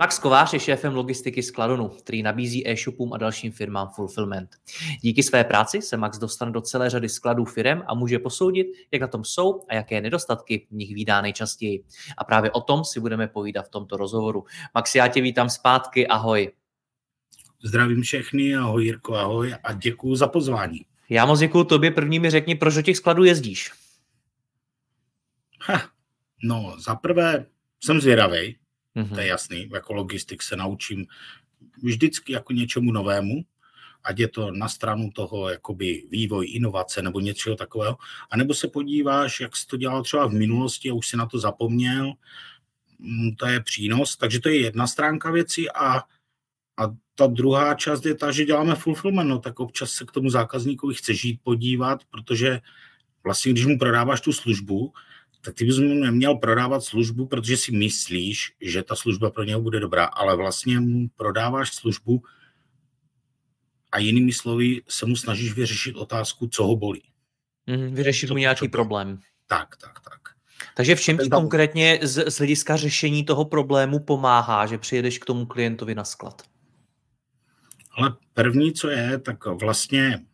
Max 0.00 0.18
Kovář 0.18 0.52
je 0.52 0.60
šéfem 0.60 0.94
logistiky 0.94 1.42
Skladonu, 1.42 1.88
který 1.88 2.22
nabízí 2.22 2.68
e-shopům 2.68 3.12
a 3.12 3.18
dalším 3.18 3.52
firmám 3.52 3.88
fulfillment. 3.88 4.50
Díky 5.00 5.22
své 5.22 5.44
práci 5.44 5.82
se 5.82 5.96
Max 5.96 6.18
dostane 6.18 6.52
do 6.52 6.60
celé 6.60 6.90
řady 6.90 7.08
skladů 7.08 7.44
firm 7.44 7.82
a 7.86 7.94
může 7.94 8.18
posoudit, 8.18 8.66
jak 8.92 9.02
na 9.02 9.08
tom 9.08 9.24
jsou 9.24 9.62
a 9.68 9.74
jaké 9.74 10.00
nedostatky 10.00 10.66
v 10.70 10.74
nich 10.74 10.94
vydá 10.94 11.20
nejčastěji. 11.20 11.84
A 12.18 12.24
právě 12.24 12.50
o 12.50 12.60
tom 12.60 12.84
si 12.84 13.00
budeme 13.00 13.28
povídat 13.28 13.66
v 13.66 13.70
tomto 13.70 13.96
rozhovoru. 13.96 14.44
Max, 14.74 14.94
já 14.94 15.08
tě 15.08 15.20
vítám 15.20 15.50
zpátky, 15.50 16.06
ahoj. 16.06 16.52
Zdravím 17.64 18.02
všechny, 18.02 18.56
ahoj 18.56 18.84
Jirko, 18.84 19.14
ahoj 19.14 19.54
a 19.64 19.72
děkuji 19.72 20.16
za 20.16 20.28
pozvání. 20.28 20.80
Já 21.08 21.26
moc 21.26 21.40
děkuji 21.40 21.64
tobě, 21.64 21.90
první 21.90 22.18
mi 22.18 22.30
řekni, 22.30 22.54
proč 22.54 22.74
do 22.74 22.82
těch 22.82 22.96
skladů 22.96 23.24
jezdíš? 23.24 23.72
Ha, 25.60 25.82
no, 26.42 26.76
za 26.78 26.94
prvé 26.94 27.46
jsem 27.84 28.00
zvědavý, 28.00 28.59
Mm-hmm. 28.96 29.14
To 29.14 29.20
je 29.20 29.26
jasný, 29.26 29.68
jako 29.72 29.92
logistik 29.92 30.42
se 30.42 30.56
naučím 30.56 31.06
vždycky 31.82 32.32
jako 32.32 32.52
něčemu 32.52 32.92
novému, 32.92 33.44
ať 34.04 34.18
je 34.18 34.28
to 34.28 34.50
na 34.50 34.68
stranu 34.68 35.10
toho 35.10 35.48
jakoby 35.48 36.06
vývoj, 36.10 36.46
inovace 36.48 37.02
nebo 37.02 37.20
něčeho 37.20 37.56
takového, 37.56 37.98
anebo 38.30 38.54
se 38.54 38.68
podíváš, 38.68 39.40
jak 39.40 39.56
jsi 39.56 39.66
to 39.66 39.76
dělal 39.76 40.02
třeba 40.02 40.26
v 40.26 40.32
minulosti 40.32 40.90
a 40.90 40.94
už 40.94 41.08
si 41.08 41.16
na 41.16 41.26
to 41.26 41.38
zapomněl, 41.38 42.12
mm, 42.98 43.34
to 43.36 43.46
je 43.46 43.60
přínos, 43.60 44.16
takže 44.16 44.40
to 44.40 44.48
je 44.48 44.60
jedna 44.60 44.86
stránka 44.86 45.30
věci 45.30 45.70
a, 45.70 45.98
a 46.76 46.94
ta 47.14 47.26
druhá 47.26 47.74
část 47.74 48.06
je 48.06 48.14
ta, 48.14 48.32
že 48.32 48.44
děláme 48.44 48.74
fulfillment, 48.74 49.28
no 49.28 49.38
tak 49.38 49.60
občas 49.60 49.92
se 49.92 50.04
k 50.04 50.10
tomu 50.10 50.30
zákazníkovi 50.30 50.94
chce 50.94 51.14
žít 51.14 51.40
podívat, 51.42 52.00
protože 52.10 52.60
vlastně, 53.24 53.52
když 53.52 53.66
mu 53.66 53.78
prodáváš 53.78 54.20
tu 54.20 54.32
službu, 54.32 54.92
tak 55.40 55.54
ty 55.54 55.64
bys 55.64 55.78
mu 55.78 55.94
neměl 55.94 56.34
prodávat 56.34 56.84
službu, 56.84 57.26
protože 57.26 57.56
si 57.56 57.72
myslíš, 57.72 58.52
že 58.60 58.82
ta 58.82 58.96
služba 58.96 59.30
pro 59.30 59.44
něho 59.44 59.60
bude 59.60 59.80
dobrá, 59.80 60.04
ale 60.04 60.36
vlastně 60.36 60.80
mu 60.80 61.08
prodáváš 61.08 61.74
službu 61.74 62.22
a 63.92 63.98
jinými 63.98 64.32
slovy 64.32 64.82
se 64.88 65.06
mu 65.06 65.16
snažíš 65.16 65.52
vyřešit 65.52 65.96
otázku, 65.96 66.48
co 66.48 66.64
ho 66.64 66.76
bolí. 66.76 67.02
Mm, 67.66 67.94
vyřešit 67.94 68.30
mu 68.30 68.36
nějaký 68.36 68.66
čo, 68.66 68.70
problém. 68.70 69.20
Tak, 69.46 69.76
tak, 69.76 70.00
tak. 70.00 70.20
Takže 70.76 70.94
v 70.94 71.00
čem 71.00 71.18
ti 71.18 71.28
konkrétně 71.28 71.98
z, 72.02 72.30
z 72.30 72.38
hlediska 72.38 72.76
řešení 72.76 73.24
toho 73.24 73.44
problému 73.44 73.98
pomáhá, 73.98 74.66
že 74.66 74.78
přijedeš 74.78 75.18
k 75.18 75.24
tomu 75.24 75.46
klientovi 75.46 75.94
na 75.94 76.04
sklad? 76.04 76.42
Ale 77.90 78.14
první, 78.34 78.72
co 78.72 78.88
je, 78.88 79.18
tak 79.18 79.46
vlastně 79.46 80.24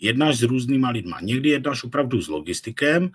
jednáš 0.00 0.38
s 0.38 0.42
různýma 0.42 0.90
lidma. 0.90 1.18
Někdy 1.20 1.48
jednáš 1.48 1.84
opravdu 1.84 2.22
s 2.22 2.28
logistikem 2.28 3.10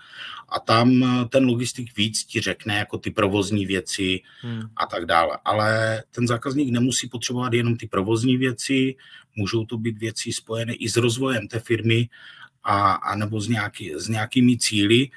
a 0.50 0.60
tam 0.60 1.04
eh, 1.04 1.26
ten 1.30 1.46
logistik 1.46 1.98
víc 1.98 2.24
ti 2.24 2.42
řekne 2.42 2.78
jako 2.78 2.98
ty 2.98 3.12
provozní 3.12 3.66
věci 3.66 4.22
hmm. 4.42 4.62
a 4.76 4.86
tak 4.86 5.06
dále. 5.06 5.38
Ale 5.46 6.04
ten 6.12 6.28
zákazník 6.28 6.70
nemusí 6.70 7.10
potřebovat 7.10 7.54
jenom 7.54 7.78
ty 7.78 7.88
provozní 7.88 8.38
věci, 8.38 8.96
můžou 9.36 9.66
to 9.66 9.78
být 9.78 9.98
věci 9.98 10.34
spojené 10.34 10.74
i 10.74 10.90
s 10.90 10.96
rozvojem 10.96 11.48
té 11.48 11.60
firmy 11.60 12.10
a, 12.64 12.92
a 12.94 13.16
nebo 13.16 13.42
s, 13.42 13.48
nějaký, 13.48 13.94
s 13.96 14.08
nějakými 14.08 14.58
cíly, 14.58 15.10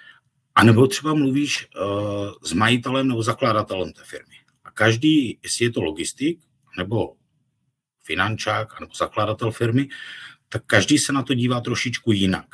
a 0.54 0.64
nebo 0.64 0.86
třeba 0.86 1.14
mluvíš 1.14 1.68
uh, 1.80 2.32
s 2.42 2.52
majitelem 2.52 3.08
nebo 3.08 3.22
zakladatelem 3.22 3.92
té 3.92 4.02
firmy. 4.04 4.34
A 4.64 4.70
každý, 4.70 5.38
jestli 5.42 5.64
je 5.64 5.70
to 5.70 5.82
logistik, 5.82 6.40
nebo 6.78 7.14
finančák, 8.02 8.80
nebo 8.80 8.92
zakladatel 8.94 9.50
firmy, 9.50 9.88
tak 10.48 10.62
každý 10.66 10.98
se 10.98 11.12
na 11.12 11.22
to 11.22 11.34
dívá 11.34 11.60
trošičku 11.60 12.12
jinak. 12.12 12.46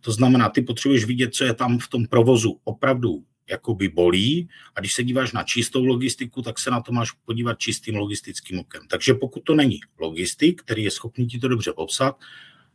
To 0.00 0.12
znamená, 0.12 0.48
ty 0.48 0.62
potřebuješ 0.62 1.04
vidět, 1.04 1.34
co 1.34 1.44
je 1.44 1.54
tam 1.54 1.78
v 1.78 1.88
tom 1.88 2.06
provozu 2.06 2.60
opravdu 2.64 3.24
jakoby 3.50 3.88
bolí 3.88 4.48
a 4.74 4.80
když 4.80 4.92
se 4.94 5.04
díváš 5.04 5.32
na 5.32 5.42
čistou 5.42 5.84
logistiku, 5.84 6.42
tak 6.42 6.58
se 6.58 6.70
na 6.70 6.80
to 6.80 6.92
máš 6.92 7.10
podívat 7.12 7.58
čistým 7.58 7.96
logistickým 7.96 8.58
okem. 8.58 8.82
Takže 8.88 9.14
pokud 9.14 9.40
to 9.40 9.54
není 9.54 9.80
logistik, 9.98 10.62
který 10.62 10.84
je 10.84 10.90
schopný 10.90 11.26
ti 11.26 11.38
to 11.38 11.48
dobře 11.48 11.72
popsat, 11.72 12.16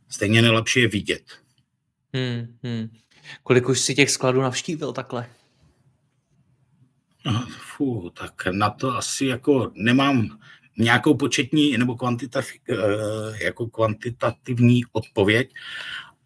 stejně 0.09 0.41
nejlepší 0.41 0.79
je 0.79 0.87
vidět. 0.87 1.23
Hmm, 2.13 2.57
hmm. 2.63 2.89
Kolik 3.43 3.69
už 3.69 3.79
si 3.79 3.95
těch 3.95 4.11
skladů 4.11 4.41
navštívil 4.41 4.93
takhle? 4.93 5.29
No, 7.25 7.47
fů, 7.49 8.11
tak 8.19 8.47
na 8.51 8.69
to 8.69 8.95
asi 8.95 9.25
jako 9.25 9.71
nemám 9.75 10.39
nějakou 10.77 11.13
početní 11.13 11.77
nebo 11.77 11.95
kvantitativ, 11.95 12.61
eh, 12.69 13.43
jako 13.43 13.67
kvantitativní 13.67 14.81
odpověď, 14.91 15.53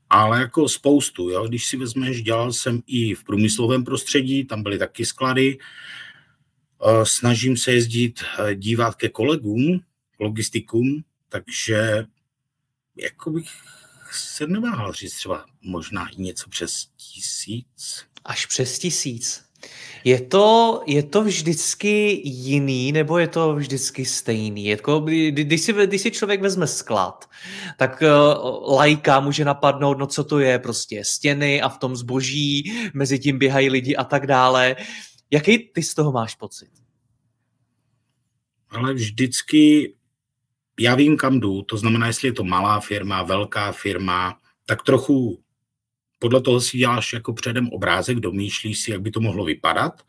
ale 0.10 0.40
jako 0.40 0.70
spoustu. 0.70 1.30
Jo? 1.30 1.48
Když 1.48 1.66
si 1.66 1.78
vezmeš, 1.78 2.22
dělal 2.22 2.54
jsem 2.54 2.82
i 2.88 3.14
v 3.16 3.24
průmyslovém 3.24 3.84
prostředí, 3.84 4.46
tam 4.46 4.64
byly 4.64 4.78
taky 4.78 5.06
sklady. 5.06 5.58
Eh, 6.86 7.06
snažím 7.06 7.58
se 7.58 7.72
jezdit, 7.72 8.20
eh, 8.40 8.56
dívat 8.56 8.96
ke 8.96 9.10
kolegům, 9.10 9.80
logistikům, 10.20 11.04
takže 11.30 12.06
jako 12.96 13.32
bych 13.32 13.48
se 14.12 14.48
neváhal 14.48 14.94
říct 14.94 15.16
třeba 15.16 15.46
možná 15.62 16.08
i 16.10 16.22
něco 16.22 16.50
přes 16.50 16.88
tisíc. 16.98 18.06
Až 18.26 18.46
přes 18.46 18.80
tisíc. 18.80 19.51
Je 20.04 20.22
to, 20.22 20.82
je 20.86 21.04
to 21.04 21.24
vždycky 21.24 22.22
jiný, 22.24 22.92
nebo 22.92 23.18
je 23.18 23.28
to 23.28 23.56
vždycky 23.56 24.06
stejný? 24.06 24.66
Jako, 24.66 25.00
když, 25.30 25.62
si, 25.62 25.74
když 25.74 26.02
si 26.02 26.12
člověk 26.12 26.42
vezme 26.42 26.68
sklad, 26.68 27.30
tak 27.78 28.04
uh, 28.04 28.76
lajka 28.76 29.20
může 29.20 29.46
napadnout, 29.46 29.98
no 29.98 30.08
co 30.08 30.24
to 30.24 30.40
je, 30.40 30.60
prostě 30.60 31.04
stěny 31.06 31.62
a 31.62 31.70
v 31.70 31.78
tom 31.78 31.96
zboží, 31.96 32.74
mezi 32.94 33.20
tím 33.20 33.40
běhají 33.40 33.70
lidi 33.70 33.96
a 33.96 34.04
tak 34.04 34.28
dále. 34.28 34.76
Jaký 35.32 35.58
ty 35.58 35.84
z 35.84 35.94
toho 35.94 36.12
máš 36.12 36.36
pocit? 36.36 36.70
Ale 38.70 38.94
vždycky 38.94 39.94
já 40.80 40.96
vím, 40.96 41.18
kam 41.18 41.40
jdu, 41.40 41.62
to 41.62 41.78
znamená, 41.78 42.08
jestli 42.08 42.28
je 42.28 42.34
to 42.34 42.44
malá 42.44 42.80
firma, 42.80 43.24
velká 43.24 43.72
firma, 43.72 44.40
tak 44.66 44.84
trochu 44.84 45.41
podle 46.22 46.42
toho 46.42 46.62
si 46.62 46.78
děláš 46.78 47.14
jako 47.14 47.34
předem 47.34 47.70
obrázek, 47.70 48.20
domýšlíš 48.20 48.80
si, 48.80 48.92
jak 48.92 49.02
by 49.02 49.12
to 49.12 49.20
mohlo 49.20 49.46
vypadat 49.46 50.06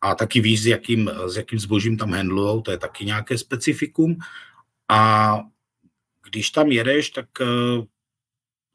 a 0.00 0.14
taky 0.14 0.40
víš, 0.40 0.62
s 0.62 0.66
jakým, 0.66 1.10
s 1.26 1.36
jakým 1.36 1.58
zbožím 1.58 1.96
tam 1.96 2.12
handlujou, 2.12 2.60
to 2.60 2.70
je 2.70 2.78
taky 2.78 3.04
nějaké 3.04 3.38
specifikum. 3.38 4.16
A 4.88 5.40
když 6.30 6.50
tam 6.50 6.72
jedeš, 6.72 7.10
tak 7.10 7.26
uh, 7.40 7.84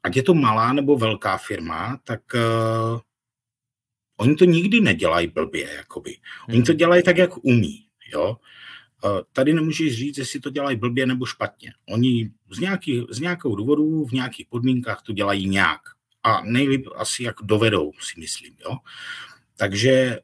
ať 0.02 0.16
je 0.16 0.22
to 0.22 0.34
malá 0.34 0.72
nebo 0.72 0.96
velká 0.96 1.38
firma, 1.38 2.00
tak 2.04 2.20
uh, 2.34 3.00
oni 4.16 4.34
to 4.36 4.44
nikdy 4.44 4.80
nedělají 4.80 5.26
blbě, 5.26 5.74
jakoby. 5.74 6.16
Oni 6.48 6.62
to 6.62 6.72
hmm. 6.72 6.78
dělají 6.78 7.02
tak, 7.02 7.18
jak 7.18 7.44
umí, 7.44 7.86
jo. 8.12 8.36
Uh, 9.04 9.20
tady 9.32 9.54
nemůžeš 9.54 9.96
říct, 9.96 10.18
jestli 10.18 10.40
to 10.40 10.50
dělají 10.50 10.76
blbě 10.76 11.06
nebo 11.06 11.26
špatně. 11.26 11.72
Oni 11.90 12.30
z, 12.50 12.58
nějaký, 12.58 13.06
z 13.10 13.20
nějakou 13.20 13.56
důvodu 13.56 14.04
v 14.04 14.12
nějakých 14.12 14.46
podmínkách 14.46 15.02
to 15.02 15.12
dělají 15.12 15.48
nějak 15.48 15.95
a 16.26 16.42
nejlíp 16.42 16.86
asi 16.96 17.22
jak 17.22 17.36
dovedou, 17.42 17.92
si 18.00 18.20
myslím. 18.20 18.56
Jo? 18.64 18.76
Takže 19.56 20.20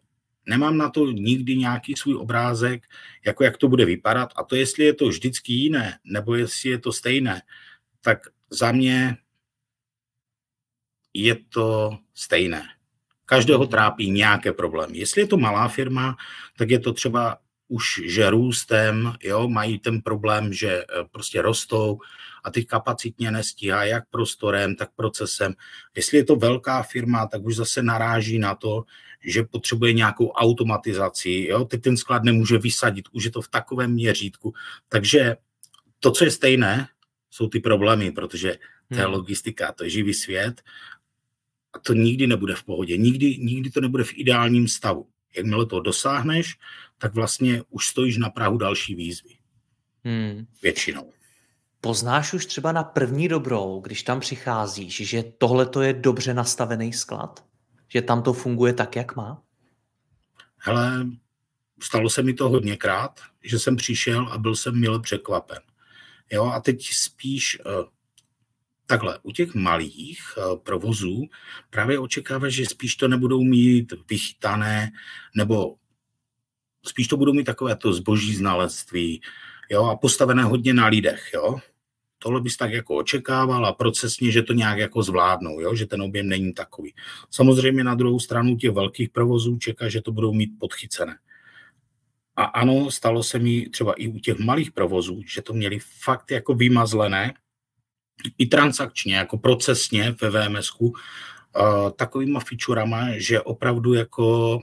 nemám 0.46 0.76
na 0.78 0.90
to 0.90 1.06
nikdy 1.06 1.56
nějaký 1.56 1.94
svůj 1.96 2.16
obrázek, 2.16 2.82
jako 3.26 3.44
jak 3.44 3.56
to 3.56 3.69
bude 3.69 3.84
vypadat 3.84 4.32
a 4.37 4.44
to, 4.44 4.56
jestli 4.56 4.84
je 4.84 4.94
to 4.94 5.08
vždycky 5.08 5.52
jiné, 5.52 5.99
nebo 6.04 6.34
jestli 6.34 6.70
je 6.70 6.78
to 6.78 6.93
stejné, 6.93 7.43
tak 8.00 8.19
za 8.50 8.72
mě 8.72 9.16
je 11.14 11.34
to 11.49 11.99
stejné. 12.14 12.62
Každého 13.25 13.66
trápí 13.66 14.10
nějaké 14.10 14.52
problémy. 14.52 14.98
Jestli 14.98 15.20
je 15.20 15.26
to 15.26 15.37
malá 15.37 15.69
firma, 15.69 16.16
tak 16.56 16.70
je 16.70 16.78
to 16.78 16.93
třeba 16.93 17.38
už 17.69 18.02
že 18.05 18.31
růstem, 18.31 19.12
jo, 19.22 19.48
mají 19.48 19.78
ten 19.78 20.00
problém, 20.00 20.52
že 20.52 20.82
eh, 20.82 21.05
prostě 21.10 21.43
rostou 21.43 21.98
a 22.44 22.50
ty 22.50 22.65
kapacitně 22.65 23.31
nestíhá 23.31 23.85
jak 23.85 24.05
prostorem, 24.11 24.77
tak 24.77 24.91
procesem. 24.97 25.55
Jestli 25.97 26.19
je 26.19 26.25
to 26.25 26.37
velká 26.37 26.83
firma, 26.83 27.27
tak 27.27 27.44
už 27.44 27.56
zase 27.56 27.83
naráží 27.83 28.39
na 28.39 28.55
to, 28.55 28.85
že 29.25 29.43
potřebuje 29.43 29.93
nějakou 29.93 30.29
automatizaci. 30.29 31.47
Jo? 31.49 31.65
Teď 31.65 31.83
ten 31.83 31.97
sklad 31.97 32.25
nemůže 32.25 32.59
vysadit, 32.59 33.05
už 33.12 33.25
je 33.25 33.31
to 33.31 33.43
v 33.43 33.49
takovém 33.49 33.93
měřítku. 33.93 34.55
Takže 34.89 35.37
to, 35.99 36.11
co 36.11 36.25
je 36.25 36.31
stejné, 36.31 36.89
jsou 37.31 37.49
ty 37.49 37.61
problémy, 37.61 38.12
protože 38.12 38.59
to 38.89 38.94
je 38.94 39.05
hmm. 39.05 39.12
logistika, 39.12 39.73
to 39.73 39.85
je 39.85 39.91
živý 39.91 40.15
svět 40.15 40.62
a 41.73 41.79
to 41.79 41.94
nikdy 41.94 42.27
nebude 42.27 42.55
v 42.55 42.65
pohodě. 42.65 42.97
Nikdy, 42.97 43.39
nikdy 43.39 43.71
to 43.71 43.81
nebude 43.81 44.05
v 44.05 44.12
ideálním 44.15 44.69
stavu. 44.69 45.06
Jakmile 45.37 45.67
to 45.67 45.81
dosáhneš, 45.81 46.59
tak 46.99 47.15
vlastně 47.15 47.62
už 47.71 47.87
stojíš 47.87 48.17
na 48.17 48.31
Prahu 48.31 48.59
další 48.59 48.94
výzvy. 48.94 49.31
Hmm. 50.05 50.47
Většinou. 50.62 51.12
Poznáš 51.84 52.32
už 52.32 52.46
třeba 52.46 52.73
na 52.73 52.84
první 52.84 53.29
dobrou, 53.29 53.81
když 53.81 54.02
tam 54.02 54.20
přicházíš, 54.20 55.08
že 55.08 55.23
tohle 55.38 55.67
to 55.67 55.82
je 55.82 55.93
dobře 55.93 56.34
nastavený 56.34 56.93
sklad? 56.93 57.44
Že 57.88 58.02
tam 58.02 58.23
to 58.23 58.32
funguje 58.32 58.73
tak, 58.73 58.96
jak 58.96 59.17
má? 59.17 59.43
Hele, 60.56 61.06
stalo 61.81 62.11
se 62.11 62.23
mi 62.23 62.34
to 62.34 62.49
hodněkrát, 62.49 63.20
že 63.44 63.58
jsem 63.58 63.76
přišel 63.76 64.29
a 64.29 64.38
byl 64.38 64.56
jsem 64.56 64.81
mile 64.81 65.00
překvapen. 65.00 65.58
Jo, 66.32 66.44
a 66.44 66.61
teď 66.61 66.87
spíš 66.93 67.58
uh, 67.61 67.73
takhle, 68.87 69.19
u 69.23 69.32
těch 69.32 69.55
malých 69.55 70.20
uh, 70.37 70.58
provozů 70.58 71.23
právě 71.70 71.99
očekáváš, 71.99 72.52
že 72.52 72.67
spíš 72.67 72.96
to 72.96 73.08
nebudou 73.08 73.43
mít 73.43 73.93
vychytané, 74.11 74.90
nebo 75.37 75.75
spíš 76.87 77.08
to 77.08 77.17
budou 77.17 77.32
mít 77.32 77.44
takové 77.44 77.76
to 77.76 77.93
zboží 77.93 78.34
znalectví, 78.34 79.20
jo, 79.70 79.84
a 79.84 79.96
postavené 79.96 80.44
hodně 80.44 80.75
na 80.75 80.87
lidech, 80.87 81.31
jo. 81.34 81.61
Tohle 82.22 82.40
bys 82.40 82.56
tak 82.56 82.72
jako 82.72 82.96
očekával 82.96 83.66
a 83.66 83.72
procesně, 83.72 84.30
že 84.30 84.42
to 84.42 84.52
nějak 84.52 84.78
jako 84.78 85.02
zvládnou, 85.02 85.60
jo? 85.60 85.74
že 85.74 85.86
ten 85.86 86.02
objem 86.02 86.28
není 86.28 86.52
takový. 86.52 86.94
Samozřejmě 87.30 87.84
na 87.84 87.94
druhou 87.94 88.20
stranu 88.20 88.56
těch 88.56 88.70
velkých 88.70 89.10
provozů 89.10 89.58
čeká, 89.58 89.88
že 89.88 90.02
to 90.02 90.12
budou 90.12 90.32
mít 90.32 90.50
podchycené. 90.58 91.19
A 92.36 92.44
ano, 92.44 92.90
stalo 92.90 93.22
se 93.22 93.38
mi 93.38 93.69
třeba 93.69 93.92
i 93.92 94.08
u 94.08 94.19
těch 94.19 94.38
malých 94.38 94.72
provozů, 94.72 95.22
že 95.26 95.42
to 95.42 95.52
měli 95.52 95.78
fakt 95.78 96.30
jako 96.30 96.54
vymazlené, 96.54 97.34
i 98.38 98.46
transakčně, 98.46 99.16
jako 99.16 99.38
procesně 99.38 100.14
ve 100.20 100.30
VMS-ku, 100.30 100.92
takovýma 101.96 102.40
featurama, 102.40 103.08
že 103.16 103.40
opravdu 103.40 103.94
jako 103.94 104.60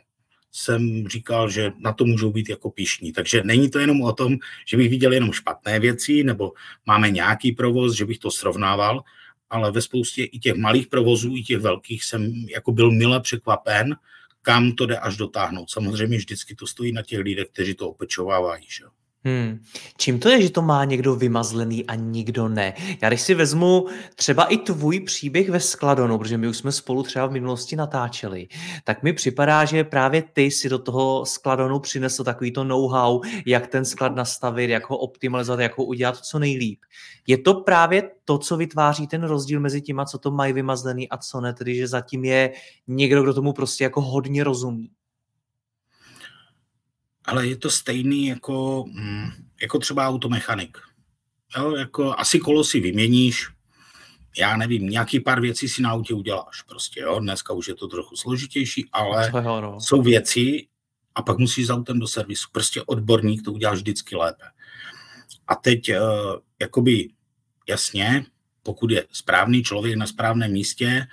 jsem 0.52 1.08
říkal, 1.08 1.50
že 1.50 1.72
na 1.78 1.94
to 1.94 2.06
můžou 2.06 2.32
být 2.32 2.50
jako 2.50 2.70
pišní. 2.70 3.12
Takže 3.12 3.42
není 3.44 3.70
to 3.70 3.80
jenom 3.80 4.02
o 4.02 4.14
tom, 4.14 4.38
že 4.68 4.78
bych 4.78 4.90
viděl 4.90 5.14
jenom 5.14 5.32
špatné 5.32 5.80
věci, 5.80 6.24
nebo 6.24 6.52
máme 6.86 7.10
nějaký 7.10 7.52
provoz, 7.52 7.96
že 7.96 8.06
bych 8.06 8.20
to 8.20 8.32
srovnával, 8.32 9.04
ale 9.50 9.72
ve 9.72 9.82
spoustě 9.82 10.24
i 10.24 10.40
těch 10.40 10.56
malých 10.56 10.88
provozů, 10.88 11.36
i 11.36 11.44
těch 11.44 11.58
velkých 11.58 12.04
jsem 12.04 12.34
jako 12.50 12.72
byl 12.72 12.92
mile 12.92 13.20
překvapen, 13.20 13.96
kam 14.42 14.72
to 14.72 14.86
jde 14.86 14.98
až 14.98 15.18
dotáhnout. 15.18 15.70
Samozřejmě 15.70 16.18
vždycky 16.18 16.56
to 16.56 16.68
stojí 16.68 16.92
na 16.92 17.02
těch 17.02 17.20
lidech, 17.20 17.48
kteří 17.48 17.74
to 17.74 17.90
opečovávají. 17.90 18.66
Že? 18.68 18.84
Hmm. 19.24 19.60
Čím 19.98 20.20
to 20.20 20.30
je, 20.30 20.42
že 20.42 20.50
to 20.50 20.62
má 20.62 20.86
někdo 20.86 21.16
vymazlený 21.16 21.86
a 21.86 21.96
nikdo 21.96 22.50
ne? 22.50 22.74
Já 23.02 23.10
když 23.10 23.22
si 23.22 23.36
vezmu 23.36 23.88
třeba 24.16 24.46
i 24.46 24.58
tvůj 24.58 25.00
příběh 25.00 25.50
ve 25.50 25.60
Skladonu, 25.60 26.18
protože 26.18 26.38
my 26.38 26.48
už 26.48 26.58
jsme 26.58 26.72
spolu 26.72 27.04
třeba 27.04 27.26
v 27.26 27.32
minulosti 27.32 27.76
natáčeli, 27.76 28.48
tak 28.84 29.04
mi 29.04 29.14
připadá, 29.14 29.66
že 29.66 29.84
právě 29.84 30.24
ty 30.34 30.52
si 30.52 30.70
do 30.70 30.80
toho 30.80 31.26
Skladonu 31.26 31.80
přinesl 31.80 32.24
takový 32.24 32.52
to 32.52 32.64
know-how, 32.64 33.22
jak 33.46 33.68
ten 33.68 33.86
sklad 33.86 34.16
nastavit, 34.16 34.70
jak 34.70 34.90
ho 34.90 34.98
optimalizovat, 34.98 35.60
jak 35.60 35.78
ho 35.78 35.86
udělat 35.86 36.18
co 36.18 36.40
nejlíp. 36.40 36.80
Je 37.28 37.38
to 37.38 37.54
právě 37.54 38.12
to, 38.26 38.38
co 38.38 38.58
vytváří 38.58 39.08
ten 39.08 39.24
rozdíl 39.24 39.60
mezi 39.60 39.82
těma, 39.82 40.06
co 40.06 40.18
to 40.18 40.32
mají 40.32 40.54
vymazlený 40.54 41.10
a 41.10 41.18
co 41.18 41.42
ne, 41.42 41.54
tedy 41.54 41.76
že 41.76 41.88
zatím 41.88 42.26
je 42.26 42.52
někdo, 42.88 43.24
kdo 43.24 43.34
tomu 43.34 43.54
prostě 43.54 43.84
jako 43.84 44.02
hodně 44.02 44.44
rozumí 44.44 44.90
ale 47.30 47.48
je 47.48 47.56
to 47.56 47.70
stejný 47.70 48.28
jako, 48.28 48.86
mm, 48.88 49.30
jako 49.62 49.80
třeba 49.80 50.08
automechanik. 50.08 50.78
Jo, 51.58 51.76
jako 51.76 52.16
asi 52.18 52.40
kolo 52.40 52.64
si 52.64 52.80
vyměníš, 52.80 53.48
já 54.38 54.58
nevím, 54.58 54.90
nějaký 54.90 55.20
pár 55.20 55.42
věcí 55.42 55.70
si 55.70 55.82
na 55.82 55.90
autě 55.90 56.14
uděláš. 56.14 56.62
Prostě, 56.62 57.00
jo, 57.00 57.20
dneska 57.20 57.54
už 57.54 57.68
je 57.68 57.76
to 57.76 57.88
trochu 57.88 58.16
složitější, 58.16 58.90
ale 58.92 59.32
no. 59.44 59.82
jsou 59.82 60.02
věci 60.02 60.68
a 61.16 61.22
pak 61.22 61.38
musíš 61.38 61.68
s 61.68 61.70
autem 61.70 62.00
do 62.00 62.08
servisu. 62.08 62.48
Prostě 62.52 62.84
odborník 62.84 63.42
to 63.46 63.54
udělá 63.54 63.74
vždycky 63.74 64.16
lépe. 64.16 64.46
A 65.48 65.56
teď, 65.56 65.90
uh, 65.90 65.96
jakoby, 66.62 67.10
jasně, 67.70 68.26
pokud 68.64 68.92
je 68.92 69.06
správný 69.12 69.64
člověk 69.64 69.96
na 69.96 70.08
správném 70.08 70.52
místě, 70.52 71.08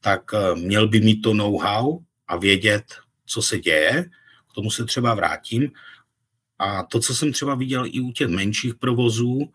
tak 0.00 0.32
uh, 0.32 0.58
měl 0.58 0.88
by 0.88 1.00
mít 1.00 1.22
to 1.22 1.34
know-how 1.34 1.98
a 2.28 2.36
vědět, 2.36 2.84
co 3.26 3.42
se 3.42 3.58
děje, 3.58 4.10
tomu 4.56 4.70
se 4.70 4.84
třeba 4.84 5.14
vrátím. 5.14 5.70
A 6.58 6.82
to, 6.82 7.00
co 7.00 7.14
jsem 7.14 7.32
třeba 7.32 7.54
viděl 7.54 7.86
i 7.86 8.00
u 8.00 8.12
těch 8.12 8.28
menších 8.28 8.74
provozů, 8.74 9.52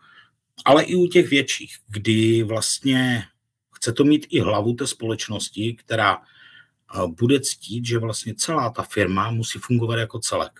ale 0.64 0.82
i 0.82 0.94
u 0.94 1.06
těch 1.06 1.30
větších, 1.30 1.76
kdy 1.88 2.42
vlastně 2.42 3.24
chce 3.74 3.92
to 3.92 4.04
mít 4.04 4.26
i 4.30 4.40
hlavu 4.40 4.74
té 4.74 4.86
společnosti, 4.86 5.74
která 5.74 6.16
eh, 6.16 7.06
bude 7.18 7.40
ctít, 7.40 7.86
že 7.86 7.98
vlastně 7.98 8.34
celá 8.34 8.70
ta 8.70 8.82
firma 8.82 9.30
musí 9.30 9.58
fungovat 9.58 9.98
jako 9.98 10.18
celek. 10.18 10.52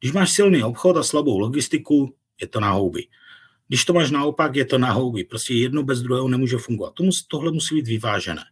Když 0.00 0.12
máš 0.12 0.32
silný 0.32 0.62
obchod 0.62 0.96
a 0.96 1.02
slabou 1.02 1.38
logistiku, 1.38 2.14
je 2.40 2.46
to 2.46 2.60
na 2.60 2.70
houby. 2.70 3.06
Když 3.68 3.84
to 3.84 3.92
máš 3.92 4.10
naopak, 4.10 4.56
je 4.56 4.64
to 4.64 4.78
na 4.78 4.92
houby. 4.92 5.24
Prostě 5.24 5.54
jedno 5.54 5.82
bez 5.82 6.02
druhého 6.02 6.28
nemůže 6.28 6.58
fungovat. 6.58 6.94
Tohle 7.28 7.52
musí 7.52 7.74
být 7.74 7.86
vyvážené. 7.86 8.44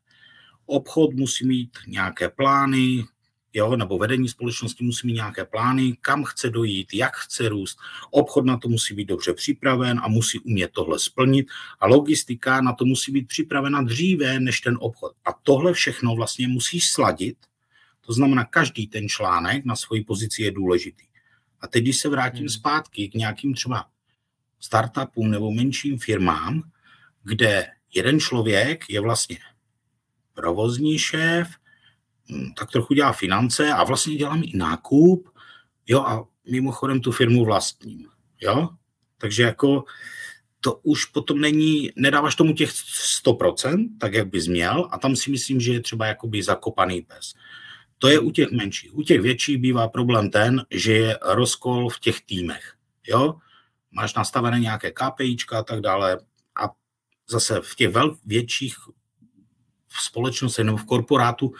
Obchod 0.66 1.14
musí 1.14 1.46
mít 1.46 1.70
nějaké 1.86 2.28
plány, 2.28 3.04
jo, 3.54 3.76
nebo 3.76 3.98
vedení 3.98 4.28
společnosti 4.28 4.84
musí 4.84 5.06
mít 5.06 5.12
nějaké 5.12 5.44
plány, 5.44 5.96
kam 6.00 6.24
chce 6.24 6.50
dojít, 6.50 6.94
jak 6.94 7.16
chce 7.16 7.48
růst. 7.48 7.78
Obchod 8.10 8.44
na 8.44 8.56
to 8.56 8.68
musí 8.68 8.94
být 8.94 9.04
dobře 9.04 9.34
připraven 9.34 10.00
a 10.04 10.08
musí 10.08 10.38
umět 10.38 10.70
tohle 10.72 10.98
splnit 10.98 11.46
a 11.80 11.86
logistika 11.86 12.60
na 12.60 12.72
to 12.72 12.84
musí 12.84 13.12
být 13.12 13.28
připravena 13.28 13.82
dříve 13.82 14.40
než 14.40 14.60
ten 14.60 14.78
obchod. 14.80 15.12
A 15.24 15.32
tohle 15.42 15.72
všechno 15.72 16.14
vlastně 16.14 16.48
musíš 16.48 16.90
sladit, 16.90 17.36
to 18.06 18.12
znamená, 18.12 18.44
každý 18.44 18.86
ten 18.86 19.08
článek 19.08 19.64
na 19.64 19.76
svoji 19.76 20.04
pozici 20.04 20.42
je 20.42 20.50
důležitý. 20.50 21.04
A 21.60 21.66
teď, 21.66 21.82
když 21.82 21.98
se 21.98 22.08
vrátím 22.08 22.40
hmm. 22.40 22.48
zpátky 22.48 23.08
k 23.08 23.14
nějakým 23.14 23.54
třeba 23.54 23.86
startupům 24.60 25.30
nebo 25.30 25.50
menším 25.50 25.98
firmám, 25.98 26.62
kde 27.22 27.66
jeden 27.94 28.20
člověk 28.20 28.84
je 28.88 29.00
vlastně 29.00 29.38
provozní 30.34 30.98
šéf, 30.98 31.48
tak 32.58 32.70
trochu 32.70 32.94
dělá 32.94 33.12
finance 33.12 33.72
a 33.72 33.84
vlastně 33.84 34.16
dělám 34.16 34.42
i 34.44 34.56
nákup, 34.56 35.28
jo, 35.86 36.00
a 36.00 36.24
mimochodem 36.50 37.00
tu 37.00 37.12
firmu 37.12 37.44
vlastním, 37.44 38.08
jo. 38.40 38.68
Takže 39.18 39.42
jako 39.42 39.84
to 40.60 40.80
už 40.82 41.04
potom 41.04 41.40
není, 41.40 41.90
nedáváš 41.96 42.34
tomu 42.34 42.52
těch 42.52 42.70
100%, 43.24 43.88
tak 43.98 44.14
jak 44.14 44.28
bys 44.28 44.46
měl, 44.46 44.88
a 44.90 44.98
tam 44.98 45.16
si 45.16 45.30
myslím, 45.30 45.60
že 45.60 45.72
je 45.72 45.80
třeba 45.80 46.06
jakoby 46.06 46.42
zakopaný 46.42 47.02
pes. 47.02 47.34
To 47.98 48.08
je 48.08 48.18
u 48.18 48.30
těch 48.30 48.50
menších. 48.50 48.94
U 48.94 49.02
těch 49.02 49.20
větších 49.20 49.58
bývá 49.58 49.88
problém 49.88 50.30
ten, 50.30 50.64
že 50.70 50.92
je 50.92 51.18
rozkol 51.22 51.88
v 51.88 52.00
těch 52.00 52.20
týmech. 52.20 52.74
Jo? 53.06 53.34
Máš 53.90 54.14
nastavené 54.14 54.60
nějaké 54.60 54.92
KPIčka 54.92 55.58
a 55.58 55.62
tak 55.62 55.80
dále 55.80 56.18
a 56.62 56.70
zase 57.30 57.60
v 57.60 57.74
těch 57.74 57.90
vel, 57.90 58.16
větších 58.24 58.76
společnostech 60.02 60.64
nebo 60.64 60.76
v 60.76 60.84
korporátu 60.84 61.52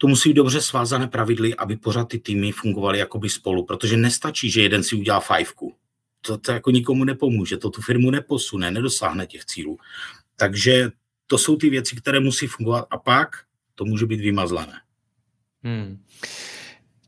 to 0.00 0.06
musí 0.06 0.28
být 0.28 0.34
dobře 0.34 0.60
svázané 0.60 1.08
pravidly, 1.08 1.54
aby 1.56 1.76
pořád 1.76 2.08
ty 2.08 2.18
týmy 2.18 2.52
fungovaly 2.52 2.98
jakoby 2.98 3.28
spolu, 3.28 3.64
protože 3.64 3.96
nestačí, 3.96 4.50
že 4.50 4.62
jeden 4.62 4.82
si 4.82 4.96
udělá 4.96 5.20
fajfku. 5.20 5.74
To, 6.20 6.38
to 6.38 6.52
jako 6.52 6.70
nikomu 6.70 7.04
nepomůže, 7.04 7.56
to 7.56 7.70
tu 7.70 7.82
firmu 7.82 8.10
neposune, 8.10 8.70
nedosáhne 8.70 9.26
těch 9.26 9.44
cílů. 9.44 9.78
Takže 10.36 10.90
to 11.26 11.38
jsou 11.38 11.56
ty 11.56 11.70
věci, 11.70 11.96
které 11.96 12.20
musí 12.20 12.46
fungovat 12.46 12.86
a 12.90 12.98
pak 12.98 13.28
to 13.74 13.84
může 13.84 14.06
být 14.06 14.20
vymazlené. 14.20 14.80
Hmm. 15.62 16.02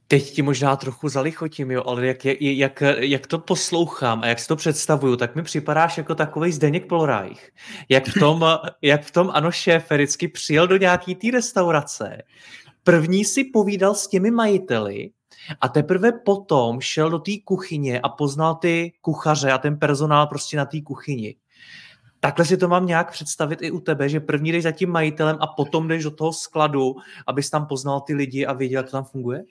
Teď 0.07 0.31
ti 0.31 0.43
možná 0.43 0.77
trochu 0.77 1.09
zalichotím, 1.09 1.71
jo, 1.71 1.83
ale 1.87 2.07
jak, 2.07 2.25
jak, 2.41 2.83
jak 2.99 3.27
to 3.27 3.39
poslouchám 3.39 4.23
a 4.23 4.27
jak 4.27 4.39
si 4.39 4.49
to 4.49 4.57
představuju, 4.57 5.17
tak 5.17 5.37
mi 5.37 5.43
připadáš 5.43 5.99
jako 5.99 6.15
takový 6.15 6.53
Zdeněk 6.53 6.87
Polorajch. 6.87 7.51
Jak 7.89 8.09
v 8.09 8.19
tom, 8.19 8.45
jak 8.83 9.03
v 9.03 9.11
tom 9.11 9.31
ano 9.35 9.53
šéf 9.53 9.91
vždycky 9.91 10.29
přijel 10.29 10.69
do 10.69 10.77
nějaký 10.77 11.15
té 11.15 11.31
restaurace 11.31 12.23
První 12.85 13.25
si 13.25 13.45
povídal 13.45 13.95
s 13.95 14.09
těmi 14.09 14.31
majiteli 14.31 15.11
a 15.61 15.69
teprve 15.69 16.13
potom 16.13 16.81
šel 16.81 17.11
do 17.11 17.19
té 17.19 17.33
kuchyně 17.45 18.01
a 18.01 18.09
poznal 18.09 18.55
ty 18.55 18.93
kuchaře 19.01 19.53
a 19.53 19.59
ten 19.59 19.79
personál 19.79 20.27
prostě 20.27 20.57
na 20.57 20.65
té 20.65 20.81
kuchyni. 20.81 21.37
Takhle 22.21 22.45
si 22.45 22.57
to 22.57 22.69
mám 22.69 22.87
nějak 22.87 23.13
představit 23.13 23.59
i 23.63 23.71
u 23.71 23.81
tebe, 23.81 24.09
že 24.09 24.21
první 24.21 24.53
jdeš 24.53 24.63
za 24.63 24.73
tím 24.73 24.91
majitelem 24.91 25.37
a 25.41 25.47
potom 25.47 25.89
jdeš 25.89 26.05
do 26.05 26.11
toho 26.11 26.33
skladu, 26.33 26.97
abys 27.27 27.51
tam 27.51 27.67
poznal 27.67 28.01
ty 28.01 28.15
lidi 28.15 28.47
a 28.47 28.53
věděl, 28.53 28.79
jak 28.79 28.87
to 28.87 28.93
tam 28.93 29.05
funguje? 29.05 29.45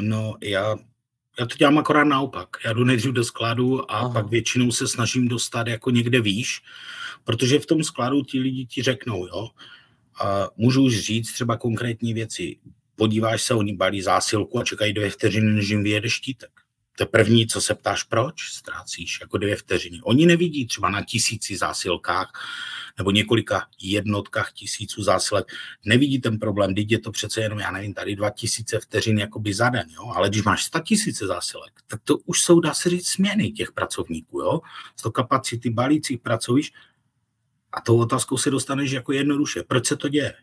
No, 0.00 0.34
já 0.42 0.76
Já 1.38 1.46
to 1.46 1.56
dělám 1.56 1.78
akorát 1.78 2.04
naopak. 2.04 2.48
Já 2.64 2.72
jdu 2.72 2.84
nejdřív 2.84 3.12
do 3.12 3.24
skladu 3.24 3.90
a 3.90 3.94
Aha. 3.94 4.08
pak 4.08 4.28
většinou 4.28 4.72
se 4.72 4.88
snažím 4.88 5.28
dostat 5.28 5.66
jako 5.66 5.90
někde 5.90 6.20
výš, 6.20 6.62
protože 7.24 7.58
v 7.58 7.66
tom 7.66 7.84
skladu 7.84 8.22
ti 8.22 8.40
lidi 8.40 8.66
ti 8.66 8.82
řeknou, 8.82 9.26
jo, 9.26 9.48
a 10.20 10.48
můžu 10.56 10.82
už 10.82 11.00
říct 11.00 11.32
třeba 11.32 11.56
konkrétní 11.56 12.14
věci. 12.14 12.56
Podíváš 12.96 13.42
se, 13.42 13.54
oni 13.54 13.76
balí 13.76 14.02
zásilku 14.02 14.58
a 14.58 14.64
čekají 14.64 14.92
dvě 14.92 15.10
vteřiny, 15.10 15.52
než 15.52 15.68
jim 15.68 15.82
vyjede 15.82 16.10
štítek. 16.10 16.50
To 16.98 17.06
první, 17.06 17.46
co 17.46 17.60
se 17.60 17.74
ptáš, 17.74 18.02
proč 18.02 18.34
ztrácíš 18.52 19.18
jako 19.20 19.38
dvě 19.38 19.56
vteřiny. 19.56 20.00
Oni 20.02 20.26
nevidí 20.26 20.66
třeba 20.66 20.90
na 20.90 21.04
tisíci 21.04 21.56
zásilkách 21.56 22.32
nebo 22.98 23.10
několika 23.10 23.66
jednotkách 23.82 24.52
tisíců 24.52 25.02
zásilek. 25.02 25.52
Nevidí 25.84 26.20
ten 26.20 26.38
problém, 26.38 26.74
teď 26.74 26.90
je 26.90 26.98
to 26.98 27.10
přece 27.10 27.40
jenom, 27.40 27.58
já 27.58 27.70
nevím, 27.70 27.94
tady 27.94 28.16
dva 28.16 28.30
tisíce 28.30 28.80
vteřin 28.80 29.18
jakoby 29.18 29.54
za 29.54 29.68
den, 29.68 29.86
jo? 29.90 30.12
ale 30.14 30.28
když 30.28 30.42
máš 30.42 30.64
sta 30.64 30.80
tisíce 30.80 31.26
zásilek, 31.26 31.72
tak 31.86 32.00
to 32.04 32.18
už 32.18 32.40
jsou, 32.40 32.60
dá 32.60 32.74
se 32.74 32.90
říct, 32.90 33.08
směny 33.08 33.50
těch 33.50 33.72
pracovníků. 33.72 34.40
Jo? 34.40 34.60
Z 34.96 35.02
to 35.02 35.10
kapacity 35.10 35.70
balících 35.70 36.18
pracovišť 36.18 36.74
a 37.72 37.80
tou 37.80 37.98
otázkou 37.98 38.36
se 38.36 38.50
dostaneš 38.50 38.90
jako 38.90 39.12
jednoduše. 39.12 39.62
Proč 39.62 39.86
se 39.86 39.96
to 39.96 40.08
děje? 40.08 40.34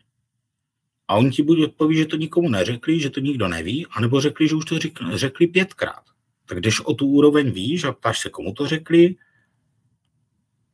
A 1.08 1.14
on 1.14 1.30
ti 1.30 1.42
buď 1.42 1.62
odpoví, 1.62 1.96
že 1.96 2.06
to 2.06 2.16
nikomu 2.16 2.48
neřekli, 2.48 3.00
že 3.00 3.10
to 3.10 3.20
nikdo 3.20 3.48
neví, 3.48 3.86
anebo 3.86 4.20
řekli, 4.20 4.48
že 4.48 4.54
už 4.54 4.64
to 4.64 4.78
řekli, 4.78 5.18
řekli 5.18 5.46
pětkrát. 5.46 6.02
Tak 6.46 6.58
když 6.58 6.80
o 6.80 6.94
tu 6.94 7.06
úroveň 7.06 7.50
víš 7.50 7.84
a 7.84 7.92
ptáš 7.92 8.20
se, 8.20 8.30
komu 8.30 8.52
to 8.52 8.66
řekli, 8.66 9.16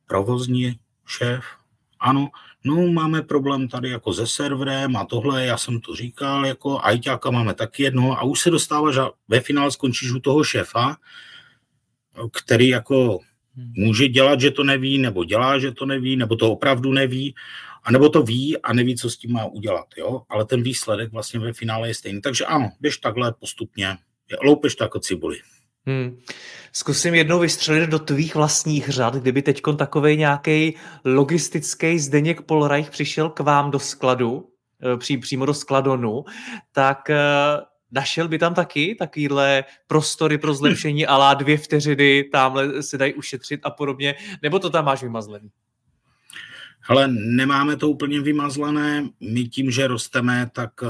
provozní 0.05 0.79
šéf, 1.05 1.43
ano, 1.99 2.29
no 2.63 2.87
máme 2.87 3.21
problém 3.21 3.67
tady 3.67 3.89
jako 3.89 4.13
se 4.13 4.27
serverem 4.27 4.95
a 4.95 5.05
tohle, 5.05 5.45
já 5.45 5.57
jsem 5.57 5.79
to 5.79 5.95
říkal, 5.95 6.45
jako 6.45 6.79
ajťáka 6.83 7.31
máme 7.31 7.53
taky 7.53 7.83
jedno 7.83 8.19
a 8.19 8.23
už 8.23 8.39
se 8.39 8.49
dostáváš 8.49 8.97
a 8.97 9.11
ve 9.27 9.39
finále 9.39 9.71
skončíš 9.71 10.11
u 10.11 10.19
toho 10.19 10.43
šéfa, 10.43 10.97
který 12.33 12.67
jako. 12.67 13.19
Může 13.55 14.07
dělat, 14.07 14.41
že 14.41 14.51
to 14.51 14.63
neví, 14.63 14.97
nebo 14.97 15.23
dělá, 15.23 15.59
že 15.59 15.71
to 15.71 15.85
neví, 15.85 16.15
nebo 16.15 16.35
to 16.35 16.51
opravdu 16.51 16.91
neví, 16.91 17.35
a 17.83 17.91
nebo 17.91 18.09
to 18.09 18.23
ví 18.23 18.57
a 18.57 18.73
neví, 18.73 18.95
co 18.95 19.09
s 19.09 19.17
tím 19.17 19.31
má 19.31 19.45
udělat. 19.45 19.85
Jo? 19.97 20.21
Ale 20.29 20.45
ten 20.45 20.63
výsledek 20.63 21.11
vlastně 21.11 21.39
ve 21.39 21.53
finále 21.53 21.87
je 21.87 21.95
stejný. 21.95 22.21
Takže 22.21 22.45
ano, 22.45 22.71
běž 22.79 22.97
takhle 22.97 23.33
postupně, 23.39 23.97
loupeš 24.43 24.75
to 24.75 24.83
jako 24.83 24.99
cibuli. 24.99 25.37
Hmm. 25.85 26.19
Zkusím 26.73 27.15
jednou 27.15 27.39
vystřelit 27.39 27.89
do 27.89 27.99
tvých 27.99 28.35
vlastních 28.35 28.89
řad, 28.89 29.15
kdyby 29.15 29.41
teď 29.41 29.61
takový 29.77 30.17
nějaký 30.17 30.75
logistický 31.05 31.99
Zdeněk 31.99 32.41
Polreich 32.41 32.89
přišel 32.89 33.29
k 33.29 33.39
vám 33.39 33.71
do 33.71 33.79
skladu, 33.79 34.49
eh, 34.93 34.97
pří, 34.97 35.17
přímo 35.17 35.45
do 35.45 35.53
skladonu, 35.53 36.25
tak 36.71 37.09
eh, 37.09 37.17
Našel 37.91 38.27
by 38.27 38.39
tam 38.39 38.53
taky 38.53 38.95
takovýhle 38.95 39.63
prostory 39.87 40.37
pro 40.37 40.53
zlepšení 40.53 41.07
alá 41.07 41.33
dvě 41.33 41.57
vteřiny, 41.57 42.23
tamhle 42.23 42.83
se 42.83 42.97
dají 42.97 43.13
ušetřit 43.13 43.59
a 43.63 43.69
podobně, 43.69 44.15
nebo 44.41 44.59
to 44.59 44.69
tam 44.69 44.85
máš 44.85 45.03
vymazlený? 45.03 45.49
Ale 46.87 47.07
nemáme 47.07 47.75
to 47.77 47.89
úplně 47.89 48.21
vymazlené. 48.21 49.09
My 49.19 49.43
tím, 49.43 49.71
že 49.71 49.87
rosteme, 49.87 50.49
tak 50.53 50.71
eh, 50.83 50.87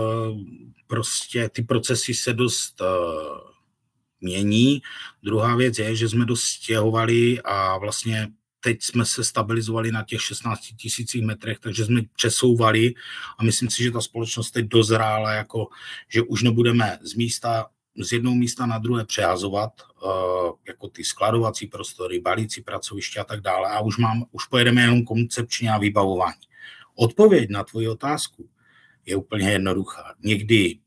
prostě 0.87 1.49
ty 1.49 1.61
procesy 1.61 2.13
se 2.13 2.33
dost 2.33 2.81
eh, 2.81 2.85
mění. 4.21 4.81
Druhá 5.23 5.55
věc 5.55 5.79
je, 5.79 5.95
že 5.95 6.09
jsme 6.09 6.25
dost 6.25 6.43
stěhovali 6.43 7.41
a 7.41 7.77
vlastně 7.77 8.27
teď 8.63 8.83
jsme 8.83 9.05
se 9.05 9.23
stabilizovali 9.23 9.91
na 9.91 10.03
těch 10.03 10.21
16 10.21 10.59
tisících 10.77 11.23
metrech, 11.23 11.59
takže 11.59 11.85
jsme 11.85 12.01
přesouvali 12.15 12.93
a 13.37 13.43
myslím 13.43 13.69
si, 13.69 13.83
že 13.83 13.91
ta 13.91 14.01
společnost 14.01 14.51
teď 14.51 14.65
dozrála, 14.65 15.31
jako, 15.31 15.67
že 16.09 16.21
už 16.21 16.43
nebudeme 16.43 16.99
z 17.01 17.13
místa 17.13 17.65
z 17.99 18.11
jednoho 18.11 18.35
místa 18.35 18.65
na 18.65 18.77
druhé 18.77 19.05
přehazovat, 19.05 19.71
uh, 20.05 20.11
jako 20.67 20.87
ty 20.87 21.03
skladovací 21.03 21.67
prostory, 21.67 22.19
balící 22.19 22.61
pracoviště 22.61 23.19
a 23.19 23.23
tak 23.23 23.41
dále. 23.41 23.69
A 23.69 23.79
už, 23.79 23.97
mám, 23.97 24.25
už 24.31 24.45
pojedeme 24.45 24.81
jenom 24.81 25.05
koncepčně 25.05 25.71
a 25.71 25.77
vybavování. 25.77 26.41
Odpověď 26.95 27.49
na 27.49 27.63
tvoji 27.63 27.87
otázku 27.87 28.49
je 29.05 29.15
úplně 29.15 29.51
jednoduchá. 29.51 30.15
Někdy 30.23 30.79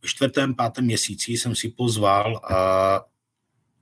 v 0.00 0.06
čtvrtém, 0.06 0.54
pátém 0.54 0.84
měsíci 0.84 1.32
jsem 1.32 1.54
si 1.54 1.68
pozval 1.68 2.32
uh, 2.32 2.50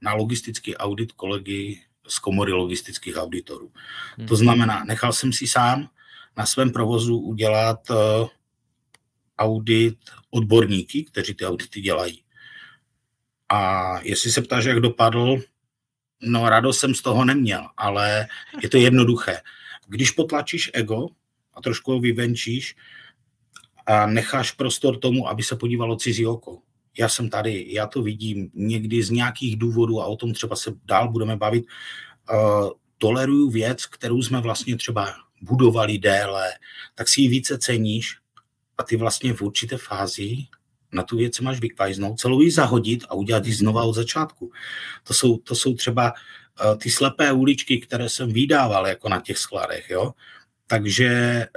na 0.02 0.14
logistický 0.14 0.76
audit 0.76 1.12
kolegy 1.12 1.82
z 2.08 2.18
komory 2.18 2.52
logistických 2.52 3.16
auditorů. 3.16 3.72
Hmm. 4.16 4.28
To 4.28 4.36
znamená, 4.36 4.84
nechal 4.84 5.12
jsem 5.12 5.32
si 5.32 5.46
sám 5.46 5.88
na 6.36 6.46
svém 6.46 6.70
provozu 6.70 7.18
udělat 7.18 7.90
uh, 7.90 7.96
audit 9.38 9.98
odborníky, 10.30 11.04
kteří 11.04 11.34
ty 11.34 11.46
audity 11.46 11.80
dělají. 11.80 12.24
A 13.48 14.00
jestli 14.00 14.32
se 14.32 14.42
ptáš, 14.42 14.64
jak 14.64 14.80
dopadl, 14.80 15.42
no 16.22 16.48
radost 16.48 16.78
jsem 16.78 16.94
z 16.94 17.02
toho 17.02 17.24
neměl, 17.24 17.68
ale 17.76 18.26
je 18.62 18.68
to 18.68 18.76
jednoduché. 18.76 19.40
Když 19.86 20.10
potlačíš 20.10 20.70
ego 20.74 21.08
a 21.54 21.62
trošku 21.62 21.92
ho 21.92 22.00
vyvenčíš 22.00 22.76
a 23.86 24.06
necháš 24.06 24.52
prostor 24.52 24.98
tomu, 24.98 25.28
aby 25.28 25.42
se 25.42 25.56
podívalo 25.56 25.96
cizí 25.96 26.26
oko, 26.26 26.58
já 26.98 27.08
jsem 27.08 27.30
tady, 27.30 27.66
já 27.68 27.86
to 27.86 28.02
vidím 28.02 28.50
někdy 28.54 29.02
z 29.02 29.10
nějakých 29.10 29.56
důvodů 29.56 30.00
a 30.00 30.06
o 30.06 30.16
tom 30.16 30.32
třeba 30.32 30.56
se 30.56 30.72
dál 30.84 31.12
budeme 31.12 31.36
bavit, 31.36 31.64
uh, 32.32 32.70
toleruju 32.98 33.50
věc, 33.50 33.86
kterou 33.86 34.22
jsme 34.22 34.40
vlastně 34.40 34.76
třeba 34.76 35.14
budovali 35.42 35.98
déle, 35.98 36.52
tak 36.94 37.08
si 37.08 37.20
ji 37.20 37.28
více 37.28 37.58
ceníš 37.58 38.16
a 38.78 38.82
ty 38.82 38.96
vlastně 38.96 39.34
v 39.34 39.42
určité 39.42 39.76
fázi 39.76 40.36
na 40.92 41.02
tu 41.02 41.16
věc 41.16 41.40
máš 41.40 41.60
vykvajznout, 41.60 42.20
celou 42.20 42.40
ji 42.40 42.50
zahodit 42.50 43.04
a 43.08 43.14
udělat 43.14 43.46
ji 43.46 43.52
znova 43.52 43.82
od 43.82 43.92
začátku. 43.92 44.52
To 45.02 45.14
jsou, 45.14 45.38
to 45.38 45.54
jsou 45.54 45.74
třeba 45.74 46.12
uh, 46.12 46.78
ty 46.78 46.90
slepé 46.90 47.32
uličky, 47.32 47.78
které 47.78 48.08
jsem 48.08 48.32
vydával 48.32 48.86
jako 48.86 49.08
na 49.08 49.20
těch 49.20 49.38
skladech. 49.38 49.90
Jo? 49.90 50.12
Takže 50.66 51.10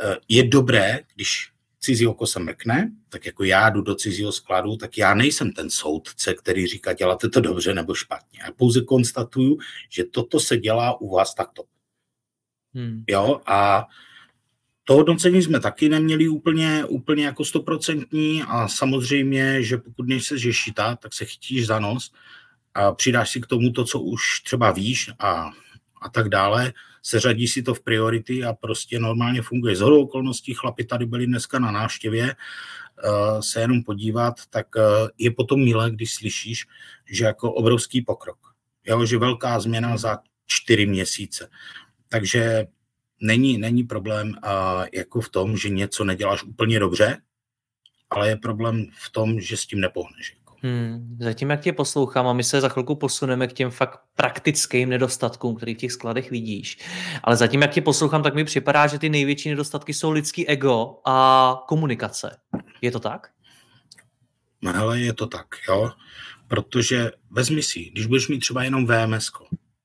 uh, 0.03 0.15
je 0.29 0.47
dobré, 0.47 0.99
když 1.15 1.51
cizí 1.79 2.07
oko 2.07 2.27
se 2.27 2.39
mrkne, 2.39 2.91
tak 3.09 3.25
jako 3.25 3.43
já 3.43 3.69
jdu 3.69 3.81
do 3.81 3.95
cizího 3.95 4.31
skladu, 4.31 4.77
tak 4.77 4.97
já 4.97 5.13
nejsem 5.13 5.51
ten 5.51 5.69
soudce, 5.69 6.33
který 6.33 6.67
říká, 6.67 6.93
děláte 6.93 7.29
to 7.29 7.41
dobře 7.41 7.73
nebo 7.73 7.93
špatně. 7.93 8.39
Já 8.43 8.51
pouze 8.51 8.81
konstatuju, 8.81 9.57
že 9.89 10.03
toto 10.03 10.39
se 10.39 10.57
dělá 10.57 11.01
u 11.01 11.15
vás 11.15 11.33
takto. 11.33 11.63
Hmm. 12.73 13.03
Jo, 13.07 13.41
a 13.45 13.87
to 14.83 14.93
hodnocení 14.93 15.41
jsme 15.41 15.59
taky 15.59 15.89
neměli 15.89 16.27
úplně, 16.27 16.85
úplně 16.85 17.25
jako 17.25 17.45
stoprocentní 17.45 18.43
a 18.43 18.67
samozřejmě, 18.67 19.63
že 19.63 19.77
pokud 19.77 20.07
nejsi 20.07 20.39
žešita, 20.39 20.95
tak 20.95 21.13
se 21.13 21.25
chytíš 21.25 21.67
za 21.67 21.79
nos 21.79 22.11
a 22.73 22.91
přidáš 22.91 23.31
si 23.31 23.41
k 23.41 23.47
tomu 23.47 23.71
to, 23.71 23.85
co 23.85 23.99
už 23.99 24.41
třeba 24.43 24.71
víš 24.71 25.09
a, 25.19 25.51
a 26.01 26.09
tak 26.09 26.29
dále 26.29 26.73
seřadí 27.01 27.47
si 27.47 27.63
to 27.63 27.73
v 27.73 27.83
priority 27.83 28.43
a 28.43 28.53
prostě 28.53 28.99
normálně 28.99 29.41
funguje. 29.41 29.75
Z 29.75 29.79
hodou 29.81 30.03
okolností 30.03 30.53
chlapi 30.53 30.85
tady 30.85 31.05
byli 31.05 31.25
dneska 31.27 31.59
na 31.59 31.71
návštěvě, 31.71 32.35
uh, 33.05 33.39
se 33.39 33.61
jenom 33.61 33.83
podívat, 33.83 34.35
tak 34.49 34.67
uh, 34.75 34.83
je 35.17 35.31
potom 35.31 35.63
milé, 35.63 35.91
když 35.91 36.13
slyšíš, 36.13 36.67
že 37.05 37.25
jako 37.25 37.53
obrovský 37.53 38.01
pokrok. 38.01 38.37
Jo, 38.85 39.05
že 39.05 39.17
velká 39.17 39.59
změna 39.59 39.97
za 39.97 40.17
čtyři 40.45 40.85
měsíce. 40.85 41.49
Takže 42.09 42.67
není, 43.21 43.57
není 43.57 43.83
problém 43.83 44.29
uh, 44.29 44.85
jako 44.93 45.21
v 45.21 45.29
tom, 45.29 45.57
že 45.57 45.69
něco 45.69 46.03
neděláš 46.03 46.43
úplně 46.43 46.79
dobře, 46.79 47.21
ale 48.09 48.29
je 48.29 48.35
problém 48.35 48.85
v 49.05 49.09
tom, 49.11 49.39
že 49.39 49.57
s 49.57 49.65
tím 49.65 49.79
nepohneš. 49.79 50.36
Hmm, 50.63 51.17
zatím, 51.19 51.49
jak 51.49 51.61
tě 51.61 51.73
poslouchám, 51.73 52.27
a 52.27 52.33
my 52.33 52.43
se 52.43 52.61
za 52.61 52.69
chvilku 52.69 52.95
posuneme 52.95 53.47
k 53.47 53.53
těm 53.53 53.71
fakt 53.71 53.99
praktickým 54.15 54.89
nedostatkům, 54.89 55.55
který 55.55 55.75
v 55.75 55.77
těch 55.77 55.91
skladech 55.91 56.31
vidíš. 56.31 56.77
Ale 57.23 57.35
zatím, 57.35 57.61
jak 57.61 57.71
tě 57.71 57.81
poslouchám, 57.81 58.23
tak 58.23 58.35
mi 58.35 58.43
připadá, 58.43 58.87
že 58.87 58.99
ty 58.99 59.09
největší 59.09 59.49
nedostatky 59.49 59.93
jsou 59.93 60.11
lidský 60.11 60.47
ego 60.47 60.99
a 61.05 61.55
komunikace. 61.67 62.37
Je 62.81 62.91
to 62.91 62.99
tak? 62.99 63.27
No 64.61 64.73
hele, 64.73 64.99
je 64.99 65.13
to 65.13 65.27
tak, 65.27 65.47
jo. 65.69 65.91
Protože 66.47 67.11
vezmi 67.31 67.63
si, 67.63 67.79
když 67.79 68.05
budeš 68.05 68.27
mít 68.27 68.39
třeba 68.39 68.63
jenom 68.63 68.87
VMS, 68.87 69.31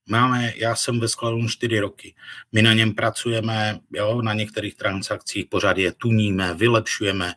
Máme, 0.09 0.53
já 0.57 0.77
jsem 0.77 1.01
ve 1.01 1.09
skladu 1.09 1.49
4 1.49 1.81
roky. 1.81 2.15
My 2.53 2.63
na 2.63 2.73
něm 2.73 2.95
pracujeme, 2.95 3.81
jo, 3.93 4.23
na 4.23 4.35
některých 4.35 4.75
transakcích 4.77 5.47
pořád 5.47 5.79
je 5.79 5.93
tuníme, 5.93 6.55
vylepšujeme. 6.55 7.35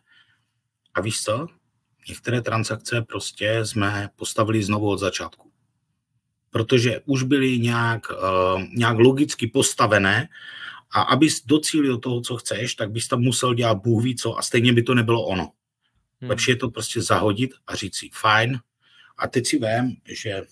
A 0.93 1.01
víš 1.01 1.21
co? 1.21 1.47
Některé 2.09 2.41
transakce 2.41 3.01
prostě 3.01 3.65
jsme 3.65 4.09
postavili 4.15 4.63
znovu 4.63 4.89
od 4.89 4.97
začátku. 4.97 5.51
Protože 6.49 7.01
už 7.05 7.23
byly 7.23 7.59
nějak, 7.59 8.01
uh, 8.11 8.63
nějak 8.73 8.97
logicky 8.97 9.47
postavené 9.47 10.29
a 10.91 11.01
abys 11.01 11.45
docílil 11.45 11.97
toho, 11.97 12.21
co 12.21 12.37
chceš, 12.37 12.75
tak 12.75 12.91
bys 12.91 13.07
tam 13.07 13.21
musel 13.21 13.53
dělat 13.53 13.75
Bůh 13.75 14.03
ví 14.03 14.15
co 14.15 14.37
a 14.37 14.41
stejně 14.41 14.73
by 14.73 14.83
to 14.83 14.93
nebylo 14.93 15.25
ono. 15.25 15.51
Hmm. 16.21 16.29
Lepší 16.29 16.51
je 16.51 16.55
to 16.55 16.69
prostě 16.69 17.01
zahodit 17.01 17.51
a 17.67 17.75
říct 17.75 17.95
si 17.95 18.09
fajn. 18.13 18.59
A 19.17 19.27
teď 19.27 19.47
si 19.47 19.59
vím, 19.59 19.97
že 20.05 20.43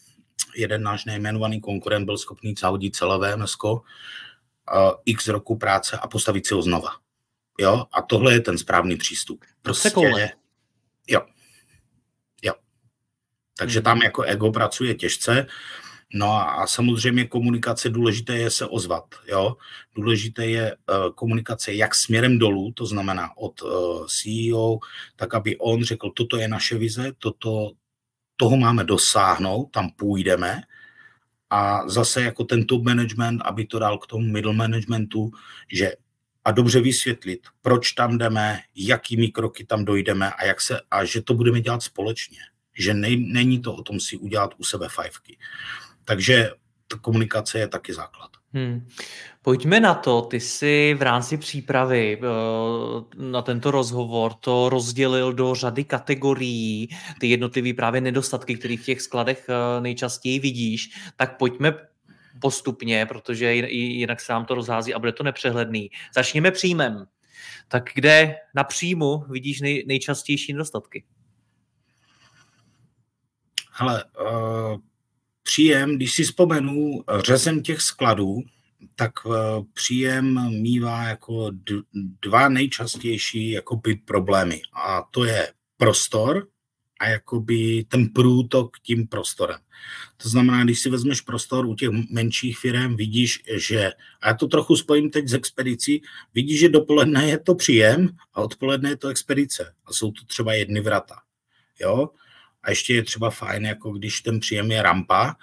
jeden 0.55 0.83
náš 0.83 1.05
nejmenovaný 1.05 1.61
konkurent 1.61 2.05
byl 2.05 2.17
schopný 2.17 2.55
zahodit 2.59 2.95
celé 2.95 3.35
VMS, 3.35 3.55
uh, 3.63 3.79
x 5.05 5.27
roku 5.27 5.57
práce 5.57 5.97
a 5.97 6.07
postavit 6.07 6.47
si 6.47 6.53
ho 6.53 6.61
znova. 6.61 6.89
Jo? 7.59 7.85
A 7.91 8.01
tohle 8.01 8.33
je 8.33 8.39
ten 8.39 8.57
správný 8.57 8.95
přístup. 8.95 9.45
Prostě, 9.61 9.89
jo. 11.07 11.21
Takže 13.57 13.81
tam 13.81 14.01
jako 14.01 14.21
ego 14.21 14.51
pracuje 14.51 14.95
těžce. 14.95 15.47
No 16.13 16.31
a 16.59 16.67
samozřejmě 16.67 17.25
komunikace 17.25 17.89
důležité 17.89 18.37
je 18.37 18.49
se 18.49 18.65
ozvat. 18.65 19.03
Jo? 19.27 19.57
Důležité 19.95 20.45
je 20.45 20.75
uh, 20.75 21.13
komunikace 21.15 21.73
jak 21.73 21.95
směrem 21.95 22.39
dolů, 22.39 22.71
to 22.71 22.85
znamená 22.85 23.37
od 23.37 23.61
uh, 23.61 23.69
CEO, 24.07 24.77
tak 25.15 25.33
aby 25.33 25.57
on 25.57 25.83
řekl, 25.83 26.09
toto 26.09 26.37
je 26.37 26.47
naše 26.47 26.77
vize, 26.77 27.11
toto, 27.17 27.71
toho 28.35 28.57
máme 28.57 28.83
dosáhnout, 28.83 29.65
tam 29.71 29.89
půjdeme. 29.89 30.61
A 31.49 31.89
zase 31.89 32.21
jako 32.21 32.43
ten 32.43 32.65
top 32.65 32.83
management, 32.83 33.41
aby 33.45 33.65
to 33.65 33.79
dal 33.79 33.97
k 33.97 34.07
tomu 34.07 34.27
middle 34.27 34.53
managementu, 34.53 35.31
že 35.71 35.91
a 36.45 36.51
dobře 36.51 36.81
vysvětlit, 36.81 37.47
proč 37.61 37.91
tam 37.91 38.17
jdeme, 38.17 38.59
jakými 38.75 39.27
kroky 39.27 39.65
tam 39.65 39.85
dojdeme 39.85 40.31
a, 40.31 40.45
jak 40.45 40.61
se, 40.61 40.81
a 40.91 41.05
že 41.05 41.21
to 41.21 41.33
budeme 41.33 41.61
dělat 41.61 41.83
společně. 41.83 42.37
Že 42.73 42.93
ne, 42.93 43.09
není 43.15 43.61
to 43.61 43.75
o 43.75 43.83
tom 43.83 43.99
si 43.99 44.17
udělat 44.17 44.53
u 44.57 44.63
sebe 44.63 44.89
fajfky. 44.89 45.37
Takže 46.05 46.49
ta 46.87 46.97
komunikace 46.97 47.59
je 47.59 47.67
taky 47.67 47.93
základ. 47.93 48.31
Hmm. 48.53 48.87
Pojďme 49.41 49.79
na 49.79 49.93
to. 49.93 50.21
Ty 50.21 50.39
jsi 50.39 50.95
v 50.97 51.01
rámci 51.01 51.37
přípravy 51.37 52.19
eh, 52.21 52.25
na 53.15 53.41
tento 53.41 53.71
rozhovor 53.71 54.33
to 54.33 54.69
rozdělil 54.69 55.33
do 55.33 55.55
řady 55.55 55.83
kategorií, 55.83 56.89
ty 57.19 57.27
jednotlivé 57.27 57.73
právě 57.73 58.01
nedostatky, 58.01 58.55
které 58.55 58.77
v 58.77 58.85
těch 58.85 59.01
skladech 59.01 59.45
eh, 59.49 59.81
nejčastěji 59.81 60.39
vidíš. 60.39 60.89
Tak 61.15 61.37
pojďme 61.37 61.73
postupně, 62.39 63.05
protože 63.05 63.55
jinak 63.71 64.21
se 64.21 64.33
nám 64.33 64.45
to 64.45 64.55
rozhází 64.55 64.93
a 64.93 64.99
bude 64.99 65.11
to 65.11 65.23
nepřehledný. 65.23 65.89
Začněme 66.15 66.51
příjmem. 66.51 67.05
Tak 67.67 67.89
kde 67.95 68.35
na 68.55 68.63
příjmu 68.63 69.17
vidíš 69.29 69.61
nej, 69.61 69.83
nejčastější 69.87 70.53
nedostatky? 70.53 71.03
Hele, 73.75 74.03
uh, 74.03 74.77
příjem, 75.43 75.95
když 75.95 76.13
si 76.13 76.23
vzpomenu 76.23 77.03
řezem 77.19 77.63
těch 77.63 77.81
skladů, 77.81 78.41
tak 78.95 79.25
uh, 79.25 79.33
příjem 79.73 80.51
mývá 80.61 81.03
jako 81.03 81.51
dva 82.21 82.49
nejčastější 82.49 83.51
jakoby 83.51 83.95
problémy. 83.95 84.61
A 84.73 85.03
to 85.11 85.23
je 85.23 85.53
prostor 85.77 86.47
a 86.99 87.07
jakoby 87.07 87.85
ten 87.87 88.09
průtok 88.09 88.79
tím 88.79 89.07
prostorem. 89.07 89.59
To 90.17 90.29
znamená, 90.29 90.63
když 90.63 90.79
si 90.79 90.89
vezmeš 90.89 91.21
prostor 91.21 91.65
u 91.65 91.75
těch 91.75 91.89
menších 92.09 92.57
firm, 92.57 92.95
vidíš, 92.95 93.43
že, 93.55 93.91
a 94.21 94.27
já 94.27 94.33
to 94.33 94.47
trochu 94.47 94.75
spojím 94.75 95.09
teď 95.09 95.27
s 95.27 95.33
expedicí, 95.33 96.01
vidíš, 96.33 96.59
že 96.59 96.69
dopoledne 96.69 97.27
je 97.27 97.39
to 97.39 97.55
příjem 97.55 98.09
a 98.33 98.41
odpoledne 98.41 98.89
je 98.89 98.97
to 98.97 99.07
expedice. 99.07 99.73
A 99.85 99.93
jsou 99.93 100.11
to 100.11 100.25
třeba 100.25 100.53
jedny 100.53 100.81
vrata. 100.81 101.15
Jo? 101.79 102.09
A 102.63 102.69
ještě 102.69 102.93
je 102.93 103.03
třeba 103.03 103.29
fajn, 103.29 103.65
jako 103.65 103.91
když 103.91 104.21
ten 104.21 104.39
příjem 104.39 104.71
je 104.71 104.83
rampa 104.83 105.35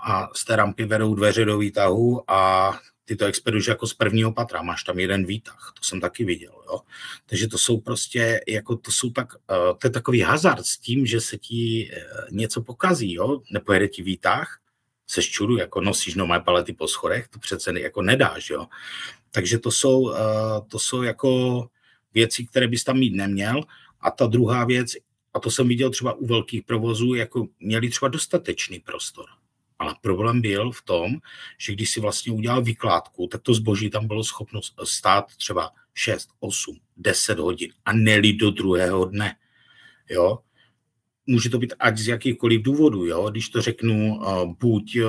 a 0.00 0.28
z 0.34 0.44
té 0.44 0.56
rampy 0.56 0.84
vedou 0.84 1.14
dveře 1.14 1.44
do 1.44 1.58
výtahu 1.58 2.30
a 2.30 2.72
ty 3.04 3.16
to 3.16 3.24
expeduješ 3.24 3.66
jako 3.66 3.86
z 3.86 3.94
prvního 3.94 4.32
patra, 4.32 4.62
máš 4.62 4.84
tam 4.84 4.98
jeden 4.98 5.26
výtah, 5.26 5.72
to 5.78 5.84
jsem 5.84 6.00
taky 6.00 6.24
viděl, 6.24 6.52
jo. 6.66 6.80
Takže 7.26 7.48
to 7.48 7.58
jsou 7.58 7.80
prostě, 7.80 8.40
jako 8.48 8.76
to 8.76 8.92
jsou 8.92 9.10
tak, 9.10 9.34
uh, 9.34 9.78
to 9.78 9.86
je 9.86 9.90
takový 9.90 10.20
hazard 10.20 10.66
s 10.66 10.78
tím, 10.78 11.06
že 11.06 11.20
se 11.20 11.38
ti 11.38 11.90
uh, 11.92 12.36
něco 12.36 12.62
pokazí, 12.62 13.14
jo, 13.14 13.40
nepojede 13.50 13.88
ti 13.88 14.02
výtah, 14.02 14.58
se 15.06 15.22
čudu, 15.22 15.56
jako 15.56 15.80
nosíš 15.80 16.14
nové 16.14 16.40
palety 16.40 16.72
po 16.72 16.88
schodech, 16.88 17.28
to 17.28 17.38
přece 17.38 17.80
jako 17.80 18.02
nedáš, 18.02 18.50
jo. 18.50 18.66
Takže 19.30 19.58
to 19.58 19.70
jsou, 19.70 20.00
uh, 20.00 20.16
to 20.68 20.78
jsou 20.78 21.02
jako 21.02 21.66
věci, 22.14 22.46
které 22.46 22.68
bys 22.68 22.84
tam 22.84 22.98
mít 22.98 23.14
neměl. 23.14 23.62
A 24.00 24.10
ta 24.10 24.26
druhá 24.26 24.64
věc, 24.64 24.92
a 25.38 25.40
to 25.40 25.50
jsem 25.50 25.68
viděl 25.68 25.90
třeba 25.90 26.12
u 26.12 26.26
velkých 26.26 26.62
provozů, 26.62 27.14
jako 27.14 27.46
měli 27.60 27.90
třeba 27.90 28.08
dostatečný 28.08 28.80
prostor. 28.80 29.24
Ale 29.78 29.94
problém 30.00 30.40
byl 30.40 30.70
v 30.70 30.82
tom, 30.82 31.16
že 31.58 31.72
když 31.72 31.90
si 31.90 32.00
vlastně 32.00 32.32
udělal 32.32 32.62
vykládku, 32.62 33.26
tak 33.26 33.42
to 33.42 33.54
zboží 33.54 33.90
tam 33.90 34.06
bylo 34.06 34.24
schopno 34.24 34.60
stát 34.84 35.36
třeba 35.36 35.70
6, 35.94 36.28
8, 36.40 36.78
10 36.96 37.38
hodin 37.38 37.72
a 37.84 37.92
neli 37.92 38.32
do 38.32 38.50
druhého 38.50 39.04
dne. 39.04 39.36
Jo? 40.10 40.38
Může 41.26 41.50
to 41.50 41.58
být 41.58 41.74
ať 41.78 41.98
z 41.98 42.08
jakýchkoliv 42.08 42.62
důvodů. 42.62 43.06
Jo? 43.06 43.30
Když 43.30 43.48
to 43.48 43.62
řeknu, 43.62 44.20
eh, 44.22 44.54
buď 44.58 44.96
eh, 44.96 45.04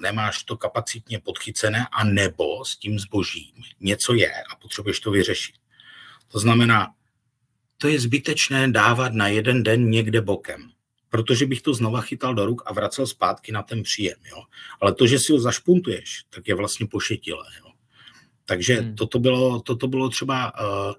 nemáš 0.00 0.44
to 0.44 0.56
kapacitně 0.56 1.20
podchycené, 1.20 1.86
a 1.92 2.04
nebo 2.04 2.64
s 2.64 2.76
tím 2.76 2.98
zbožím 2.98 3.52
něco 3.80 4.14
je 4.14 4.32
a 4.32 4.56
potřebuješ 4.56 5.00
to 5.00 5.10
vyřešit. 5.10 5.54
To 6.28 6.38
znamená, 6.38 6.95
to 7.78 7.88
je 7.88 8.00
zbytečné 8.00 8.68
dávat 8.68 9.12
na 9.12 9.28
jeden 9.28 9.62
den 9.62 9.90
někde 9.90 10.20
bokem 10.20 10.76
protože 11.16 11.46
bych 11.46 11.62
to 11.62 11.74
znova 11.74 12.00
chytal 12.00 12.34
do 12.34 12.46
ruk 12.46 12.62
a 12.66 12.72
vracel 12.72 13.06
zpátky 13.06 13.52
na 13.52 13.62
ten 13.62 13.82
příjem. 13.82 14.18
Jo? 14.30 14.42
Ale 14.80 14.94
to, 14.94 15.06
že 15.06 15.18
si 15.18 15.32
ho 15.32 15.40
zašpuntuješ, 15.40 16.24
tak 16.30 16.48
je 16.48 16.54
vlastně 16.54 16.86
pošetilé. 16.86 17.44
Jo? 17.58 17.72
Takže 18.44 18.74
hmm. 18.74 18.94
toto, 18.94 19.18
bylo, 19.18 19.60
toto 19.60 19.88
bylo 19.88 20.08
třeba, 20.08 20.52
uh, 20.60 20.94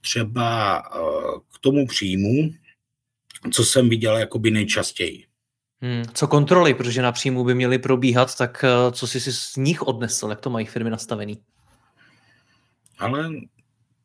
třeba 0.00 0.82
uh, 1.00 1.40
k 1.54 1.58
tomu 1.60 1.86
příjmu, 1.86 2.50
co 3.52 3.64
jsem 3.64 3.88
viděl 3.88 4.16
jakoby 4.16 4.50
nejčastěji. 4.50 5.26
Hmm. 5.80 6.02
Co 6.14 6.26
kontroly, 6.26 6.74
protože 6.74 7.02
na 7.02 7.12
příjmu 7.12 7.44
by 7.44 7.54
měly 7.54 7.78
probíhat, 7.78 8.36
tak 8.36 8.64
uh, 8.64 8.92
co 8.92 9.06
jsi 9.06 9.20
si 9.20 9.32
z 9.32 9.56
nich 9.56 9.82
odnesl, 9.82 10.28
jak 10.28 10.40
to 10.40 10.50
mají 10.50 10.66
firmy 10.66 10.90
nastavený? 10.90 11.38
Ale 12.98 13.30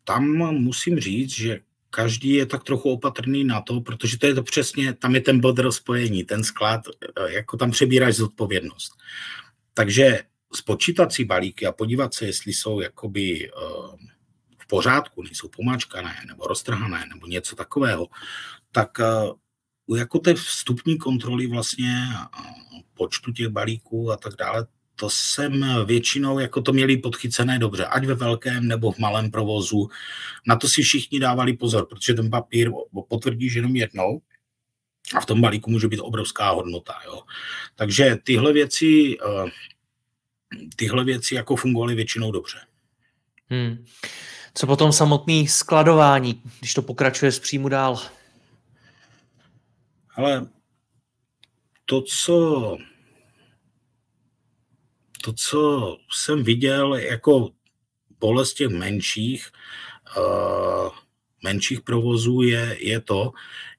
tam 0.04 0.24
musím 0.54 1.00
říct, 1.00 1.32
že 1.32 1.60
každý 1.90 2.34
je 2.34 2.46
tak 2.46 2.64
trochu 2.64 2.92
opatrný 2.92 3.44
na 3.44 3.62
to, 3.62 3.82
protože 3.82 4.18
to 4.20 4.28
je 4.28 4.34
to 4.34 4.44
přesně, 4.44 4.94
tam 4.94 5.16
je 5.16 5.22
ten 5.22 5.40
bod 5.40 5.60
rozpojení, 5.60 6.24
ten 6.24 6.44
sklad, 6.44 6.82
eh, 6.88 7.34
jako 7.34 7.58
tam 7.58 7.72
přebíráš 7.72 8.16
zodpovědnost. 8.16 8.92
Takže 9.74 10.24
spočítat 10.54 11.14
si 11.14 11.26
balíky 11.26 11.66
a 11.66 11.72
podívat 11.72 12.14
se, 12.14 12.26
jestli 12.26 12.54
jsou 12.54 12.82
jakoby 12.82 13.52
uh, 13.52 13.96
v 14.58 14.68
pořádku, 14.68 15.24
nejsou 15.24 15.48
pomáčkané 15.48 16.16
nebo 16.28 16.44
roztrhané 16.44 17.06
nebo 17.10 17.28
něco 17.28 17.56
takového, 17.56 18.08
tak 18.72 18.98
uh, 19.88 19.98
jako 19.98 20.20
té 20.20 20.34
vstupní 20.34 20.98
kontroly 20.98 21.48
vlastně 21.48 22.08
počtu 22.94 23.32
těch 23.32 23.48
balíků 23.48 24.12
a 24.12 24.18
tak 24.18 24.36
dále, 24.36 24.68
to 25.00 25.10
jsem 25.10 25.86
většinou 25.86 26.40
jako 26.40 26.62
to 26.62 26.74
měli 26.74 26.98
podchycené 26.98 27.60
dobře, 27.60 27.86
ať 27.86 28.06
ve 28.06 28.14
velkém 28.14 28.68
nebo 28.68 28.92
v 28.92 29.00
malém 29.00 29.32
provozu. 29.32 29.90
Na 30.48 30.56
to 30.56 30.68
si 30.68 30.82
všichni 30.82 31.20
dávali 31.20 31.54
pozor, 31.54 31.86
protože 31.86 32.14
ten 32.14 32.30
papír 32.30 32.72
potvrdíš 33.08 33.54
jenom 33.54 33.76
jednou 33.76 34.22
a 35.16 35.22
v 35.22 35.26
tom 35.26 35.42
balíku 35.42 35.72
může 35.72 35.88
být 35.88 36.00
obrovská 36.00 36.50
hodnota. 36.50 36.94
Jo. 37.06 37.22
Takže 37.76 38.18
tyhle 38.24 38.54
věci, 38.54 39.18
eh, 39.22 39.50
tyhle 40.76 41.04
věci 41.04 41.36
jako 41.36 41.56
fungovaly 41.56 41.96
většinou 41.96 42.32
dobře. 42.32 42.58
Hmm. 43.50 43.86
Co 44.54 44.68
potom 44.68 44.92
samotný 44.92 45.48
skladování, 45.48 46.42
když 46.60 46.74
to 46.74 46.82
pokračuje 46.82 47.32
z 47.32 47.40
příjmu 47.40 47.70
dál? 47.70 48.02
Ale 50.16 50.48
to, 51.86 52.02
co 52.02 52.78
to, 55.28 55.34
co 55.34 55.98
jsem 56.12 56.44
viděl 56.44 56.96
jako 56.96 57.50
bolest 58.20 58.54
těch 58.54 58.68
menších, 58.68 59.52
uh, 60.18 60.90
menších 61.44 61.82
provozů 61.82 62.42
je, 62.42 62.78
je 62.80 63.02
to, 63.02 63.32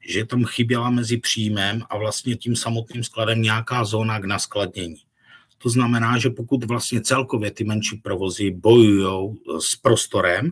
že 0.08 0.24
tam 0.24 0.44
chyběla 0.44 0.90
mezi 0.90 1.16
příjmem 1.16 1.82
a 1.90 1.98
vlastně 1.98 2.36
tím 2.36 2.56
samotným 2.56 3.04
skladem 3.04 3.42
nějaká 3.42 3.84
zóna 3.84 4.20
k 4.20 4.24
naskladnění. 4.24 5.02
To 5.58 5.68
znamená, 5.68 6.18
že 6.18 6.30
pokud 6.30 6.64
vlastně 6.64 7.00
celkově 7.00 7.50
ty 7.50 7.64
menší 7.64 7.96
provozy 7.96 8.50
bojují 8.50 9.36
s 9.58 9.76
prostorem, 9.76 10.50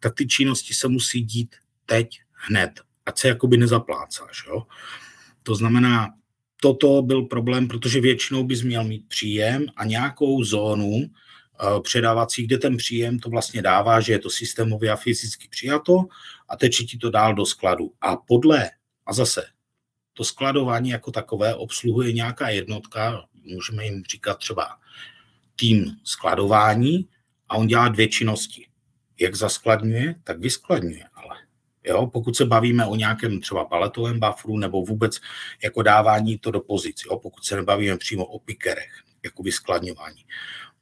tak 0.00 0.14
ty 0.14 0.26
činnosti 0.26 0.74
se 0.74 0.88
musí 0.88 1.22
dít 1.22 1.56
teď, 1.86 2.20
hned, 2.32 2.80
ať 3.06 3.18
se 3.18 3.28
jakoby 3.28 3.56
nezaplácáš. 3.56 4.44
Jo? 4.48 4.62
To 5.42 5.54
znamená, 5.54 6.14
toto 6.64 7.02
byl 7.02 7.22
problém, 7.22 7.68
protože 7.68 8.00
většinou 8.00 8.44
bys 8.44 8.62
měl 8.62 8.84
mít 8.84 9.08
příjem 9.08 9.66
a 9.76 9.84
nějakou 9.84 10.44
zónu 10.44 11.00
eh, 11.04 11.80
předávací, 11.80 12.46
kde 12.46 12.58
ten 12.58 12.76
příjem 12.76 13.18
to 13.18 13.30
vlastně 13.30 13.62
dává, 13.62 14.00
že 14.00 14.12
je 14.12 14.18
to 14.18 14.30
systémově 14.30 14.90
a 14.90 14.96
fyzicky 14.96 15.48
přijato 15.48 16.04
a 16.48 16.56
teče 16.56 16.84
ti 16.84 16.98
to 16.98 17.10
dál 17.10 17.34
do 17.34 17.46
skladu. 17.46 17.92
A 18.00 18.16
podle, 18.16 18.70
a 19.06 19.12
zase, 19.12 19.44
to 20.12 20.24
skladování 20.24 20.90
jako 20.90 21.10
takové 21.10 21.54
obsluhuje 21.54 22.12
nějaká 22.12 22.48
jednotka, 22.48 23.24
můžeme 23.42 23.84
jim 23.84 24.02
říkat 24.10 24.38
třeba 24.38 24.78
tým 25.56 25.96
skladování 26.04 27.08
a 27.48 27.56
on 27.56 27.66
dělá 27.66 27.88
dvě 27.88 28.08
činnosti. 28.08 28.66
Jak 29.20 29.34
zaskladňuje, 29.34 30.14
tak 30.24 30.40
vyskladňuje. 30.40 31.04
Jo, 31.84 32.06
pokud 32.06 32.36
se 32.36 32.44
bavíme 32.44 32.86
o 32.86 32.96
nějakém 32.96 33.40
třeba 33.40 33.64
paletovém 33.64 34.20
bufferu 34.20 34.56
nebo 34.56 34.82
vůbec 34.82 35.20
jako 35.62 35.82
dávání 35.82 36.38
to 36.38 36.50
do 36.50 36.60
pozic, 36.60 37.02
jo, 37.10 37.18
pokud 37.18 37.44
se 37.44 37.56
nebavíme 37.56 37.98
přímo 37.98 38.24
o 38.24 38.38
pikerech, 38.38 38.92
jako 39.24 39.42
vyskladňování, 39.42 40.24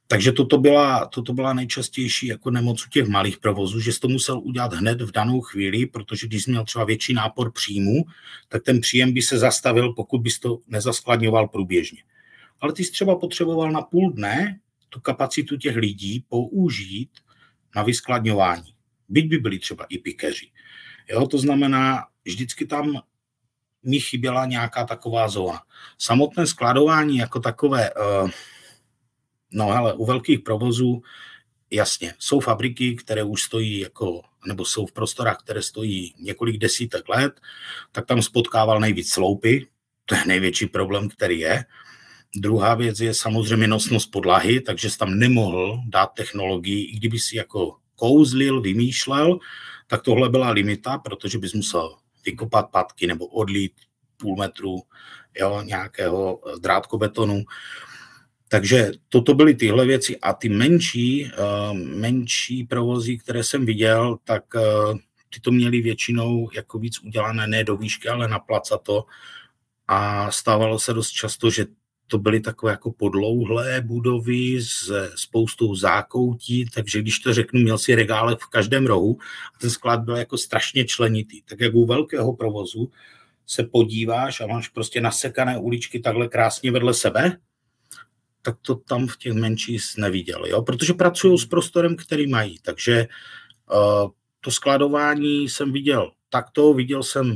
takže 0.07 0.31
toto 0.31 0.57
byla, 0.57 1.05
toto 1.05 1.33
byla 1.33 1.53
nejčastější 1.53 2.27
jako 2.27 2.51
nemoc 2.51 2.85
u 2.85 2.89
těch 2.89 3.07
malých 3.07 3.37
provozů, 3.37 3.79
že 3.79 3.93
jsi 3.93 3.99
to 3.99 4.07
musel 4.07 4.39
udělat 4.39 4.73
hned 4.73 5.01
v 5.01 5.11
danou 5.11 5.41
chvíli, 5.41 5.85
protože 5.85 6.27
když 6.27 6.43
jsi 6.43 6.51
měl 6.51 6.65
třeba 6.65 6.85
větší 6.85 7.13
nápor 7.13 7.51
příjmu, 7.51 8.03
tak 8.47 8.63
ten 8.63 8.81
příjem 8.81 9.13
by 9.13 9.21
se 9.21 9.37
zastavil, 9.37 9.93
pokud 9.93 10.21
bys 10.21 10.39
to 10.39 10.59
nezaskladňoval 10.67 11.47
průběžně. 11.47 12.03
Ale 12.61 12.73
ty 12.73 12.83
jsi 12.83 12.91
třeba 12.91 13.15
potřeboval 13.15 13.71
na 13.71 13.81
půl 13.81 14.11
dne 14.11 14.59
tu 14.89 14.99
kapacitu 14.99 15.57
těch 15.57 15.75
lidí 15.75 16.25
použít 16.29 17.09
na 17.75 17.83
vyskladňování. 17.83 18.73
Byť 19.09 19.27
by 19.27 19.37
byli 19.37 19.59
třeba 19.59 19.85
i 19.89 19.97
pikeři. 19.97 20.47
Jo, 21.09 21.27
to 21.27 21.37
znamená, 21.37 22.05
vždycky 22.25 22.65
tam 22.65 23.01
mi 23.83 23.99
chyběla 23.99 24.45
nějaká 24.45 24.85
taková 24.85 25.27
zóna. 25.27 25.61
Samotné 25.97 26.47
skladování 26.47 27.17
jako 27.17 27.39
takové, 27.39 27.91
uh, 27.93 28.29
no 29.51 29.69
ale 29.69 29.93
u 29.93 30.05
velkých 30.05 30.39
provozů, 30.39 31.01
jasně, 31.71 32.13
jsou 32.19 32.39
fabriky, 32.39 32.95
které 32.95 33.23
už 33.23 33.43
stojí 33.43 33.79
jako, 33.79 34.21
nebo 34.47 34.65
jsou 34.65 34.85
v 34.85 34.91
prostorách, 34.91 35.37
které 35.43 35.61
stojí 35.61 36.13
několik 36.19 36.57
desítek 36.57 37.09
let, 37.09 37.41
tak 37.91 38.05
tam 38.05 38.21
spotkával 38.21 38.79
nejvíc 38.79 39.11
sloupy, 39.11 39.67
to 40.05 40.15
je 40.15 40.25
největší 40.25 40.65
problém, 40.65 41.09
který 41.09 41.39
je. 41.39 41.65
Druhá 42.35 42.75
věc 42.75 42.99
je 42.99 43.13
samozřejmě 43.13 43.67
nosnost 43.67 44.11
podlahy, 44.11 44.61
takže 44.61 44.89
jsi 44.89 44.97
tam 44.97 45.19
nemohl 45.19 45.81
dát 45.87 46.07
technologii, 46.07 46.85
i 46.85 46.95
kdyby 46.95 47.19
si 47.19 47.37
jako 47.37 47.75
kouzlil, 47.95 48.61
vymýšlel, 48.61 49.39
tak 49.93 50.01
tohle 50.01 50.29
byla 50.29 50.49
limita, 50.49 50.97
protože 50.97 51.37
bys 51.39 51.53
musel 51.53 51.95
vykopat 52.25 52.71
patky 52.71 53.07
nebo 53.07 53.25
odlít 53.25 53.73
půl 54.17 54.35
metru 54.35 54.81
jo, 55.39 55.61
nějakého 55.61 56.41
drátkobetonu. 56.59 57.43
Takže 58.47 58.91
toto 59.09 59.33
byly 59.33 59.55
tyhle 59.55 59.85
věci 59.85 60.19
a 60.19 60.33
ty 60.33 60.49
menší, 60.49 61.25
uh, 61.25 61.77
menší 61.77 62.63
provozy, 62.63 63.17
které 63.17 63.43
jsem 63.43 63.65
viděl, 63.65 64.17
tak 64.23 64.43
uh, 64.55 64.97
ty 65.29 65.39
to 65.41 65.51
měli 65.51 65.81
většinou 65.81 66.49
jako 66.53 66.79
víc 66.79 66.99
udělané 67.03 67.47
ne 67.47 67.63
do 67.63 67.77
výšky, 67.77 68.09
ale 68.09 68.27
na 68.27 68.39
placato 68.39 69.05
a 69.87 70.31
stávalo 70.31 70.79
se 70.79 70.93
dost 70.93 71.11
často, 71.11 71.49
že 71.49 71.65
to 72.13 72.17
byly 72.19 72.39
takové 72.39 72.71
jako 72.71 72.91
podlouhlé 72.91 73.81
budovy 73.81 74.61
s 74.61 75.09
spoustou 75.15 75.75
zákoutí, 75.75 76.65
takže 76.73 77.01
když 77.01 77.19
to 77.19 77.33
řeknu, 77.33 77.61
měl 77.61 77.77
si 77.77 77.95
regálek 77.95 78.39
v 78.39 78.47
každém 78.47 78.85
rohu 78.85 79.17
a 79.55 79.59
ten 79.59 79.69
sklad 79.69 79.99
byl 79.99 80.15
jako 80.15 80.37
strašně 80.37 80.85
členitý. 80.85 81.41
Tak 81.41 81.59
jak 81.59 81.73
u 81.73 81.85
velkého 81.85 82.33
provozu 82.33 82.91
se 83.47 83.63
podíváš 83.63 84.41
a 84.41 84.47
máš 84.47 84.67
prostě 84.67 85.01
nasekané 85.01 85.57
uličky 85.57 85.99
takhle 85.99 86.27
krásně 86.27 86.71
vedle 86.71 86.93
sebe, 86.93 87.37
tak 88.41 88.57
to 88.61 88.75
tam 88.75 89.07
v 89.07 89.17
těch 89.17 89.33
menších 89.33 89.81
neviděl, 89.97 90.45
jo? 90.45 90.61
protože 90.61 90.93
pracují 90.93 91.39
s 91.39 91.45
prostorem, 91.45 91.95
který 91.95 92.27
mají. 92.27 92.59
Takže 92.61 93.07
uh, 93.73 94.11
to 94.41 94.51
skladování 94.51 95.49
jsem 95.49 95.71
viděl 95.71 96.11
takto, 96.29 96.73
viděl 96.73 97.03
jsem 97.03 97.35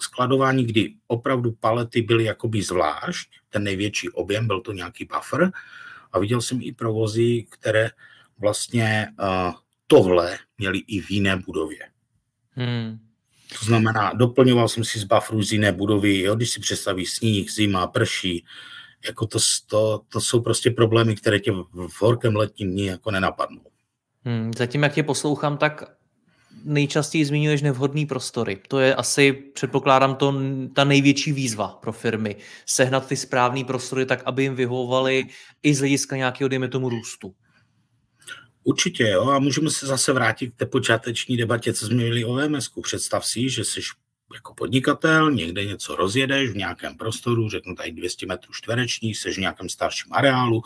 skladování, 0.00 0.64
kdy 0.64 0.94
opravdu 1.06 1.52
palety 1.52 2.02
byly 2.02 2.24
jakoby 2.24 2.62
zvlášť, 2.62 3.28
ten 3.48 3.64
největší 3.64 4.10
objem, 4.10 4.46
byl 4.46 4.60
to 4.60 4.72
nějaký 4.72 5.04
buffer 5.04 5.50
a 6.12 6.18
viděl 6.18 6.40
jsem 6.40 6.62
i 6.62 6.72
provozy, 6.72 7.46
které 7.50 7.90
vlastně 8.38 9.08
uh, 9.20 9.52
tohle 9.86 10.38
měli 10.58 10.78
i 10.78 11.00
v 11.00 11.10
jiné 11.10 11.36
budově. 11.36 11.78
Hmm. 12.50 12.98
To 13.58 13.64
znamená, 13.64 14.12
doplňoval 14.12 14.68
jsem 14.68 14.84
si 14.84 14.98
z 14.98 15.04
bufferu 15.04 15.42
z 15.42 15.52
jiné 15.52 15.72
budovy, 15.72 16.20
jo, 16.20 16.34
když 16.34 16.50
si 16.50 16.60
představíš 16.60 17.10
sníh, 17.12 17.52
zima, 17.52 17.86
prší, 17.86 18.44
jako 19.06 19.26
to, 19.26 19.38
to, 19.66 20.00
to 20.08 20.20
jsou 20.20 20.40
prostě 20.40 20.70
problémy, 20.70 21.16
které 21.16 21.40
tě 21.40 21.52
v 21.72 22.02
horkém 22.02 22.36
letním 22.36 22.70
dní 22.70 22.86
jako 22.86 23.10
nenapadnou. 23.10 23.62
Hmm, 24.24 24.52
zatím, 24.56 24.82
jak 24.82 24.94
tě 24.94 25.02
poslouchám, 25.02 25.58
tak 25.58 25.97
nejčastěji 26.64 27.24
zmiňuješ 27.24 27.62
nevhodný 27.62 28.06
prostory. 28.06 28.60
To 28.68 28.78
je 28.78 28.94
asi, 28.94 29.32
předpokládám, 29.32 30.16
to 30.16 30.34
ta 30.74 30.84
největší 30.84 31.32
výzva 31.32 31.68
pro 31.68 31.92
firmy. 31.92 32.36
Sehnat 32.66 33.06
ty 33.06 33.16
správné 33.16 33.64
prostory 33.64 34.06
tak, 34.06 34.22
aby 34.24 34.42
jim 34.42 34.54
vyhovovaly 34.54 35.24
i 35.62 35.74
z 35.74 35.78
hlediska 35.78 36.16
nějakého, 36.16 36.48
dejme 36.48 36.68
tomu, 36.68 36.88
růstu. 36.88 37.34
Určitě, 38.64 39.08
jo, 39.08 39.30
a 39.30 39.38
můžeme 39.38 39.70
se 39.70 39.86
zase 39.86 40.12
vrátit 40.12 40.54
k 40.54 40.56
té 40.56 40.66
počáteční 40.66 41.36
debatě, 41.36 41.72
co 41.72 41.86
jsme 41.86 41.96
měli 41.96 42.24
o 42.24 42.34
VMS. 42.34 42.70
Představ 42.82 43.26
si, 43.26 43.50
že 43.50 43.64
jsi 43.64 43.80
jako 44.34 44.54
podnikatel, 44.54 45.30
někde 45.30 45.64
něco 45.64 45.96
rozjedeš 45.96 46.50
v 46.50 46.56
nějakém 46.56 46.96
prostoru, 46.96 47.48
řeknu 47.48 47.74
tady 47.74 47.92
200 47.92 48.26
metrů 48.26 48.52
čtverečních, 48.52 49.18
jsi 49.18 49.30
v 49.32 49.36
nějakém 49.36 49.68
starším 49.68 50.12
areálu, 50.12 50.62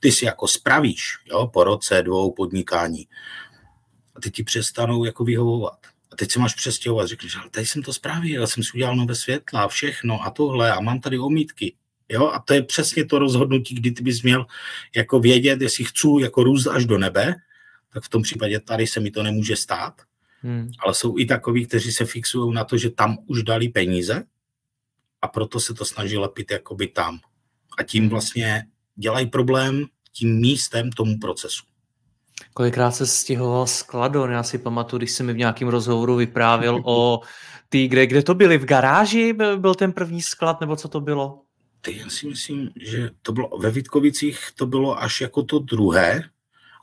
ty 0.00 0.12
si 0.12 0.24
jako 0.24 0.48
spravíš 0.48 1.02
jo, 1.24 1.46
po 1.52 1.64
roce, 1.64 2.02
dvou 2.02 2.32
podnikání 2.32 3.06
a 4.14 4.20
ty 4.20 4.30
ti 4.30 4.44
přestanou 4.44 5.04
jako 5.04 5.24
vyhovovat. 5.24 5.78
A 6.12 6.16
teď 6.16 6.32
se 6.32 6.38
máš 6.38 6.54
přestěhovat, 6.54 7.08
řekneš, 7.08 7.36
ale 7.36 7.50
tady 7.50 7.66
jsem 7.66 7.82
to 7.82 7.92
správil, 7.92 8.40
já 8.40 8.46
jsem 8.46 8.62
si 8.62 8.70
udělal 8.74 8.96
nové 8.96 9.14
světla 9.14 9.62
a 9.62 9.68
všechno 9.68 10.22
a 10.22 10.30
tohle 10.30 10.72
a 10.72 10.80
mám 10.80 11.00
tady 11.00 11.18
omítky. 11.18 11.74
Jo? 12.08 12.28
A 12.28 12.38
to 12.38 12.54
je 12.54 12.62
přesně 12.62 13.04
to 13.04 13.18
rozhodnutí, 13.18 13.74
kdy 13.74 13.90
ty 13.90 14.02
bys 14.02 14.22
měl 14.22 14.46
jako 14.96 15.20
vědět, 15.20 15.60
jestli 15.60 15.84
chci 15.84 16.08
jako 16.20 16.42
růst 16.42 16.66
až 16.66 16.86
do 16.86 16.98
nebe, 16.98 17.34
tak 17.92 18.04
v 18.04 18.08
tom 18.08 18.22
případě 18.22 18.60
tady 18.60 18.86
se 18.86 19.00
mi 19.00 19.10
to 19.10 19.22
nemůže 19.22 19.56
stát. 19.56 19.94
Hmm. 20.42 20.70
Ale 20.78 20.94
jsou 20.94 21.18
i 21.18 21.26
takoví, 21.26 21.66
kteří 21.66 21.92
se 21.92 22.04
fixují 22.04 22.54
na 22.54 22.64
to, 22.64 22.78
že 22.78 22.90
tam 22.90 23.18
už 23.26 23.42
dali 23.42 23.68
peníze 23.68 24.24
a 25.22 25.28
proto 25.28 25.60
se 25.60 25.74
to 25.74 25.84
snaží 25.84 26.16
lepit 26.16 26.50
jakoby 26.50 26.88
tam. 26.88 27.20
A 27.78 27.82
tím 27.82 28.08
vlastně 28.08 28.66
dělají 28.96 29.26
problém 29.26 29.86
tím 30.12 30.40
místem 30.40 30.90
tomu 30.90 31.18
procesu. 31.18 31.62
Kolikrát 32.54 32.90
se 32.90 33.06
stěhoval 33.06 33.66
skladon? 33.66 34.30
Já 34.30 34.42
si 34.42 34.58
pamatuju, 34.58 34.98
když 34.98 35.12
jsem 35.12 35.26
mi 35.26 35.32
v 35.32 35.36
nějakém 35.36 35.68
rozhovoru 35.68 36.16
vyprávěl 36.16 36.82
o 36.84 37.20
ty, 37.68 37.88
kde, 37.88 38.06
kde 38.06 38.22
to 38.22 38.34
byly? 38.34 38.58
V 38.58 38.64
garáži 38.64 39.32
byl 39.32 39.74
ten 39.74 39.92
první 39.92 40.22
sklad, 40.22 40.60
nebo 40.60 40.76
co 40.76 40.88
to 40.88 41.00
bylo? 41.00 41.42
Ty, 41.80 41.98
já 41.98 42.08
si 42.08 42.26
myslím, 42.26 42.70
že 42.80 43.10
to 43.22 43.32
bylo 43.32 43.48
ve 43.58 43.70
Vítkovicích, 43.70 44.38
to 44.54 44.66
bylo 44.66 45.02
až 45.02 45.20
jako 45.20 45.42
to 45.42 45.58
druhé, 45.58 46.22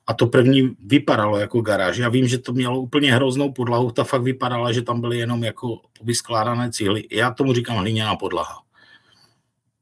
a 0.10 0.14
to 0.14 0.28
první 0.28 0.76
vypadalo 0.86 1.38
jako 1.38 1.62
garáž. 1.62 1.98
Já 1.98 2.10
vím, 2.10 2.28
že 2.28 2.38
to 2.38 2.54
mělo 2.54 2.80
úplně 2.80 3.14
hroznou 3.14 3.54
podlahu, 3.54 3.92
ta 3.92 4.04
fakt 4.04 4.22
vypadala, 4.22 4.72
že 4.72 4.82
tam 4.82 5.02
byly 5.02 5.18
jenom 5.18 5.44
jako 5.44 5.82
vyskládané 6.04 6.72
cíly. 6.72 7.04
Já 7.12 7.32
tomu 7.34 7.54
říkám 7.54 7.78
hliněná 7.78 8.16
podlaha. 8.16 8.62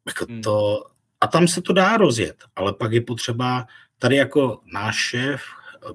Jako 0.08 0.26
hmm. 0.30 0.42
to, 0.42 0.86
a 1.22 1.28
tam 1.28 1.48
se 1.48 1.62
to 1.62 1.74
dá 1.74 1.98
rozjet, 1.98 2.36
ale 2.56 2.74
pak 2.74 2.92
je 2.92 3.02
potřeba, 3.02 3.66
tady 4.00 4.16
jako 4.16 4.60
náš 4.74 4.96
šéf 4.96 5.42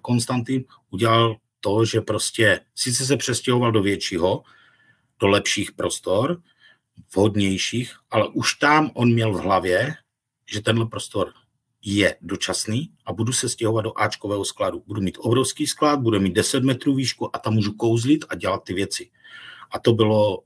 Konstantin 0.00 0.64
udělal 0.90 1.36
to, 1.60 1.84
že 1.84 2.00
prostě 2.00 2.60
sice 2.74 3.06
se 3.06 3.16
přestěhoval 3.16 3.72
do 3.72 3.82
většího, 3.82 4.42
do 5.18 5.28
lepších 5.28 5.72
prostor, 5.72 6.42
vhodnějších, 7.14 7.96
ale 8.10 8.28
už 8.28 8.54
tam 8.54 8.90
on 8.94 9.12
měl 9.12 9.32
v 9.32 9.40
hlavě, 9.40 9.94
že 10.46 10.62
tenhle 10.62 10.86
prostor 10.86 11.32
je 11.82 12.16
dočasný 12.20 12.92
a 13.06 13.12
budu 13.12 13.32
se 13.32 13.48
stěhovat 13.48 13.84
do 13.84 13.98
Ačkového 13.98 14.44
skladu. 14.44 14.82
Budu 14.86 15.00
mít 15.00 15.18
obrovský 15.20 15.66
sklad, 15.66 16.00
budu 16.00 16.20
mít 16.20 16.32
10 16.32 16.62
metrů 16.62 16.94
výšku 16.94 17.36
a 17.36 17.38
tam 17.38 17.54
můžu 17.54 17.72
kouzlit 17.72 18.24
a 18.28 18.34
dělat 18.34 18.64
ty 18.64 18.74
věci. 18.74 19.10
A 19.70 19.78
to 19.78 19.92
bylo 19.92 20.42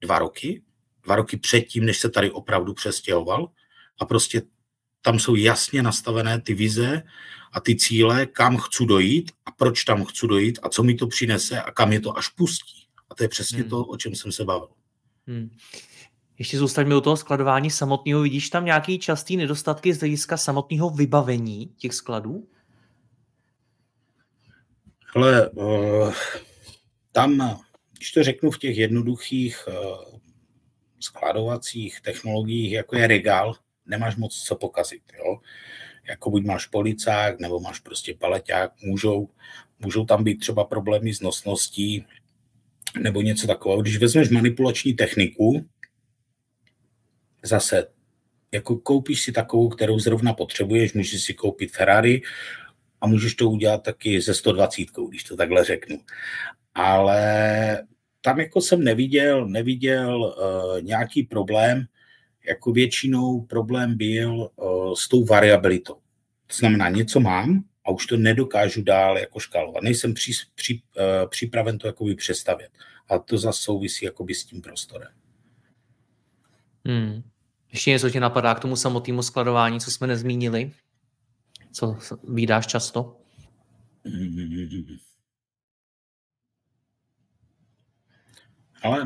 dva 0.00 0.18
roky, 0.18 0.62
dva 1.02 1.16
roky 1.16 1.36
předtím, 1.36 1.84
než 1.84 1.98
se 1.98 2.10
tady 2.10 2.30
opravdu 2.30 2.74
přestěhoval 2.74 3.48
a 4.00 4.04
prostě 4.04 4.42
tam 5.02 5.18
jsou 5.18 5.34
jasně 5.34 5.82
nastavené 5.82 6.40
ty 6.40 6.54
vize 6.54 7.02
a 7.52 7.60
ty 7.60 7.76
cíle, 7.76 8.26
kam 8.26 8.56
chci 8.56 8.86
dojít 8.86 9.32
a 9.46 9.50
proč 9.50 9.84
tam 9.84 10.04
chci 10.04 10.26
dojít 10.26 10.58
a 10.62 10.68
co 10.68 10.82
mi 10.82 10.94
to 10.94 11.06
přinese 11.06 11.62
a 11.62 11.72
kam 11.72 11.92
je 11.92 12.00
to 12.00 12.18
až 12.18 12.28
pustí. 12.28 12.86
A 13.10 13.14
to 13.14 13.24
je 13.24 13.28
přesně 13.28 13.58
hmm. 13.58 13.70
to, 13.70 13.84
o 13.84 13.96
čem 13.96 14.14
jsem 14.14 14.32
se 14.32 14.44
bavil. 14.44 14.68
Hmm. 15.26 15.50
Ještě 16.38 16.58
zůstaňme 16.58 16.96
u 16.96 17.00
toho 17.00 17.16
skladování 17.16 17.70
samotného. 17.70 18.22
Vidíš 18.22 18.50
tam 18.50 18.64
nějaký 18.64 18.98
častý 18.98 19.36
nedostatky 19.36 19.94
z 19.94 19.98
hlediska 19.98 20.36
samotného 20.36 20.90
vybavení 20.90 21.66
těch 21.76 21.94
skladů? 21.94 22.48
Ale 25.14 25.50
uh, 25.50 26.12
tam, 27.12 27.60
když 27.96 28.12
to 28.12 28.22
řeknu 28.22 28.50
v 28.50 28.58
těch 28.58 28.76
jednoduchých 28.76 29.68
uh, 29.68 30.18
skladovacích 31.00 32.00
technologiích, 32.00 32.72
jako 32.72 32.96
je 32.96 33.06
regál, 33.06 33.54
nemáš 33.86 34.16
moc 34.16 34.42
co 34.42 34.56
pokazit. 34.56 35.02
Jo? 35.18 35.40
Jako 36.08 36.30
buď 36.30 36.44
máš 36.44 36.66
policák, 36.66 37.40
nebo 37.40 37.60
máš 37.60 37.80
prostě 37.80 38.14
paleťák, 38.14 38.72
můžou, 38.82 39.28
můžou 39.78 40.04
tam 40.04 40.24
být 40.24 40.36
třeba 40.36 40.64
problémy 40.64 41.14
s 41.14 41.20
nosností, 41.20 42.06
nebo 43.00 43.22
něco 43.22 43.46
takového. 43.46 43.82
Když 43.82 43.98
vezmeš 43.98 44.28
manipulační 44.28 44.94
techniku, 44.94 45.66
zase 47.42 47.86
jako 48.52 48.76
koupíš 48.76 49.22
si 49.22 49.32
takovou, 49.32 49.68
kterou 49.68 49.98
zrovna 49.98 50.32
potřebuješ, 50.32 50.92
můžeš 50.92 51.22
si 51.22 51.34
koupit 51.34 51.72
Ferrari 51.72 52.22
a 53.00 53.06
můžeš 53.06 53.34
to 53.34 53.50
udělat 53.50 53.82
taky 53.82 54.20
ze 54.20 54.34
120, 54.34 54.86
když 55.08 55.24
to 55.24 55.36
takhle 55.36 55.64
řeknu. 55.64 56.00
Ale 56.74 57.86
tam 58.20 58.40
jako 58.40 58.60
jsem 58.60 58.84
neviděl, 58.84 59.48
neviděl 59.48 60.22
uh, 60.22 60.82
nějaký 60.82 61.22
problém, 61.22 61.86
jako 62.48 62.72
většinou 62.72 63.40
problém 63.40 63.96
byl 63.96 64.50
uh, 64.56 64.94
s 64.94 65.08
tou 65.08 65.24
variabilitou. 65.24 65.94
To 66.46 66.56
znamená, 66.56 66.88
něco 66.88 67.20
mám 67.20 67.64
a 67.84 67.90
už 67.90 68.06
to 68.06 68.16
nedokážu 68.16 68.82
dál 68.82 69.18
jako 69.18 69.40
škálovat. 69.40 69.82
Nejsem 69.82 70.14
při, 70.14 70.32
při, 70.54 70.74
uh, 70.74 71.28
připraven 71.30 71.78
to 71.78 71.86
jakoby 71.86 72.14
přestavět. 72.14 72.70
A 73.08 73.18
to 73.18 73.38
zase 73.38 73.62
souvisí 73.62 74.04
jakoby 74.04 74.34
s 74.34 74.44
tím 74.44 74.62
prostorem. 74.62 75.08
Hmm. 76.86 77.22
Ještě 77.72 77.90
něco 77.90 78.10
tě 78.10 78.20
napadá 78.20 78.54
k 78.54 78.60
tomu 78.60 78.76
samotnému 78.76 79.22
skladování, 79.22 79.80
co 79.80 79.90
jsme 79.90 80.06
nezmínili? 80.06 80.72
Co 81.72 81.98
vydáš 82.28 82.66
často? 82.66 83.16
Ale 88.82 89.04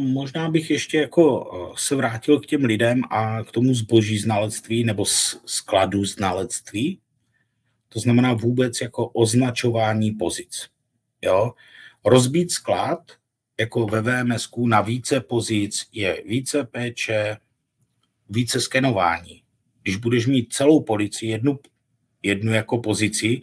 možná 0.00 0.50
bych 0.50 0.70
ještě 0.70 0.98
jako 0.98 1.50
eh, 1.52 1.74
se 1.78 1.96
vrátil 1.96 2.40
k 2.40 2.46
těm 2.46 2.64
lidem 2.64 3.02
a 3.10 3.44
k 3.44 3.50
tomu 3.50 3.74
zboží 3.74 4.18
znalectví 4.18 4.84
nebo 4.84 5.04
skladu 5.44 6.04
znalectví. 6.04 7.00
To 7.88 8.00
znamená 8.00 8.32
vůbec 8.32 8.80
jako 8.80 9.08
označování 9.08 10.10
pozic. 10.10 10.66
Jo? 11.22 11.52
Rozbít 12.04 12.50
sklad 12.50 13.00
jako 13.60 13.86
ve 13.86 14.02
VMS 14.02 14.48
na 14.66 14.80
více 14.80 15.20
pozic 15.20 15.88
je 15.92 16.22
více 16.26 16.64
péče, 16.64 17.36
více 18.28 18.60
skenování. 18.60 19.42
Když 19.82 19.96
budeš 19.96 20.26
mít 20.26 20.52
celou 20.52 20.82
policii, 20.82 21.30
jednu, 21.30 21.58
jednu 22.22 22.52
jako 22.52 22.78
pozici, 22.78 23.40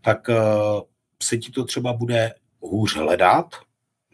tak 0.00 0.28
uh, 0.28 0.34
se 1.22 1.38
ti 1.38 1.50
to 1.50 1.64
třeba 1.64 1.92
bude 1.92 2.34
hůř 2.60 2.96
hledat, 2.96 3.54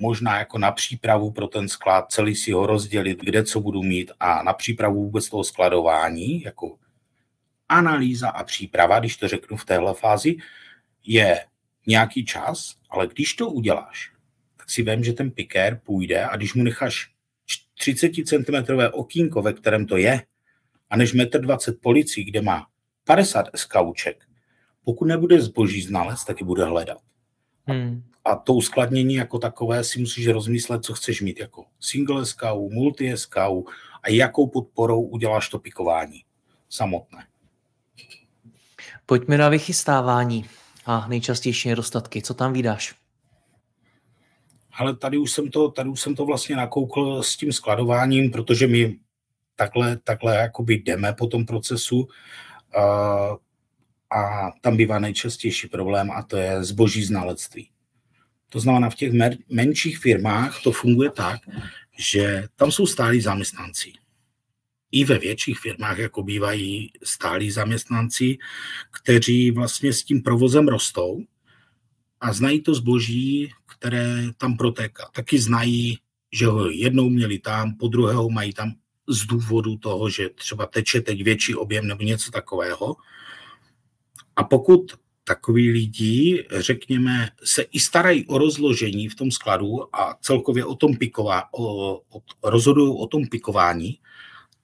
možná 0.00 0.38
jako 0.38 0.58
na 0.58 0.72
přípravu 0.72 1.30
pro 1.30 1.48
ten 1.48 1.68
sklad, 1.68 2.12
celý 2.12 2.36
si 2.36 2.52
ho 2.52 2.66
rozdělit, 2.66 3.20
kde 3.20 3.44
co 3.44 3.60
budu 3.60 3.82
mít 3.82 4.10
a 4.20 4.42
na 4.42 4.52
přípravu 4.52 5.04
vůbec 5.04 5.28
toho 5.28 5.44
skladování, 5.44 6.42
jako 6.42 6.78
analýza 7.68 8.28
a 8.28 8.44
příprava, 8.44 8.98
když 8.98 9.16
to 9.16 9.28
řeknu 9.28 9.56
v 9.56 9.64
téhle 9.64 9.94
fázi, 9.94 10.36
je 11.04 11.46
nějaký 11.86 12.24
čas, 12.24 12.74
ale 12.90 13.06
když 13.06 13.34
to 13.34 13.50
uděláš, 13.50 14.12
tak 14.56 14.70
si 14.70 14.82
vím, 14.82 15.04
že 15.04 15.12
ten 15.12 15.30
pikér 15.30 15.80
půjde 15.84 16.24
a 16.24 16.36
když 16.36 16.54
mu 16.54 16.62
necháš 16.62 17.10
30 17.78 18.12
cm 18.26 18.54
okýnko, 18.92 19.42
ve 19.42 19.52
kterém 19.52 19.86
to 19.86 19.96
je, 19.96 20.22
a 20.90 20.96
než 20.96 21.14
1,20 21.14 21.72
m 21.72 21.78
policí, 21.82 22.24
kde 22.24 22.42
má 22.42 22.66
50 23.04 23.46
skauček, 23.54 24.24
pokud 24.84 25.04
nebude 25.04 25.40
zboží 25.40 25.82
znalec, 25.82 26.24
tak 26.24 26.40
ji 26.40 26.46
bude 26.46 26.64
hledat. 26.64 26.98
Hmm. 27.66 28.09
A 28.30 28.36
to 28.36 28.54
uskladnění 28.54 29.14
jako 29.14 29.38
takové 29.38 29.84
si 29.84 30.00
musíš 30.00 30.26
rozmyslet, 30.26 30.84
co 30.84 30.94
chceš 30.94 31.20
mít 31.20 31.40
jako 31.40 31.64
single 31.80 32.26
SKU, 32.26 32.70
multi 32.72 33.16
SKU 33.16 33.66
a 34.02 34.10
jakou 34.10 34.46
podporou 34.46 35.02
uděláš 35.02 35.48
to 35.48 35.58
pikování 35.58 36.24
samotné. 36.68 37.26
Pojďme 39.06 39.38
na 39.38 39.48
vychystávání 39.48 40.46
a 40.86 41.08
nejčastější 41.08 41.68
nedostatky. 41.68 42.22
Co 42.22 42.34
tam 42.34 42.52
vydáš? 42.52 42.94
Ale 44.72 44.96
tady 44.96 45.18
už 45.18 45.32
jsem 45.32 45.50
to, 45.50 45.70
tady 45.70 45.88
už 45.88 46.00
jsem 46.00 46.14
to 46.14 46.24
vlastně 46.24 46.56
nakoukl 46.56 47.22
s 47.22 47.36
tím 47.36 47.52
skladováním, 47.52 48.30
protože 48.30 48.66
my 48.66 48.98
takhle, 49.56 49.96
takhle 49.96 50.36
jakoby 50.36 50.74
jdeme 50.74 51.12
po 51.12 51.26
tom 51.26 51.46
procesu 51.46 52.00
uh, 52.00 52.08
a 54.10 54.50
tam 54.60 54.76
bývá 54.76 54.98
nejčastější 54.98 55.68
problém 55.68 56.10
a 56.10 56.22
to 56.22 56.36
je 56.36 56.64
zboží 56.64 57.04
znalectví. 57.04 57.70
To 58.50 58.60
znamená, 58.60 58.90
v 58.90 58.94
těch 58.94 59.12
menších 59.48 59.98
firmách 59.98 60.62
to 60.62 60.72
funguje 60.72 61.10
tak, 61.10 61.40
že 61.98 62.48
tam 62.56 62.72
jsou 62.72 62.86
stálí 62.86 63.20
zaměstnanci. 63.20 63.92
I 64.92 65.04
ve 65.04 65.18
větších 65.18 65.58
firmách 65.58 65.98
jako 65.98 66.22
bývají 66.22 66.92
stálí 67.02 67.50
zaměstnanci, 67.50 68.38
kteří 69.02 69.50
vlastně 69.50 69.92
s 69.92 70.04
tím 70.04 70.22
provozem 70.22 70.68
rostou 70.68 71.24
a 72.20 72.32
znají 72.32 72.62
to 72.62 72.74
zboží, 72.74 73.52
které 73.78 74.22
tam 74.36 74.56
protéká. 74.56 75.10
Taky 75.14 75.38
znají, 75.38 75.98
že 76.32 76.46
ho 76.46 76.70
jednou 76.70 77.08
měli 77.08 77.38
tam, 77.38 77.74
po 77.74 77.88
druhého 77.88 78.30
mají 78.30 78.52
tam 78.52 78.72
z 79.08 79.26
důvodu 79.26 79.76
toho, 79.76 80.10
že 80.10 80.28
třeba 80.28 80.66
teče 80.66 81.00
teď 81.00 81.24
větší 81.24 81.54
objem 81.54 81.86
nebo 81.86 82.02
něco 82.02 82.30
takového. 82.30 82.96
A 84.36 84.44
pokud 84.44 84.92
takový 85.30 85.70
lidi, 85.70 86.46
řekněme, 86.50 87.30
se 87.44 87.62
i 87.62 87.80
starají 87.80 88.26
o 88.26 88.38
rozložení 88.38 89.08
v 89.08 89.14
tom 89.14 89.30
skladu 89.30 89.96
a 89.96 90.18
celkově 90.20 90.64
o 90.64 90.74
tom 90.74 90.96
piková, 90.96 91.54
o, 91.54 91.94
o, 91.94 92.22
rozhodují 92.44 92.94
o 92.98 93.06
tom 93.06 93.26
pikování, 93.26 93.98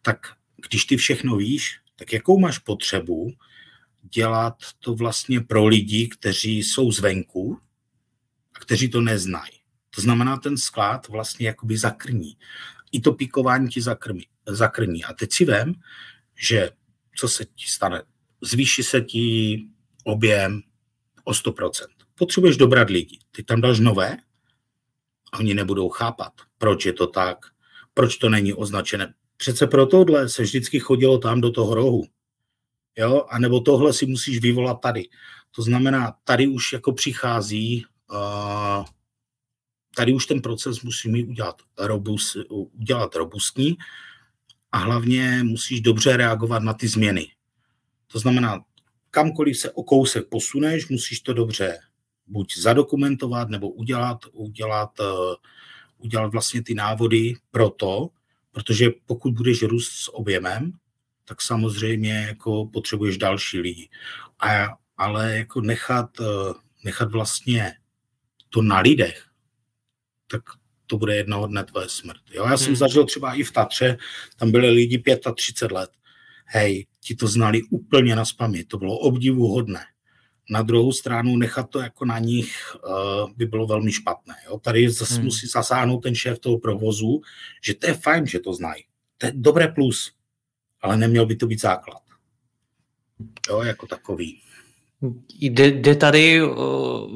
tak 0.02 0.26
když 0.68 0.84
ty 0.84 0.96
všechno 0.96 1.36
víš, 1.36 1.78
tak 1.96 2.12
jakou 2.12 2.38
máš 2.38 2.58
potřebu 2.58 3.32
dělat 4.02 4.54
to 4.80 4.94
vlastně 4.94 5.40
pro 5.40 5.66
lidi, 5.66 6.08
kteří 6.08 6.58
jsou 6.58 6.92
zvenku 6.92 7.58
a 8.54 8.58
kteří 8.58 8.88
to 8.88 9.00
neznají. 9.00 9.52
To 9.94 10.00
znamená, 10.00 10.36
ten 10.36 10.56
sklad 10.56 11.08
vlastně 11.08 11.46
jakoby 11.46 11.78
zakrní. 11.78 12.36
I 12.92 13.00
to 13.00 13.12
pikování 13.12 13.68
ti 13.68 13.82
zakrmí, 13.82 14.26
zakrní. 14.46 15.04
A 15.04 15.12
teď 15.12 15.32
si 15.32 15.44
vem, 15.44 15.74
že 16.34 16.70
co 17.16 17.28
se 17.28 17.44
ti 17.44 17.66
stane? 17.66 18.02
Zvýší 18.42 18.82
se 18.82 19.00
ti 19.00 19.66
objem 20.06 20.62
o 21.24 21.32
100%. 21.32 21.70
Potřebuješ 22.14 22.56
dobrat 22.56 22.90
lidi. 22.90 23.18
Ty 23.30 23.42
tam 23.42 23.60
dáš 23.60 23.80
nové 23.80 24.16
a 25.32 25.38
oni 25.38 25.54
nebudou 25.54 25.88
chápat, 25.88 26.32
proč 26.58 26.86
je 26.86 26.92
to 26.92 27.06
tak, 27.06 27.38
proč 27.94 28.16
to 28.16 28.28
není 28.28 28.54
označené. 28.54 29.14
Přece 29.36 29.66
pro 29.66 29.86
tohle 29.86 30.28
se 30.28 30.42
vždycky 30.42 30.80
chodilo 30.80 31.18
tam 31.18 31.40
do 31.40 31.50
toho 31.50 31.74
rohu. 31.74 32.04
Jo? 32.98 33.26
A 33.30 33.38
nebo 33.38 33.60
tohle 33.60 33.92
si 33.92 34.06
musíš 34.06 34.40
vyvolat 34.40 34.80
tady. 34.80 35.08
To 35.50 35.62
znamená, 35.62 36.14
tady 36.24 36.46
už 36.46 36.72
jako 36.72 36.92
přichází, 36.92 37.84
uh, 38.10 38.84
tady 39.96 40.12
už 40.12 40.26
ten 40.26 40.42
proces 40.42 40.82
musí 40.82 41.24
udělat, 41.24 41.56
robust, 41.78 42.36
udělat 42.48 43.16
robustní 43.16 43.76
a 44.72 44.78
hlavně 44.78 45.42
musíš 45.42 45.80
dobře 45.80 46.16
reagovat 46.16 46.62
na 46.62 46.74
ty 46.74 46.88
změny. 46.88 47.28
To 48.12 48.18
znamená, 48.18 48.64
kamkoliv 49.16 49.58
se 49.58 49.70
o 49.70 49.82
kousek 49.82 50.28
posuneš, 50.28 50.88
musíš 50.88 51.20
to 51.20 51.32
dobře 51.32 51.78
buď 52.26 52.58
zadokumentovat, 52.58 53.48
nebo 53.48 53.70
udělat, 53.70 54.18
udělat, 54.32 55.00
uh, 55.00 55.34
udělat 55.98 56.32
vlastně 56.32 56.62
ty 56.62 56.74
návody 56.74 57.34
pro 57.50 57.70
to, 57.70 58.08
protože 58.52 58.90
pokud 59.06 59.32
budeš 59.32 59.62
růst 59.62 59.92
s 59.92 60.14
objemem, 60.14 60.72
tak 61.24 61.42
samozřejmě 61.42 62.12
jako 62.12 62.66
potřebuješ 62.66 63.18
další 63.18 63.58
lidi. 63.58 63.88
A, 64.40 64.76
ale 64.96 65.36
jako 65.36 65.60
nechat, 65.60 66.20
uh, 66.20 66.26
nechat 66.84 67.10
vlastně 67.10 67.72
to 68.50 68.62
na 68.62 68.80
lidech, 68.80 69.24
tak 70.26 70.42
to 70.86 70.98
bude 70.98 71.16
jednoho 71.16 71.46
dne 71.46 71.64
tvoje 71.64 71.88
smrt. 71.88 72.20
Jo? 72.32 72.44
Já 72.44 72.56
jsem 72.56 72.66
hmm. 72.66 72.76
zažil 72.76 73.04
třeba 73.04 73.34
i 73.34 73.42
v 73.42 73.52
Tatře, 73.52 73.96
tam 74.36 74.50
byly 74.50 74.70
lidi 74.70 75.02
35 75.34 75.74
let. 75.74 75.90
Hej, 76.46 76.86
ti 77.00 77.14
to 77.14 77.26
znali 77.26 77.62
úplně 77.62 78.16
na 78.16 78.24
spamy, 78.24 78.64
to 78.64 78.78
bylo 78.78 78.98
obdivuhodné. 78.98 79.80
Na 80.50 80.62
druhou 80.62 80.92
stranu 80.92 81.36
nechat 81.36 81.70
to 81.70 81.80
jako 81.80 82.04
na 82.04 82.18
nich 82.18 82.76
uh, 82.76 83.30
by 83.36 83.46
bylo 83.46 83.66
velmi 83.66 83.92
špatné. 83.92 84.34
Jo? 84.46 84.58
Tady 84.58 84.90
zase 84.90 85.14
hmm. 85.14 85.24
musí 85.24 85.46
zasáhnout 85.46 86.00
ten 86.00 86.14
šéf 86.14 86.38
toho 86.38 86.58
provozu, 86.58 87.20
že 87.64 87.74
to 87.74 87.86
je 87.86 87.94
fajn, 87.94 88.26
že 88.26 88.40
to 88.40 88.52
znají. 88.52 88.84
To 89.18 89.26
je 89.26 89.32
dobré 89.36 89.68
plus, 89.68 90.12
ale 90.82 90.96
neměl 90.96 91.26
by 91.26 91.36
to 91.36 91.46
být 91.46 91.60
základ. 91.60 92.02
Jo, 93.48 93.62
jako 93.62 93.86
takový. 93.86 94.40
Jde, 95.40 95.70
jde 95.70 95.96
tady 95.96 96.40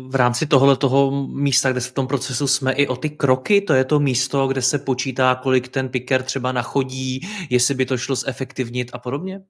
v 0.08 0.14
rámci 0.14 0.46
tohle 0.46 0.76
toho 0.76 1.26
místa, 1.26 1.72
kde 1.72 1.80
se 1.80 1.90
v 1.90 1.94
tom 1.94 2.06
procesu 2.06 2.46
jsme, 2.46 2.72
i 2.72 2.86
o 2.86 2.96
ty 2.96 3.10
kroky? 3.10 3.60
To 3.60 3.72
je 3.72 3.84
to 3.84 4.00
místo, 4.00 4.48
kde 4.48 4.62
se 4.62 4.78
počítá, 4.78 5.34
kolik 5.34 5.68
ten 5.68 5.88
picker 5.88 6.22
třeba 6.22 6.52
nachodí, 6.52 7.20
jestli 7.50 7.74
by 7.74 7.86
to 7.86 7.98
šlo 7.98 8.16
zefektivnit 8.16 8.90
a 8.92 8.98
podobně? 8.98 9.40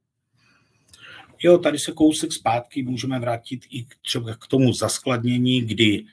Jo, 1.42 1.58
tady 1.58 1.78
se 1.78 1.92
kousek 1.92 2.32
zpátky 2.32 2.82
můžeme 2.82 3.20
vrátit 3.20 3.60
i 3.70 3.86
třeba 4.02 4.34
k 4.34 4.46
tomu 4.46 4.72
zaskladnění, 4.72 5.60
kdy 5.60 6.04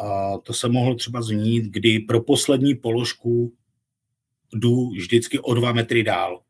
uh, 0.00 0.40
to 0.42 0.52
se 0.52 0.68
mohlo 0.68 0.94
třeba 0.94 1.22
zmínit, 1.22 1.64
kdy 1.64 1.98
pro 1.98 2.20
poslední 2.20 2.74
položku 2.74 3.52
jdu 4.54 4.90
vždycky 4.90 5.38
o 5.38 5.54
dva 5.54 5.72
metry 5.72 6.02
dál. 6.02 6.40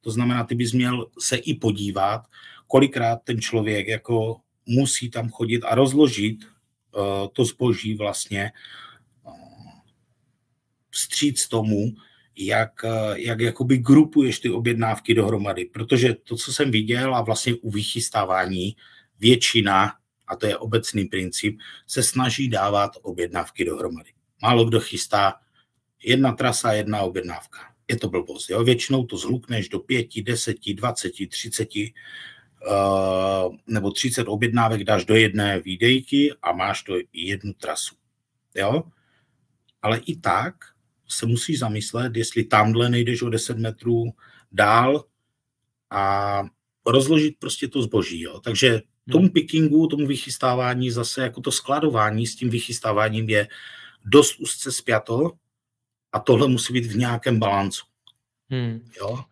To 0.00 0.10
znamená, 0.10 0.44
ty 0.44 0.54
bys 0.54 0.72
měl 0.72 1.06
se 1.18 1.36
i 1.36 1.54
podívat, 1.54 2.22
kolikrát 2.66 3.16
ten 3.24 3.40
člověk 3.40 3.88
jako 3.88 4.36
musí 4.66 5.10
tam 5.10 5.30
chodit 5.30 5.64
a 5.64 5.74
rozložit 5.74 6.44
uh, 6.44 7.02
to 7.32 7.44
zboží 7.44 7.94
vlastně 7.94 8.52
uh, 9.24 9.32
vstříc 10.90 11.48
tomu, 11.48 11.92
jak, 12.36 12.84
jak 13.14 13.40
jakoby 13.40 13.78
grupuješ 13.78 14.40
ty 14.40 14.50
objednávky 14.50 15.14
dohromady. 15.14 15.64
Protože 15.64 16.14
to, 16.14 16.36
co 16.36 16.52
jsem 16.52 16.70
viděl 16.70 17.14
a 17.16 17.22
vlastně 17.22 17.54
u 17.54 17.70
vychystávání 17.70 18.76
většina, 19.20 19.94
a 20.26 20.36
to 20.36 20.46
je 20.46 20.56
obecný 20.56 21.04
princip, 21.04 21.58
se 21.86 22.02
snaží 22.02 22.48
dávat 22.48 22.90
objednávky 23.02 23.64
dohromady. 23.64 24.10
Málo 24.42 24.64
kdo 24.64 24.80
chystá 24.80 25.34
jedna 26.02 26.32
trasa, 26.32 26.72
jedna 26.72 27.00
objednávka. 27.00 27.58
Je 27.88 27.96
to 27.96 28.08
blbost. 28.08 28.50
Jo? 28.50 28.64
Většinou 28.64 29.06
to 29.06 29.16
zhlukneš 29.16 29.68
do 29.68 29.78
pěti, 29.78 30.22
deseti, 30.22 30.74
dvaceti, 30.74 31.26
třiceti 31.26 31.94
nebo 33.66 33.90
30 33.90 34.28
objednávek 34.28 34.84
dáš 34.84 35.04
do 35.04 35.14
jedné 35.14 35.60
výdejky 35.60 36.34
a 36.42 36.52
máš 36.52 36.82
to 36.82 36.94
jednu 37.12 37.52
trasu. 37.52 37.94
Jo? 38.54 38.82
Ale 39.82 39.98
i 39.98 40.16
tak 40.16 40.54
se 41.08 41.26
musíš 41.26 41.58
zamyslet, 41.58 42.16
jestli 42.16 42.44
tamhle 42.44 42.88
nejdeš 42.88 43.22
o 43.22 43.30
10 43.30 43.58
metrů 43.58 44.04
dál 44.52 45.04
a 45.90 46.42
rozložit 46.86 47.36
prostě 47.38 47.68
to 47.68 47.82
zboží. 47.82 48.20
Jo? 48.20 48.40
Takže 48.40 48.82
tomu 49.10 49.24
hmm. 49.24 49.32
pickingu, 49.32 49.86
tomu 49.86 50.06
vychystávání, 50.06 50.90
zase 50.90 51.22
jako 51.22 51.40
to 51.40 51.52
skladování 51.52 52.26
s 52.26 52.36
tím 52.36 52.50
vychystáváním 52.50 53.28
je 53.28 53.48
dost 54.04 54.40
úzce 54.40 54.72
spjato 54.72 55.32
a 56.12 56.20
tohle 56.20 56.48
musí 56.48 56.72
být 56.72 56.86
v 56.86 56.96
nějakém 56.96 57.38
balancu. 57.38 57.86
Hmm. 58.50 58.90
Jo? 58.96 59.24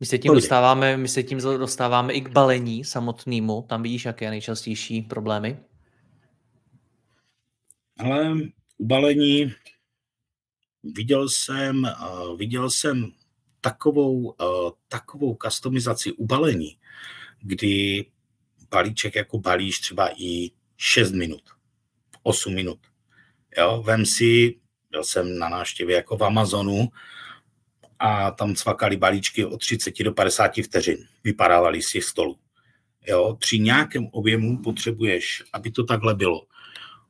My 0.00 0.06
se 0.06 0.18
tím 0.18 0.34
dostáváme, 0.34 0.96
my 0.96 1.08
se 1.08 1.22
tím 1.22 1.38
dostáváme 1.38 2.12
i 2.12 2.20
k 2.20 2.28
balení 2.28 2.84
samotnému. 2.84 3.62
Tam 3.68 3.82
vidíš, 3.82 4.04
jaké 4.04 4.30
nejčastější 4.30 5.02
problémy? 5.02 5.58
Ale 7.98 8.34
u 8.78 8.86
balení 8.86 9.54
viděl 10.82 11.28
jsem, 11.28 11.82
uh, 11.84 12.38
viděl 12.38 12.70
jsem 12.70 13.12
takovou, 13.60 14.20
uh, 14.20 14.70
takovou 14.88 15.36
customizaci 15.42 16.12
u 16.12 16.26
balení, 16.26 16.76
kdy 17.40 18.06
balíček 18.70 19.14
jako 19.14 19.38
balíš 19.38 19.78
třeba 19.78 20.10
i 20.16 20.50
6 20.76 21.12
minut, 21.12 21.42
8 22.22 22.54
minut. 22.54 22.78
Jo, 23.58 23.82
vem 23.86 24.06
si, 24.06 24.60
byl 24.90 25.04
jsem 25.04 25.38
na 25.38 25.48
návštěvě 25.48 25.96
jako 25.96 26.16
v 26.16 26.24
Amazonu 26.24 26.88
a 27.98 28.30
tam 28.30 28.54
cvakali 28.54 28.96
balíčky 28.96 29.44
od 29.44 29.60
30 29.60 30.02
do 30.02 30.12
50 30.12 30.52
vteřin, 30.64 30.98
vypadávali 31.24 31.82
z 31.82 31.92
těch 31.92 32.04
stolů. 32.04 32.36
Jo, 33.06 33.36
při 33.40 33.58
nějakém 33.58 34.06
objemu 34.06 34.62
potřebuješ, 34.62 35.42
aby 35.52 35.70
to 35.70 35.84
takhle 35.84 36.14
bylo. 36.14 36.46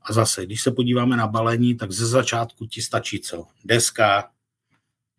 A 0.03 0.13
zase, 0.13 0.47
když 0.47 0.61
se 0.61 0.71
podíváme 0.71 1.17
na 1.17 1.27
balení, 1.27 1.75
tak 1.75 1.93
ze 1.93 2.07
začátku 2.07 2.67
ti 2.67 2.83
stačí 2.83 3.21
co? 3.21 3.47
Deska, 3.65 4.31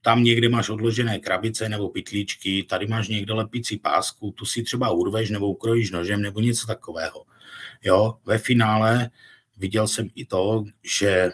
tam 0.01 0.23
někde 0.23 0.49
máš 0.49 0.69
odložené 0.69 1.19
krabice 1.19 1.69
nebo 1.69 1.89
pytlíčky, 1.89 2.63
tady 2.63 2.87
máš 2.87 3.07
někde 3.07 3.33
lepící 3.33 3.77
pásku, 3.77 4.31
tu 4.31 4.45
si 4.45 4.63
třeba 4.63 4.89
urveš 4.89 5.29
nebo 5.29 5.47
ukrojíš 5.47 5.91
nožem 5.91 6.21
nebo 6.21 6.39
něco 6.39 6.67
takového. 6.67 7.25
Jo, 7.83 8.17
ve 8.25 8.37
finále 8.37 9.09
viděl 9.57 9.87
jsem 9.87 10.07
i 10.15 10.25
to, 10.25 10.63
že 10.99 11.31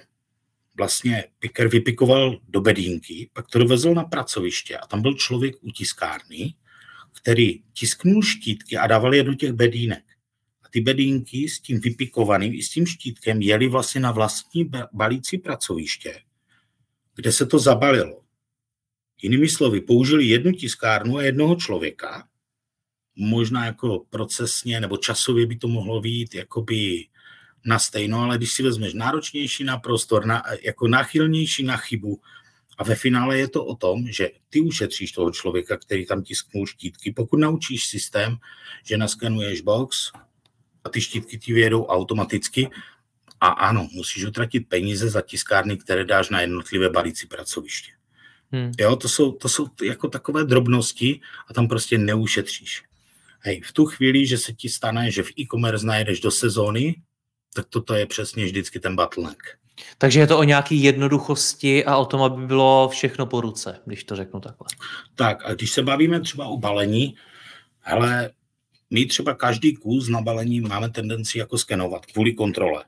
vlastně 0.78 1.24
piker 1.40 1.68
vypikoval 1.68 2.40
do 2.48 2.62
bedínky, 2.62 3.30
pak 3.34 3.48
to 3.48 3.60
dovezl 3.60 3.94
na 3.94 4.04
pracoviště 4.04 4.78
a 4.78 4.88
tam 4.88 5.02
byl 5.02 5.14
člověk 5.14 5.56
u 5.62 5.72
tiskárny, 5.72 6.54
který 7.22 7.64
tisknul 7.74 8.24
štítky 8.24 8.78
a 8.78 8.88
dával 8.88 9.16
je 9.16 9.24
do 9.24 9.34
těch 9.34 9.54
bedínek. 9.54 10.04
A 10.64 10.70
ty 10.70 10.82
bedínky 10.82 11.50
s 11.50 11.60
tím 11.60 11.80
vypikovaným 11.80 12.54
i 12.54 12.64
s 12.64 12.70
tím 12.70 12.86
štítkem 12.86 13.42
jeli 13.42 13.68
vlastně 13.68 14.02
na 14.02 14.12
vlastní 14.12 14.70
balící 14.94 15.38
pracoviště, 15.38 16.22
kde 17.16 17.32
se 17.32 17.46
to 17.46 17.60
zabalilo. 17.60 18.24
Jinými 19.22 19.50
slovy, 19.50 19.82
použili 19.82 20.26
jednu 20.26 20.52
tiskárnu 20.52 21.18
a 21.18 21.24
jednoho 21.24 21.56
člověka, 21.56 22.28
možná 23.16 23.66
jako 23.66 24.06
procesně 24.10 24.80
nebo 24.80 24.98
časově 24.98 25.46
by 25.46 25.56
to 25.56 25.68
mohlo 25.68 26.02
být 26.02 26.36
jakoby 26.36 27.06
na 27.66 27.80
stejno, 27.80 28.20
ale 28.20 28.38
když 28.38 28.52
si 28.52 28.64
vezmeš 28.64 28.94
náročnější 28.94 29.64
na 29.64 29.78
prostor, 29.78 30.26
na, 30.26 30.44
jako 30.64 30.88
náchylnější 30.88 31.64
na 31.64 31.78
chybu, 31.78 32.20
a 32.78 32.84
ve 32.84 32.96
finále 32.96 33.38
je 33.38 33.48
to 33.48 33.66
o 33.66 33.76
tom, 33.76 34.08
že 34.08 34.30
ty 34.50 34.62
ušetříš 34.62 35.12
toho 35.12 35.32
člověka, 35.32 35.78
který 35.78 36.06
tam 36.06 36.24
tisknul 36.24 36.68
štítky, 36.68 37.12
pokud 37.12 37.38
naučíš 37.38 37.86
systém, 37.86 38.38
že 38.86 38.98
naskenuješ 38.98 39.62
box 39.62 40.12
a 40.84 40.90
ty 40.90 41.02
štítky 41.02 41.38
ti 41.38 41.54
vyjedou 41.54 41.86
automaticky 41.86 42.70
a 43.40 43.48
ano, 43.48 43.88
musíš 43.92 44.24
utratit 44.24 44.70
peníze 44.70 45.10
za 45.10 45.22
tiskárny, 45.22 45.78
které 45.78 46.06
dáš 46.06 46.30
na 46.30 46.42
jednotlivé 46.42 46.90
balící 46.90 47.28
pracoviště. 47.28 47.92
Hmm. 48.52 48.72
Jo, 48.80 48.96
to 48.96 49.10
jsou, 49.10 49.32
to 49.32 49.50
jsou 49.50 49.68
jako 49.84 50.08
takové 50.08 50.44
drobnosti 50.44 51.22
a 51.48 51.54
tam 51.54 51.68
prostě 51.68 51.98
neušetříš. 51.98 52.84
Hej, 53.40 53.62
v 53.62 53.72
tu 53.72 53.86
chvíli, 53.86 54.28
že 54.28 54.38
se 54.38 54.54
ti 54.54 54.70
stane, 54.70 55.12
že 55.12 55.24
v 55.24 55.32
e-commerce 55.40 55.86
najedeš 55.86 56.20
do 56.20 56.32
sezóny, 56.32 56.96
tak 57.54 57.66
toto 57.70 57.94
je 57.94 58.06
přesně 58.06 58.46
vždycky 58.46 58.80
ten 58.80 58.96
bottleneck. 58.96 59.42
Takže 59.98 60.20
je 60.20 60.28
to 60.28 60.38
o 60.38 60.44
nějaké 60.44 60.76
jednoduchosti 60.76 61.86
a 61.86 61.98
o 61.98 62.06
tom, 62.06 62.22
aby 62.22 62.48
bylo 62.48 62.90
všechno 62.90 63.26
po 63.26 63.42
ruce, 63.42 63.80
když 63.86 64.04
to 64.04 64.16
řeknu 64.16 64.40
takhle. 64.40 64.68
Tak 65.16 65.46
a 65.46 65.54
když 65.54 65.72
se 65.72 65.84
bavíme 65.84 66.20
třeba 66.20 66.46
o 66.46 66.58
balení, 66.58 67.16
hele, 67.80 68.30
my 68.90 69.06
třeba 69.06 69.34
každý 69.34 69.76
kus 69.76 70.08
na 70.08 70.22
balení 70.22 70.62
máme 70.62 70.90
tendenci 70.90 71.38
jako 71.38 71.58
skenovat 71.58 72.06
kvůli 72.06 72.34
kontrole. 72.34 72.86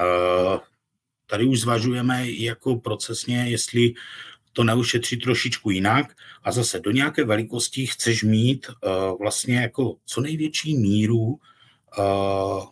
Uh, 0.00 0.58
tady 1.26 1.44
už 1.44 1.60
zvažujeme 1.60 2.30
jako 2.30 2.76
procesně, 2.76 3.44
jestli 3.48 3.94
to 4.52 4.64
neušetří 4.64 5.16
trošičku 5.16 5.70
jinak 5.70 6.16
a 6.42 6.52
zase 6.52 6.80
do 6.80 6.90
nějaké 6.90 7.24
velikosti 7.24 7.86
chceš 7.86 8.22
mít 8.22 8.66
uh, 8.68 9.18
vlastně 9.18 9.56
jako 9.56 9.96
co 10.06 10.20
největší 10.20 10.76
míru 10.76 11.38
uh, 11.98 12.64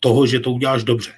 toho, 0.00 0.26
že 0.26 0.40
to 0.40 0.52
uděláš 0.52 0.84
dobře. 0.84 1.14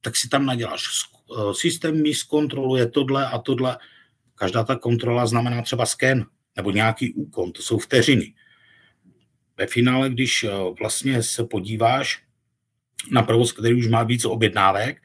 Tak 0.00 0.16
si 0.16 0.28
tam 0.28 0.46
naděláš. 0.46 0.84
Eh, 1.32 1.54
systém 1.54 2.02
mi 2.02 2.14
zkontroluje 2.14 2.88
tohle 2.88 3.26
a 3.26 3.38
tohle. 3.38 3.78
Každá 4.34 4.64
ta 4.64 4.76
kontrola 4.76 5.26
znamená 5.26 5.62
třeba 5.62 5.86
sken 5.86 6.26
nebo 6.56 6.70
nějaký 6.70 7.14
úkon, 7.14 7.52
to 7.52 7.62
jsou 7.62 7.78
vteřiny. 7.78 8.34
Ve 9.56 9.66
finále, 9.66 10.10
když 10.10 10.46
vlastně 10.80 11.22
se 11.22 11.44
podíváš 11.44 12.22
na 13.10 13.22
provoz, 13.22 13.52
který 13.52 13.74
už 13.74 13.88
má 13.88 14.02
víc 14.02 14.24
objednávek, 14.24 15.02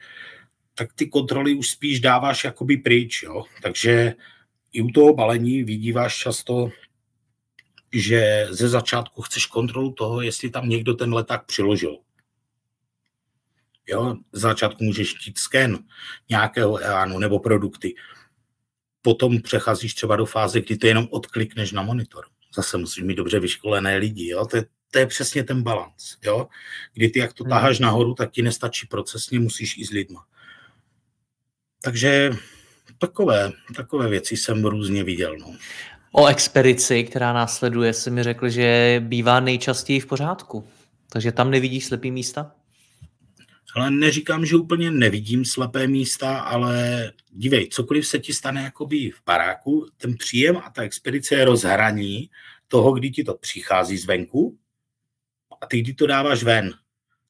tak 0.74 0.92
ty 0.92 1.06
kontroly 1.06 1.54
už 1.54 1.70
spíš 1.70 2.00
dáváš 2.00 2.44
jakoby 2.44 2.76
pryč, 2.76 3.22
jo. 3.22 3.44
Takže 3.62 4.14
i 4.72 4.82
u 4.82 4.88
toho 4.88 5.14
balení 5.14 5.64
vidíváš 5.64 6.18
často, 6.18 6.70
že 7.92 8.46
ze 8.50 8.68
začátku 8.68 9.22
chceš 9.22 9.46
kontrolu 9.46 9.92
toho, 9.92 10.22
jestli 10.22 10.50
tam 10.50 10.68
někdo 10.68 10.94
ten 10.94 11.14
leták 11.14 11.46
přiložil. 11.46 11.98
Jo, 13.88 14.16
z 14.32 14.40
začátku 14.40 14.84
můžeš 14.84 15.14
chtít 15.14 15.38
sken 15.38 15.78
nějakého 16.28 16.78
EANu 16.78 17.18
nebo 17.18 17.38
produkty. 17.38 17.94
Potom 19.02 19.42
přecházíš 19.42 19.94
třeba 19.94 20.16
do 20.16 20.26
fáze, 20.26 20.60
kdy 20.60 20.76
to 20.76 20.86
jenom 20.86 21.08
odklikneš 21.10 21.72
na 21.72 21.82
monitor. 21.82 22.24
Zase 22.56 22.78
musíš 22.78 23.04
mít 23.04 23.14
dobře 23.14 23.40
vyškolené 23.40 23.96
lidi. 23.96 24.28
Jo? 24.28 24.46
To, 24.46 24.56
je, 24.56 24.64
to 24.90 24.98
je 24.98 25.06
přesně 25.06 25.44
ten 25.44 25.62
balans. 25.62 26.16
Jo? 26.24 26.48
Kdy 26.94 27.08
ty, 27.08 27.18
jak 27.18 27.32
to 27.32 27.44
hmm. 27.44 27.50
taháš 27.50 27.78
nahoru, 27.78 28.14
tak 28.14 28.30
ti 28.30 28.42
nestačí 28.42 28.86
procesně, 28.86 29.40
musíš 29.40 29.78
i 29.78 29.84
s 29.84 29.90
lidma. 29.90 30.26
Takže 31.82 32.30
takové, 32.98 33.52
takové 33.76 34.08
věci 34.08 34.36
jsem 34.36 34.64
různě 34.64 35.04
viděl. 35.04 35.36
No. 35.38 35.54
O 36.12 36.26
expedici, 36.26 37.04
která 37.04 37.32
následuje, 37.32 37.92
se 37.92 38.10
mi 38.10 38.22
řekl, 38.22 38.48
že 38.48 38.96
bývá 39.04 39.40
nejčastěji 39.40 40.00
v 40.00 40.06
pořádku. 40.06 40.68
Takže 41.08 41.32
tam 41.32 41.50
nevidíš 41.50 41.86
slepý 41.86 42.10
místa? 42.10 42.52
Ale 43.74 43.90
neříkám, 43.90 44.46
že 44.46 44.56
úplně 44.56 44.90
nevidím 44.90 45.44
slepé 45.44 45.86
místa, 45.86 46.38
ale 46.38 47.12
dívej, 47.30 47.68
cokoliv 47.68 48.06
se 48.06 48.18
ti 48.18 48.34
stane 48.34 48.62
jakoby 48.62 49.10
v 49.10 49.22
paráku, 49.22 49.88
ten 49.96 50.16
příjem 50.16 50.56
a 50.56 50.70
ta 50.70 50.82
expedice 50.82 51.34
je 51.34 51.44
rozhraní 51.44 52.30
toho, 52.68 52.92
kdy 52.92 53.10
ti 53.10 53.24
to 53.24 53.34
přichází 53.34 53.96
zvenku 53.96 54.58
a 55.60 55.66
ty, 55.66 55.80
kdy 55.80 55.94
to 55.94 56.06
dáváš 56.06 56.42
ven. 56.42 56.74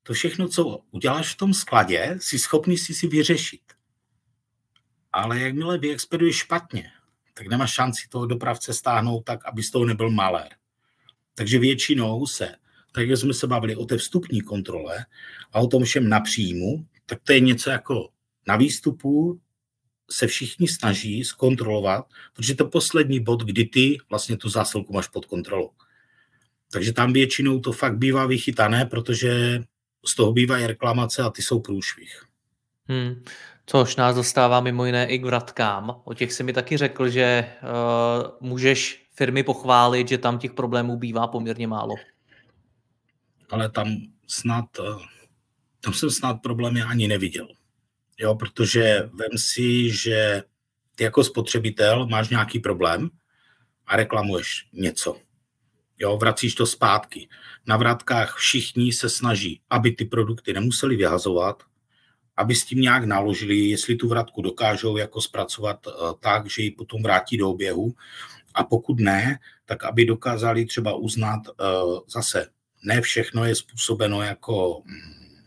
To 0.03 0.13
všechno, 0.13 0.49
co 0.49 0.81
uděláš 0.91 1.35
v 1.35 1.37
tom 1.37 1.55
skladě, 1.55 2.17
si 2.21 2.39
schopný 2.39 2.79
si 2.79 2.95
si 2.95 3.07
vyřešit 3.07 3.61
ale 5.13 5.41
jakmile 5.41 5.79
vyexpeduješ 5.79 6.37
špatně, 6.37 6.91
tak 7.35 7.47
nemáš 7.47 7.73
šanci 7.73 8.09
toho 8.09 8.27
dopravce 8.27 8.75
stáhnout 8.75 9.21
tak, 9.21 9.47
aby 9.47 9.63
z 9.63 9.71
toho 9.71 9.85
nebyl 9.85 10.11
malér. 10.11 10.49
Takže 11.35 11.59
většinou 11.59 12.27
se, 12.27 12.55
tak 12.99 13.09
jak 13.09 13.19
jsme 13.19 13.35
se 13.35 13.47
bavili 13.47 13.77
o 13.77 13.85
té 13.85 13.97
vstupní 13.97 14.41
kontrole 14.41 15.07
a 15.53 15.61
o 15.61 15.67
tom 15.67 15.85
všem 15.85 16.09
na 16.09 16.21
příjmu, 16.21 16.87
tak 17.07 17.19
to 17.25 17.33
je 17.33 17.41
něco 17.41 17.71
jako 17.71 18.09
na 18.47 18.57
výstupu 18.57 19.41
se 20.11 20.27
všichni 20.27 20.69
snaží 20.69 21.25
zkontrolovat, 21.25 22.07
protože 22.33 22.55
to 22.55 22.65
poslední 22.67 23.21
bod, 23.21 23.43
kdy 23.43 23.65
ty 23.65 23.99
vlastně 24.11 24.37
tu 24.37 24.49
zásilku 24.49 24.93
máš 24.93 25.09
pod 25.09 25.27
kontrolou. 25.27 25.71
Takže 26.73 26.93
tam 26.93 27.13
většinou 27.13 27.61
to 27.61 27.73
fakt 27.73 27.99
bývá 27.99 28.27
vychytané, 28.27 28.85
protože 28.85 29.63
z 30.07 30.15
toho 30.15 30.33
bývají 30.33 30.67
reklamace 30.67 31.23
a 31.23 31.31
ty 31.31 31.43
jsou 31.43 31.61
průšvih. 31.61 32.23
Hmm. 32.85 33.25
Což 33.67 33.97
nás 33.97 34.17
dostává 34.17 34.61
mimo 34.61 34.85
jiné 34.85 35.07
i 35.07 35.19
k 35.19 35.25
vratkám. 35.25 36.03
O 36.05 36.15
těch 36.15 36.33
si 36.33 36.43
mi 36.43 36.53
taky 36.53 36.77
řekl, 36.77 37.09
že 37.09 37.47
uh, 37.63 38.49
můžeš 38.49 39.07
firmy 39.15 39.43
pochválit, 39.43 40.09
že 40.09 40.19
tam 40.19 40.39
těch 40.39 40.53
problémů 40.53 40.97
bývá 40.97 41.27
poměrně 41.27 41.67
málo. 41.67 41.95
Ale 43.51 43.71
tam 43.71 43.97
snad, 44.27 44.79
uh, 44.79 45.03
tam 45.81 45.93
jsem 45.93 46.11
snad 46.11 46.35
problémy 46.43 46.83
ani 46.83 47.09
neviděl. 47.09 47.49
Jo, 48.19 48.35
protože 48.35 49.11
vem 49.13 49.39
si, 49.39 49.91
že 49.91 50.43
ty 50.95 51.05
jako 51.05 51.25
spotřebitel 51.25 52.07
máš 52.07 52.29
nějaký 52.29 52.59
problém 52.59 53.11
a 53.87 53.97
reklamuješ 53.97 54.69
něco. 54.73 55.17
Jo, 55.99 56.17
vracíš 56.17 56.55
to 56.55 56.67
zpátky. 56.67 57.29
Na 57.67 57.77
vratkách 57.77 58.37
všichni 58.37 58.93
se 58.93 59.09
snaží, 59.09 59.61
aby 59.71 59.93
ty 59.93 60.05
produkty 60.05 60.53
nemuseli 60.53 60.97
vyhazovat, 60.97 61.63
aby 62.37 62.55
s 62.55 62.65
tím 62.65 62.81
nějak 62.81 63.05
naložili, 63.05 63.57
jestli 63.57 63.97
tu 63.97 64.09
vratku 64.09 64.43
dokážou 64.43 64.97
jako 64.97 65.21
zpracovat 65.21 65.87
uh, 65.87 65.93
tak, 66.21 66.51
že 66.51 66.63
ji 66.63 66.71
potom 66.71 67.03
vrátí 67.03 67.37
do 67.37 67.51
oběhu. 67.51 67.95
A 68.55 68.65
pokud 68.65 69.01
ne, 69.01 69.39
tak 69.65 69.85
aby 69.85 70.05
dokázali 70.05 70.67
třeba 70.67 70.95
uznat 70.95 71.41
uh, 71.49 71.99
zase, 72.09 72.47
ne 72.83 73.01
všechno 73.01 73.45
je 73.45 73.55
způsobeno 73.55 74.23
jako 74.23 74.83
mm, 74.85 75.45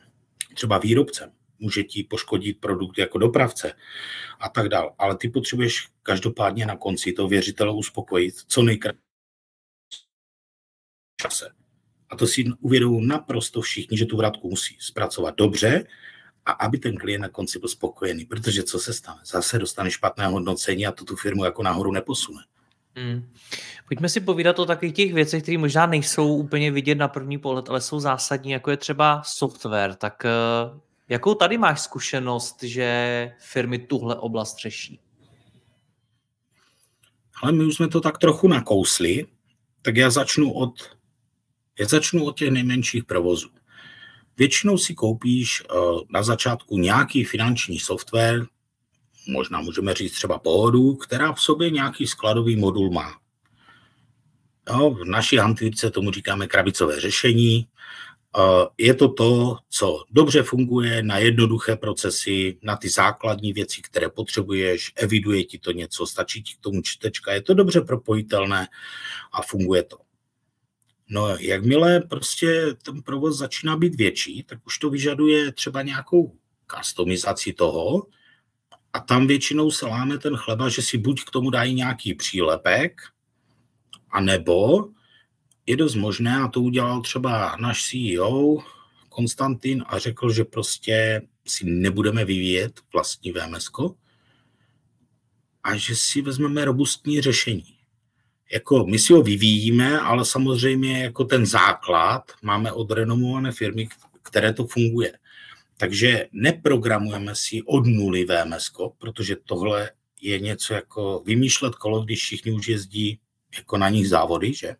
třeba 0.53 0.77
výrobcem. 0.77 1.31
Může 1.59 1.83
ti 1.83 2.03
poškodit 2.03 2.59
produkt 2.59 2.97
jako 2.97 3.17
dopravce 3.17 3.73
a 4.39 4.49
tak 4.49 4.69
dál. 4.69 4.95
Ale 4.97 5.17
ty 5.17 5.29
potřebuješ 5.29 5.87
každopádně 6.03 6.65
na 6.65 6.77
konci 6.77 7.13
toho 7.13 7.27
věřitele 7.27 7.73
uspokojit 7.73 8.35
co 8.47 8.61
nejkratší 8.61 8.99
čase. 11.21 11.49
A 12.09 12.15
to 12.15 12.27
si 12.27 12.45
uvědomují 12.59 13.07
naprosto 13.07 13.61
všichni, 13.61 13.97
že 13.97 14.05
tu 14.05 14.17
vratku 14.17 14.49
musí 14.49 14.77
zpracovat 14.79 15.35
dobře, 15.35 15.85
a 16.45 16.51
aby 16.51 16.77
ten 16.77 16.97
klient 16.97 17.21
na 17.21 17.29
konci 17.29 17.59
byl 17.59 17.69
spokojený. 17.69 18.25
Protože 18.25 18.63
co 18.63 18.79
se 18.79 18.93
stane? 18.93 19.21
Zase 19.25 19.59
dostane 19.59 19.91
špatné 19.91 20.27
hodnocení 20.27 20.87
a 20.87 20.91
to 20.91 21.05
tu 21.05 21.15
firmu 21.15 21.45
jako 21.45 21.63
nahoru 21.63 21.91
neposune. 21.91 22.41
Hmm. 22.95 23.31
Pojďme 23.87 24.09
si 24.09 24.19
povídat 24.19 24.59
o 24.59 24.65
takových 24.65 24.93
těch 24.93 25.13
věcech, 25.13 25.43
které 25.43 25.57
možná 25.57 25.85
nejsou 25.85 26.35
úplně 26.35 26.71
vidět 26.71 26.95
na 26.95 27.07
první 27.07 27.37
pohled, 27.37 27.69
ale 27.69 27.81
jsou 27.81 27.99
zásadní, 27.99 28.51
jako 28.51 28.71
je 28.71 28.77
třeba 28.77 29.21
software. 29.25 29.95
Tak 29.95 30.25
eh, 30.25 30.79
jakou 31.09 31.35
tady 31.35 31.57
máš 31.57 31.81
zkušenost, 31.81 32.63
že 32.63 33.31
firmy 33.39 33.79
tuhle 33.79 34.15
oblast 34.15 34.57
řeší? 34.59 34.99
Ale 37.41 37.51
my 37.51 37.65
už 37.65 37.75
jsme 37.75 37.87
to 37.87 38.01
tak 38.01 38.17
trochu 38.17 38.47
nakousli, 38.47 39.25
tak 39.81 39.97
já 39.97 40.09
začnu 40.09 40.53
od, 40.53 40.73
já 41.79 41.87
začnu 41.87 42.25
od 42.25 42.37
těch 42.37 42.51
nejmenších 42.51 43.03
provozů. 43.03 43.49
Většinou 44.37 44.77
si 44.77 44.93
koupíš 44.93 45.63
eh, 45.63 45.75
na 46.09 46.23
začátku 46.23 46.77
nějaký 46.77 47.23
finanční 47.23 47.79
software, 47.79 48.45
možná 49.27 49.61
můžeme 49.61 49.93
říct 49.93 50.13
třeba 50.13 50.39
pohodu, 50.39 50.95
která 50.95 51.33
v 51.33 51.41
sobě 51.41 51.69
nějaký 51.69 52.07
skladový 52.07 52.55
modul 52.55 52.91
má. 52.91 53.21
No, 54.69 54.91
v 54.91 55.05
naší 55.05 55.37
hantýrce 55.37 55.91
tomu 55.91 56.11
říkáme 56.11 56.47
krabicové 56.47 56.99
řešení. 56.99 57.67
Eh, 58.37 58.65
je 58.77 58.93
to 58.93 59.13
to, 59.13 59.57
co 59.69 60.03
dobře 60.11 60.43
funguje 60.43 61.03
na 61.03 61.17
jednoduché 61.17 61.75
procesy, 61.75 62.57
na 62.61 62.75
ty 62.77 62.89
základní 62.89 63.53
věci, 63.53 63.81
které 63.81 64.09
potřebuješ, 64.09 64.93
eviduje 64.95 65.43
ti 65.43 65.59
to 65.59 65.71
něco, 65.71 66.05
stačí 66.05 66.43
ti 66.43 66.53
k 66.53 66.59
tomu 66.59 66.81
čtečka, 66.81 67.33
je 67.33 67.41
to 67.41 67.53
dobře 67.53 67.81
propojitelné 67.81 68.67
a 69.33 69.41
funguje 69.41 69.83
to. 69.83 69.97
No, 71.09 71.27
jakmile 71.39 71.99
prostě 71.99 72.65
ten 72.83 73.01
provoz 73.01 73.37
začíná 73.37 73.77
být 73.77 73.95
větší, 73.95 74.43
tak 74.43 74.59
už 74.65 74.77
to 74.77 74.89
vyžaduje 74.89 75.51
třeba 75.51 75.81
nějakou 75.81 76.37
customizaci 76.77 77.53
toho 77.53 78.07
a 78.93 78.99
tam 78.99 79.27
většinou 79.27 79.71
se 79.71 79.85
láme 79.85 80.17
ten 80.17 80.35
chleba, 80.35 80.69
že 80.69 80.81
si 80.81 80.97
buď 80.97 81.23
k 81.23 81.31
tomu 81.31 81.49
dají 81.49 81.73
nějaký 81.73 82.13
přílepek, 82.13 83.01
anebo 84.11 84.87
je 85.65 85.77
dost 85.77 85.95
možné, 85.95 86.37
a 86.37 86.47
to 86.47 86.61
udělal 86.61 87.01
třeba 87.01 87.55
náš 87.59 87.89
CEO 87.89 88.57
Konstantin 89.09 89.83
a 89.87 89.99
řekl, 89.99 90.31
že 90.31 90.43
prostě 90.43 91.21
si 91.47 91.65
nebudeme 91.65 92.25
vyvíjet 92.25 92.79
vlastní 92.93 93.31
VMS 93.31 93.69
a 95.63 95.75
že 95.75 95.95
si 95.95 96.21
vezmeme 96.21 96.65
robustní 96.65 97.21
řešení 97.21 97.81
jako 98.51 98.85
my 98.85 98.99
si 98.99 99.13
ho 99.13 99.21
vyvíjíme, 99.21 99.99
ale 99.99 100.25
samozřejmě 100.25 101.03
jako 101.03 101.23
ten 101.23 101.45
základ 101.45 102.31
máme 102.41 102.71
od 102.71 102.91
renomované 102.91 103.51
firmy, 103.51 103.87
které 104.21 104.53
to 104.53 104.67
funguje. 104.67 105.13
Takže 105.81 106.27
neprogramujeme 106.31 107.35
si 107.35 107.61
od 107.65 107.85
nuly 107.85 108.25
VMS, 108.25 108.71
protože 108.97 109.35
tohle 109.35 109.91
je 110.21 110.39
něco 110.39 110.73
jako 110.73 111.23
vymýšlet 111.25 111.75
kolo, 111.75 112.03
když 112.03 112.19
všichni 112.23 112.51
už 112.51 112.67
jezdí 112.67 113.19
jako 113.55 113.77
na 113.77 113.89
nich 113.89 114.09
závody, 114.09 114.53
že? 114.53 114.75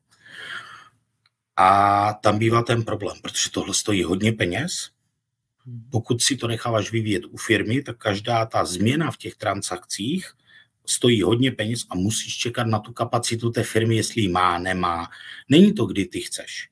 A 1.56 2.14
tam 2.14 2.40
bývá 2.40 2.62
ten 2.62 2.84
problém, 2.84 3.18
protože 3.22 3.50
tohle 3.50 3.74
stojí 3.74 4.04
hodně 4.04 4.34
peněz. 4.34 4.90
Pokud 5.92 6.22
si 6.22 6.38
to 6.38 6.48
necháváš 6.48 6.92
vyvíjet 6.92 7.26
u 7.26 7.38
firmy, 7.38 7.84
tak 7.84 7.98
každá 7.98 8.46
ta 8.46 8.66
změna 8.66 9.12
v 9.12 9.18
těch 9.18 9.36
transakcích 9.36 10.34
stojí 10.86 11.22
hodně 11.22 11.52
peněz 11.52 11.86
a 11.90 11.96
musíš 11.96 12.38
čekat 12.38 12.68
na 12.68 12.80
tu 12.80 12.94
kapacitu 12.94 13.50
té 13.50 13.64
firmy, 13.64 13.96
jestli 13.96 14.22
ji 14.22 14.28
má, 14.28 14.58
nemá. 14.58 15.10
Není 15.50 15.74
to, 15.74 15.86
kdy 15.86 16.06
ty 16.06 16.20
chceš. 16.20 16.71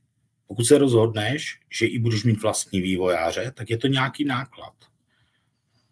Pokud 0.50 0.66
se 0.66 0.78
rozhodneš, 0.78 1.60
že 1.70 1.86
i 1.86 2.00
budeš 2.00 2.24
mít 2.24 2.42
vlastní 2.42 2.82
vývojáře, 2.82 3.52
tak 3.56 3.70
je 3.70 3.78
to 3.78 3.88
nějaký 3.88 4.26
náklad. 4.26 4.74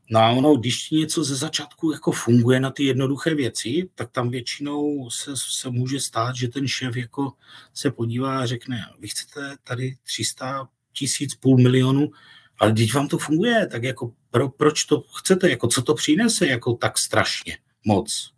No 0.10 0.20
a 0.20 0.30
ono, 0.30 0.56
když 0.56 0.90
něco 0.90 1.24
ze 1.24 1.36
začátku 1.36 1.92
jako 1.92 2.12
funguje 2.12 2.60
na 2.60 2.72
ty 2.72 2.84
jednoduché 2.84 3.36
věci, 3.36 3.90
tak 3.96 4.12
tam 4.12 4.30
většinou 4.30 5.10
se, 5.10 5.32
se 5.36 5.70
může 5.70 6.00
stát, 6.00 6.36
že 6.36 6.48
ten 6.48 6.68
šéf 6.68 6.96
jako 6.96 7.34
se 7.74 7.92
podívá 7.92 8.40
a 8.40 8.46
řekne, 8.46 8.86
vy 9.00 9.08
chcete 9.08 9.56
tady 9.64 9.98
300 10.04 10.70
tisíc, 10.94 11.36
půl 11.36 11.58
milionu, 11.58 12.12
ale 12.60 12.72
když 12.72 12.94
vám 12.94 13.08
to 13.08 13.18
funguje, 13.18 13.68
tak 13.68 13.84
jako 13.84 14.14
pro, 14.32 14.50
proč 14.50 14.86
to 14.86 15.02
chcete, 15.02 15.50
jako 15.50 15.68
co 15.68 15.82
to 15.82 15.94
přinese 15.94 16.48
jako 16.48 16.74
tak 16.74 16.98
strašně 16.98 17.58
moc. 17.86 18.34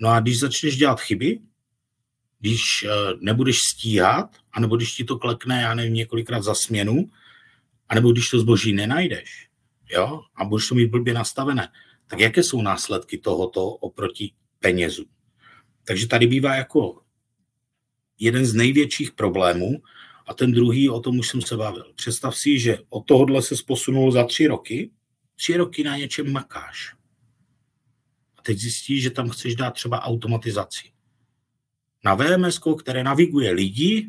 No 0.00 0.08
a 0.08 0.20
když 0.20 0.38
začneš 0.38 0.76
dělat 0.76 1.00
chyby, 1.00 1.40
když 2.40 2.86
eh, 2.88 3.14
nebudeš 3.20 3.62
stíhat, 3.62 4.30
anebo 4.58 4.76
když 4.76 4.94
ti 4.94 5.04
to 5.04 5.18
klekne, 5.18 5.62
já 5.62 5.74
nevím, 5.74 5.94
několikrát 5.94 6.42
za 6.42 6.54
směnu, 6.54 7.06
anebo 7.88 8.12
když 8.12 8.30
to 8.30 8.38
zboží 8.38 8.72
nenajdeš, 8.72 9.48
jo, 9.90 10.22
a 10.36 10.44
budeš 10.44 10.68
to 10.68 10.74
mít 10.74 10.90
blbě 10.90 11.14
nastavené, 11.14 11.68
tak 12.06 12.20
jaké 12.20 12.42
jsou 12.42 12.62
následky 12.62 13.18
tohoto 13.18 13.64
oproti 13.64 14.32
penězu? 14.58 15.04
Takže 15.84 16.08
tady 16.08 16.26
bývá 16.26 16.54
jako 16.54 17.02
jeden 18.18 18.46
z 18.46 18.54
největších 18.54 19.12
problémů 19.12 19.82
a 20.26 20.34
ten 20.34 20.52
druhý, 20.52 20.88
o 20.90 21.00
tom 21.00 21.18
už 21.18 21.28
jsem 21.28 21.42
se 21.42 21.56
bavil. 21.56 21.92
Představ 21.94 22.36
si, 22.36 22.58
že 22.58 22.78
od 22.88 23.06
tohohle 23.06 23.42
se 23.42 23.54
posunul 23.66 24.12
za 24.12 24.24
tři 24.24 24.46
roky, 24.46 24.90
tři 25.36 25.56
roky 25.56 25.84
na 25.84 25.96
něčem 25.96 26.32
makáš 26.32 26.98
teď 28.48 28.58
zjistíš, 28.58 29.02
že 29.02 29.10
tam 29.10 29.28
chceš 29.28 29.56
dát 29.56 29.70
třeba 29.70 30.02
automatizaci. 30.02 30.92
Na 32.04 32.14
VMS, 32.14 32.60
které 32.80 33.04
naviguje 33.04 33.52
lidi, 33.52 34.08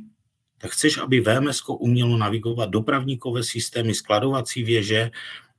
tak 0.62 0.72
chceš, 0.72 0.98
aby 0.98 1.22
VMS 1.22 1.64
umělo 1.70 2.18
navigovat 2.18 2.70
dopravníkové 2.70 3.44
systémy, 3.44 3.94
skladovací 3.94 4.64
věže, 4.64 5.12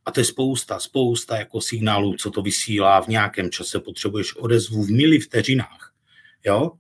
a 0.07 0.11
to 0.11 0.21
je 0.21 0.25
spousta, 0.25 0.79
spousta 0.79 1.37
jako 1.39 1.61
signálů, 1.61 2.15
co 2.15 2.31
to 2.31 2.43
vysílá 2.43 3.01
v 3.01 3.09
nějakém 3.09 3.51
čase, 3.51 3.81
potřebuješ 3.81 4.37
odezvu 4.37 4.85
v 4.85 4.91
mili 4.91 5.19
vteřinách. 5.19 5.93
Jo? 6.45 6.73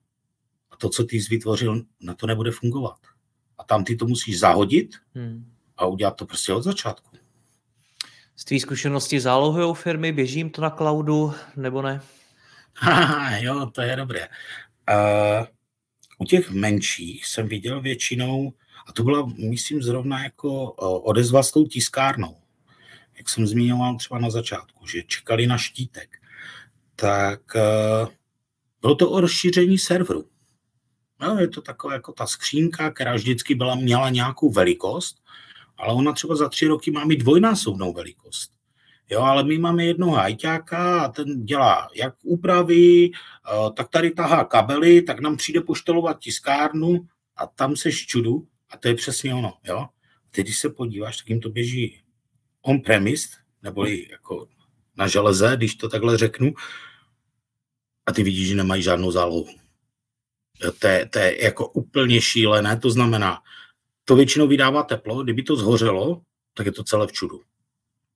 A 0.70 0.76
to, 0.76 0.88
co 0.88 1.04
ty 1.04 1.16
jsi 1.16 1.28
vytvořil, 1.30 1.82
na 2.00 2.14
to 2.14 2.26
nebude 2.26 2.50
fungovat. 2.50 2.98
A 3.58 3.64
tam 3.64 3.84
ty 3.84 3.96
to 3.96 4.06
musíš 4.06 4.38
zahodit 4.38 4.96
hmm. 5.14 5.52
a 5.76 5.86
udělat 5.86 6.16
to 6.16 6.26
prostě 6.26 6.52
od 6.52 6.62
začátku. 6.62 7.16
Z 8.36 8.44
tvý 8.44 8.60
zkušenosti 8.60 9.20
zálohují 9.20 9.74
firmy, 9.74 10.12
běžím 10.12 10.50
to 10.50 10.62
na 10.62 10.70
cloudu, 10.70 11.34
nebo 11.56 11.82
ne? 11.82 12.00
jo, 13.40 13.70
to 13.74 13.82
je 13.82 13.96
dobré. 13.96 14.28
Uh, 14.90 15.46
u 16.20 16.24
těch 16.24 16.50
menších 16.50 17.26
jsem 17.26 17.48
viděl 17.48 17.80
většinou, 17.80 18.52
a 18.86 18.92
to 18.92 19.02
byla, 19.02 19.32
myslím, 19.38 19.82
zrovna 19.82 20.24
jako 20.24 20.72
odezva 21.02 21.42
s 21.42 21.52
tou 21.52 21.66
tiskárnou, 21.66 22.36
jak 23.18 23.28
jsem 23.28 23.46
zmiňoval 23.46 23.96
třeba 23.96 24.20
na 24.20 24.30
začátku, 24.30 24.86
že 24.86 25.02
čekali 25.02 25.46
na 25.46 25.58
štítek, 25.58 26.18
tak 26.96 27.40
uh, 27.54 28.08
bylo 28.80 28.94
to 28.94 29.10
o 29.10 29.20
rozšíření 29.20 29.78
serveru. 29.78 30.28
No, 31.20 31.38
je 31.38 31.48
to 31.48 31.62
taková 31.62 31.94
jako 31.94 32.12
ta 32.12 32.26
skřínka, 32.26 32.90
která 32.90 33.14
vždycky 33.14 33.54
byla, 33.54 33.74
měla 33.74 34.10
nějakou 34.10 34.50
velikost 34.50 35.20
ale 35.80 35.94
ona 35.94 36.12
třeba 36.12 36.36
za 36.36 36.48
tři 36.48 36.66
roky 36.66 36.90
má 36.90 37.04
mít 37.04 37.16
dvojnásobnou 37.16 37.92
velikost. 37.92 38.52
Jo, 39.10 39.20
ale 39.20 39.44
my 39.44 39.58
máme 39.58 39.84
jednoho 39.84 40.12
hajťáka 40.12 41.00
a 41.00 41.08
ten 41.08 41.44
dělá 41.44 41.88
jak 41.94 42.14
úpravy, 42.22 43.10
eh, 43.10 43.70
tak 43.76 43.88
tady 43.88 44.10
tahá 44.10 44.44
kabely, 44.44 45.02
tak 45.02 45.20
nám 45.20 45.36
přijde 45.36 45.60
poštelovat 45.60 46.18
tiskárnu 46.18 47.08
a 47.36 47.46
tam 47.46 47.76
se 47.76 47.92
čudu 47.92 48.46
a 48.70 48.76
to 48.76 48.88
je 48.88 48.94
přesně 48.94 49.34
ono. 49.34 49.52
Jo? 49.64 49.86
Teď, 50.30 50.44
když 50.46 50.58
se 50.58 50.68
podíváš, 50.70 51.16
tak 51.16 51.28
jim 51.28 51.40
to 51.40 51.50
běží 51.50 52.02
on-premise, 52.62 53.28
neboli 53.62 54.06
jako 54.10 54.48
na 54.96 55.08
železe, 55.08 55.52
když 55.56 55.74
to 55.74 55.88
takhle 55.88 56.18
řeknu, 56.18 56.52
a 58.06 58.12
ty 58.12 58.22
vidíš, 58.22 58.48
že 58.48 58.54
nemají 58.54 58.82
žádnou 58.82 59.10
zálohu. 59.10 59.46
To 60.78 60.86
je, 60.86 61.06
to 61.06 61.18
je 61.18 61.44
jako 61.44 61.68
úplně 61.68 62.20
šílené, 62.20 62.78
to 62.78 62.90
znamená, 62.90 63.38
to 64.04 64.16
většinou 64.16 64.46
vydává 64.46 64.82
teplo, 64.82 65.22
kdyby 65.22 65.42
to 65.42 65.56
zhořelo, 65.56 66.22
tak 66.54 66.66
je 66.66 66.72
to 66.72 66.84
celé 66.84 67.06
v 67.06 67.12
čudu. 67.12 67.40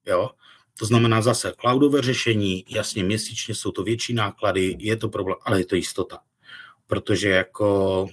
Jo? 0.06 0.30
To 0.78 0.86
znamená 0.86 1.22
zase 1.22 1.52
cloudové 1.60 2.02
řešení, 2.02 2.64
jasně 2.68 3.04
měsíčně 3.04 3.54
jsou 3.54 3.70
to 3.70 3.82
větší 3.82 4.14
náklady, 4.14 4.76
je 4.78 4.96
to 4.96 5.08
problém, 5.08 5.36
ale 5.44 5.60
je 5.60 5.66
to 5.66 5.76
jistota. 5.76 6.18
protože 6.86 7.28
jako 7.28 8.06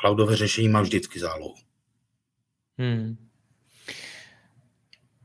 cloudové 0.00 0.36
řešení 0.36 0.68
má 0.68 0.82
vždycky 0.82 1.20
zálohu. 1.20 1.54
Hmm. 2.78 3.16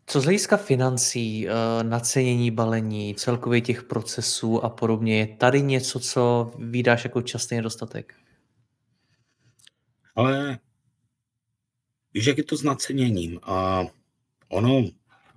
Co 0.06 0.22
z 0.22 0.24
hlediska 0.24 0.58
financí, 0.58 1.48
eh, 1.48 1.52
nacenění 1.84 2.52
balení, 2.52 3.16
celkově 3.16 3.62
těch 3.62 3.84
procesů 3.84 4.66
a 4.66 4.70
podobně, 4.70 5.20
je 5.20 5.28
tady 5.28 5.62
něco, 5.62 6.00
co 6.00 6.52
vydáš 6.58 7.04
jako 7.04 7.22
častý 7.22 7.56
nedostatek? 7.56 8.16
Ale 10.16 10.60
víš, 12.14 12.26
jak 12.26 12.38
je 12.38 12.44
to 12.44 12.58
s 12.58 12.64
naceněním? 12.64 13.40
A 13.44 13.86
ono 14.50 14.84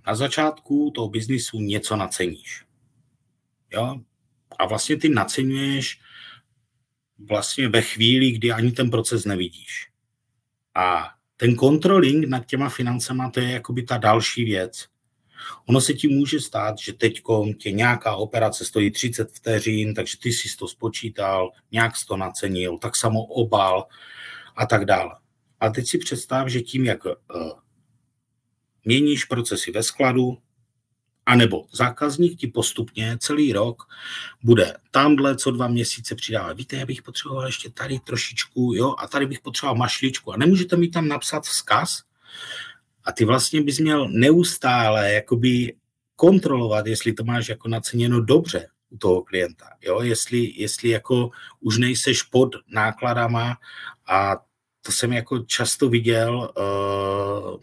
na 0.07 0.15
začátku 0.15 0.93
toho 0.95 1.09
biznisu 1.09 1.61
něco 1.61 1.97
naceníš. 1.97 2.65
Jo? 3.73 4.01
A 4.59 4.67
vlastně 4.67 4.97
ty 4.97 5.09
naceňuješ 5.09 6.01
vlastně 7.19 7.69
ve 7.69 7.83
chvíli, 7.83 8.31
kdy 8.31 8.53
ani 8.53 8.73
ten 8.73 8.91
proces 8.91 9.25
nevidíš. 9.25 9.89
A 10.75 11.09
ten 11.37 11.57
controlling 11.57 12.29
nad 12.29 12.47
těma 12.47 12.69
financema, 12.69 13.31
to 13.31 13.41
je 13.41 13.51
jakoby 13.51 13.83
ta 13.83 13.97
další 13.99 14.45
věc. 14.45 14.87
Ono 15.69 15.81
se 15.81 15.95
ti 15.95 16.09
může 16.09 16.41
stát, 16.41 16.79
že 16.79 16.93
teď 16.93 17.21
tě 17.59 17.73
nějaká 17.73 18.17
operace 18.17 18.65
stojí 18.65 18.91
30 18.91 19.33
vteřin, 19.33 19.95
takže 19.95 20.19
ty 20.19 20.33
jsi 20.33 20.57
to 20.57 20.69
spočítal, 20.69 21.51
nějak 21.73 21.97
jsi 21.97 22.07
to 22.07 22.17
nacenil, 22.17 22.79
tak 22.79 22.97
samo 22.97 23.25
obal 23.25 23.87
a 24.57 24.67
tak 24.67 24.85
dále. 24.85 25.11
A 25.61 25.71
teď 25.71 25.89
si 25.89 25.99
představ, 25.99 26.49
že 26.49 26.61
tím, 26.61 26.85
jak 26.85 27.05
uh, 27.05 27.13
měníš 28.85 29.25
procesy 29.25 29.71
ve 29.71 29.83
skladu, 29.83 30.39
anebo 31.27 31.67
zákazník 31.73 32.39
ti 32.39 32.47
postupně 32.47 33.19
celý 33.21 33.53
rok 33.53 33.83
bude 34.43 34.77
tamhle 34.91 35.37
co 35.37 35.51
dva 35.51 35.69
měsíce 35.69 36.15
přidávat. 36.15 36.57
Víte, 36.57 36.77
já 36.77 36.87
bych 36.87 37.03
potřeboval 37.03 37.47
ještě 37.47 37.71
tady 37.71 37.99
trošičku, 37.99 38.73
jo, 38.75 38.95
a 38.99 39.09
tady 39.09 39.27
bych 39.27 39.41
potřeboval 39.41 39.77
mašličku. 39.77 40.33
A 40.33 40.37
nemůžete 40.37 40.77
mi 40.77 40.89
tam 40.89 41.09
napsat 41.09 41.45
vzkaz? 41.45 42.03
A 43.05 43.13
ty 43.13 43.25
vlastně 43.25 43.63
bys 43.63 43.79
měl 43.79 44.09
neustále 44.09 45.13
jakoby 45.13 45.75
kontrolovat, 46.17 46.87
jestli 46.87 47.13
to 47.13 47.25
máš 47.25 47.49
jako 47.49 47.69
naceněno 47.69 48.21
dobře 48.21 48.69
u 48.91 48.99
toho 48.99 49.23
klienta. 49.23 49.67
Jo? 49.83 50.03
Jestli, 50.03 50.53
jestli 50.57 50.89
jako 50.89 51.31
už 51.61 51.79
nejseš 51.79 52.23
pod 52.23 52.57
nákladama 52.69 53.57
a 54.09 54.37
to 54.83 54.93
jsem 54.93 55.13
jako 55.13 55.39
často 55.39 55.89
viděl, 55.89 56.53
uh, 56.57 57.61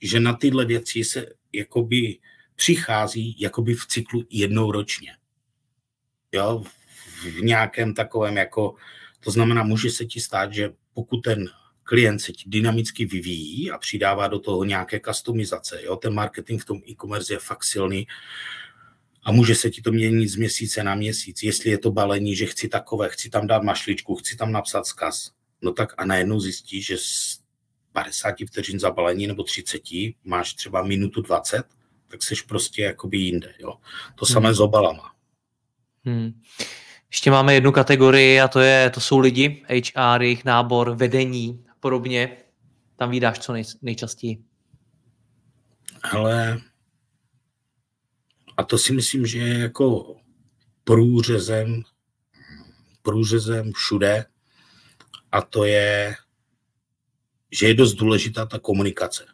že 0.00 0.20
na 0.20 0.32
tyhle 0.32 0.64
věci 0.64 1.04
se 1.04 1.26
jakoby 1.52 2.18
přichází 2.54 3.36
jakoby 3.38 3.74
v 3.74 3.86
cyklu 3.86 4.24
jednou 4.30 4.72
ročně. 4.72 5.16
Jo, 6.32 6.64
v 7.22 7.42
nějakém 7.42 7.94
takovém 7.94 8.36
jako, 8.36 8.74
to 9.20 9.30
znamená, 9.30 9.62
může 9.62 9.90
se 9.90 10.04
ti 10.04 10.20
stát, 10.20 10.52
že 10.52 10.72
pokud 10.94 11.20
ten 11.20 11.48
klient 11.82 12.18
se 12.18 12.32
ti 12.32 12.44
dynamicky 12.46 13.06
vyvíjí 13.06 13.70
a 13.70 13.78
přidává 13.78 14.28
do 14.28 14.38
toho 14.38 14.64
nějaké 14.64 15.00
customizace, 15.00 15.80
jo, 15.82 15.96
ten 15.96 16.14
marketing 16.14 16.62
v 16.62 16.64
tom 16.64 16.80
e-commerce 16.88 17.32
je 17.32 17.38
fakt 17.38 17.64
silný 17.64 18.06
a 19.22 19.32
může 19.32 19.54
se 19.54 19.70
ti 19.70 19.82
to 19.82 19.92
měnit 19.92 20.28
z 20.28 20.36
měsíce 20.36 20.84
na 20.84 20.94
měsíc, 20.94 21.42
jestli 21.42 21.70
je 21.70 21.78
to 21.78 21.90
balení, 21.90 22.36
že 22.36 22.46
chci 22.46 22.68
takové, 22.68 23.08
chci 23.08 23.30
tam 23.30 23.46
dát 23.46 23.62
mašličku, 23.62 24.14
chci 24.14 24.36
tam 24.36 24.52
napsat 24.52 24.86
zkaz, 24.86 25.30
no 25.62 25.72
tak 25.72 25.94
a 25.96 26.04
najednou 26.04 26.40
zjistíš, 26.40 26.86
že 26.86 26.96
z 26.98 27.37
50 28.02 28.34
vteřin 28.46 28.80
za 28.80 28.90
balení 28.90 29.26
nebo 29.26 29.42
30 29.42 29.82
máš 30.24 30.54
třeba 30.54 30.82
minutu 30.82 31.22
20 31.22 31.64
tak 32.08 32.22
jsi 32.22 32.34
prostě 32.48 32.82
jakoby 32.82 33.18
jinde. 33.18 33.54
Jo. 33.58 33.74
To 34.14 34.26
hmm. 34.26 34.32
samé 34.32 34.54
s 34.54 34.60
obalama. 34.60 35.12
Hmm. 36.04 36.40
Ještě 37.10 37.30
máme 37.30 37.54
jednu 37.54 37.72
kategorii 37.72 38.40
a 38.40 38.48
to, 38.48 38.60
je, 38.60 38.90
to 38.90 39.00
jsou 39.00 39.18
lidi, 39.18 39.64
HR, 39.68 40.22
jejich 40.22 40.44
nábor, 40.44 40.96
vedení 40.96 41.64
a 41.70 41.74
podobně. 41.80 42.36
Tam 42.96 43.10
vydáš 43.10 43.38
co 43.38 43.52
nej, 43.52 43.64
nejčastěji? 43.82 44.38
Ale 46.12 46.60
a 48.56 48.62
to 48.62 48.78
si 48.78 48.92
myslím, 48.92 49.26
že 49.26 49.38
je 49.38 49.58
jako 49.58 50.16
průřezem, 50.84 51.82
průřezem 53.02 53.72
všude 53.72 54.24
a 55.32 55.42
to 55.42 55.64
je, 55.64 56.16
že 57.50 57.66
je 57.66 57.74
dost 57.74 57.94
důležitá 57.94 58.46
ta 58.46 58.58
komunikace. 58.58 59.26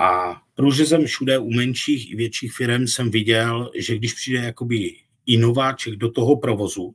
A 0.00 0.42
průřezem 0.54 1.04
všude 1.04 1.38
u 1.38 1.50
menších 1.50 2.10
i 2.10 2.16
větších 2.16 2.52
firm 2.52 2.86
jsem 2.86 3.10
viděl, 3.10 3.70
že 3.74 3.96
když 3.96 4.14
přijde 4.14 4.38
jakoby 4.38 4.96
inováček 5.26 5.96
do 5.96 6.10
toho 6.10 6.36
provozu, 6.36 6.94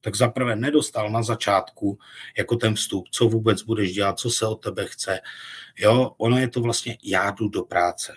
tak 0.00 0.16
zaprvé 0.16 0.56
nedostal 0.56 1.10
na 1.10 1.22
začátku 1.22 1.98
jako 2.38 2.56
ten 2.56 2.74
vstup, 2.74 3.08
co 3.10 3.28
vůbec 3.28 3.62
budeš 3.62 3.92
dělat, 3.92 4.18
co 4.18 4.30
se 4.30 4.46
od 4.46 4.54
tebe 4.54 4.86
chce. 4.86 5.20
Jo, 5.78 6.14
ono 6.18 6.38
je 6.38 6.48
to 6.48 6.60
vlastně, 6.60 6.98
já 7.04 7.30
jdu 7.30 7.48
do 7.48 7.62
práce. 7.62 8.16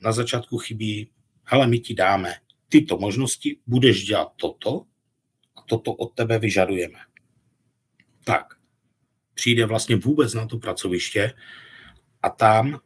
Na 0.00 0.12
začátku 0.12 0.58
chybí, 0.58 1.10
hele, 1.44 1.66
my 1.66 1.78
ti 1.78 1.94
dáme 1.94 2.34
tyto 2.68 2.98
možnosti, 2.98 3.58
budeš 3.66 4.04
dělat 4.04 4.32
toto 4.36 4.86
a 5.56 5.62
toto 5.62 5.92
od 5.92 6.14
tebe 6.14 6.38
vyžadujeme. 6.38 6.98
Tak, 8.24 8.44
přijde 9.34 9.66
vlastně 9.66 9.96
vůbec 9.96 10.34
na 10.34 10.46
to 10.46 10.58
pracoviště 10.58 11.32
a 12.22 12.30
tam 12.30 12.80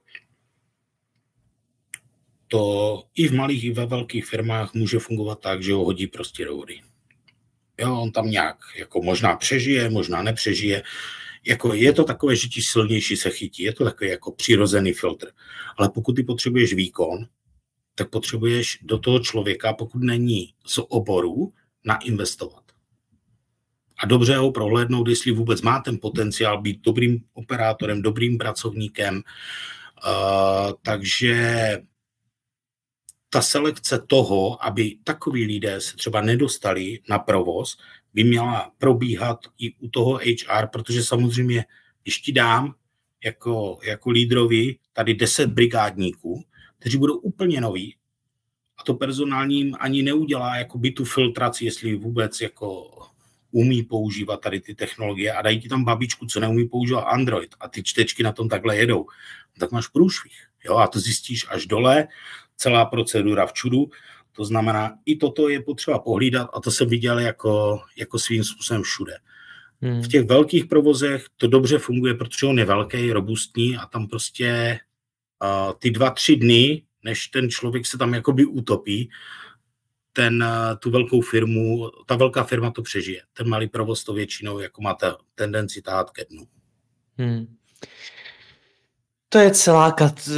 to 2.49 3.03
i 3.15 3.29
v 3.29 3.35
malých, 3.35 3.65
i 3.65 3.73
ve 3.73 3.87
velkých 3.87 4.27
firmách 4.27 4.75
může 4.75 4.99
fungovat 4.99 5.41
tak, 5.41 5.63
že 5.63 5.73
ho 5.73 5.85
hodí 5.85 6.07
prostě 6.07 6.45
do 6.45 6.57
vody. 6.57 6.81
Jo, 7.81 8.01
on 8.01 8.13
tam 8.13 8.31
nějak 8.31 8.57
jako 8.77 9.03
možná 9.03 9.37
přežije, 9.37 9.91
možná 9.91 10.23
nepřežije. 10.23 10.83
Jako 11.45 11.75
je 11.75 11.93
to 11.93 12.05
takové, 12.05 12.37
že 12.37 12.49
ti 12.49 12.63
silnější 12.63 13.17
se 13.17 13.31
chytí, 13.31 13.63
je 13.63 13.73
to 13.73 13.85
takový 13.85 14.11
jako 14.11 14.33
přirozený 14.33 14.93
filtr. 14.93 15.31
Ale 15.77 15.91
pokud 15.95 16.17
ty 16.17 16.23
potřebuješ 16.23 16.75
výkon, 16.75 17.27
tak 17.95 18.11
potřebuješ 18.11 18.79
do 18.83 18.99
toho 18.99 19.19
člověka, 19.19 19.73
pokud 19.73 20.03
není 20.03 20.55
z 20.67 20.79
oboru, 20.89 21.53
nainvestovat. 21.85 22.68
A 23.99 24.07
dobře 24.07 24.37
ho 24.37 24.53
prohlédnout, 24.53 25.09
jestli 25.09 25.33
vůbec 25.33 25.63
má 25.63 25.81
ten 25.81 25.99
potenciál 25.99 26.63
být 26.63 26.81
dobrým 26.81 27.25
operátorem, 27.33 28.03
dobrým 28.03 28.39
pracovníkem. 28.39 29.15
Uh, 29.17 30.73
takže 30.83 31.79
ta 33.31 33.43
selekce 33.43 33.99
toho, 34.07 34.65
aby 34.65 34.99
takový 35.05 35.45
lidé 35.45 35.81
se 35.81 35.97
třeba 35.97 36.23
nedostali 36.23 37.01
na 37.09 37.19
provoz, 37.19 37.79
by 38.15 38.25
měla 38.25 38.73
probíhat 38.79 39.39
i 39.59 39.75
u 39.75 39.89
toho 39.89 40.17
HR, 40.17 40.67
protože 40.73 41.05
samozřejmě, 41.05 41.65
když 42.03 42.19
ti 42.19 42.33
dám 42.33 42.75
jako, 43.25 43.79
jako 43.83 44.11
lídrovi 44.11 44.77
tady 44.93 45.15
10 45.15 45.51
brigádníků, 45.51 46.45
kteří 46.79 46.99
budou 46.99 47.17
úplně 47.17 47.61
noví, 47.61 47.97
a 48.79 48.83
to 48.85 48.95
personálním 48.95 49.77
ani 49.81 50.03
neudělá 50.03 50.57
jako 50.57 50.79
by 50.79 50.91
tu 50.91 51.05
filtraci, 51.05 51.65
jestli 51.65 51.97
vůbec 51.97 52.41
jako 52.41 52.91
umí 53.51 53.83
používat 53.83 54.41
tady 54.41 54.61
ty 54.61 54.75
technologie 54.75 55.33
a 55.33 55.43
dají 55.43 55.61
ti 55.61 55.69
tam 55.69 55.85
babičku, 55.85 56.27
co 56.27 56.41
neumí 56.41 56.69
používat 56.69 57.01
Android 57.01 57.55
a 57.61 57.69
ty 57.69 57.83
čtečky 57.83 58.23
na 58.23 58.33
tom 58.33 58.49
takhle 58.49 58.77
jedou, 58.77 59.07
tak 59.59 59.73
máš 59.73 59.89
průšvih. 59.89 60.47
Jo, 60.65 60.77
a 60.77 60.87
to 60.87 61.01
zjistíš 61.01 61.47
až 61.49 61.67
dole, 61.67 62.09
celá 62.57 62.85
procedura 62.85 63.47
v 63.47 63.53
čudu. 63.53 63.91
To 64.33 64.45
znamená, 64.45 64.99
i 65.07 65.17
toto 65.17 65.49
je 65.49 65.63
potřeba 65.63 65.99
pohlídat 65.99 66.51
a 66.55 66.61
to 66.61 66.71
jsem 66.71 66.89
viděl 66.89 67.19
jako, 67.19 67.83
jako 67.97 68.19
svým 68.19 68.45
způsobem 68.45 68.83
všude. 68.83 69.13
Hmm. 69.81 70.03
V 70.03 70.09
těch 70.09 70.27
velkých 70.27 70.67
provozech 70.67 71.27
to 71.37 71.47
dobře 71.47 71.79
funguje, 71.79 72.15
protože 72.15 72.47
on 72.47 72.59
je 72.59 72.65
velký, 72.65 73.13
robustní 73.13 73.77
a 73.77 73.87
tam 73.87 74.07
prostě 74.07 74.79
uh, 75.43 75.73
ty 75.79 75.91
dva, 75.91 76.11
tři 76.11 76.37
dny, 76.37 76.83
než 77.05 77.29
ten 77.29 77.51
člověk 77.51 77.87
se 77.87 77.99
tam 77.99 78.15
jakoby 78.15 78.45
utopí, 78.45 79.11
ten, 80.13 80.43
uh, 80.43 80.79
tu 80.79 80.91
velkou 80.91 81.21
firmu, 81.21 81.91
ta 82.07 82.17
velká 82.17 82.45
firma 82.45 82.71
to 82.71 82.83
přežije. 82.83 83.23
Ten 83.33 83.49
malý 83.49 83.69
provoz 83.69 84.05
to 84.05 84.13
většinou 84.13 84.59
jako 84.59 84.83
má 84.83 84.95
ta 84.95 85.17
tendenci 85.35 85.83
tát 85.83 86.11
ke 86.11 86.25
dnu. 86.31 86.47
Hmm. 87.19 87.57
To 89.29 89.39
je 89.39 89.51
celá, 89.51 89.93
kat, 89.93 90.29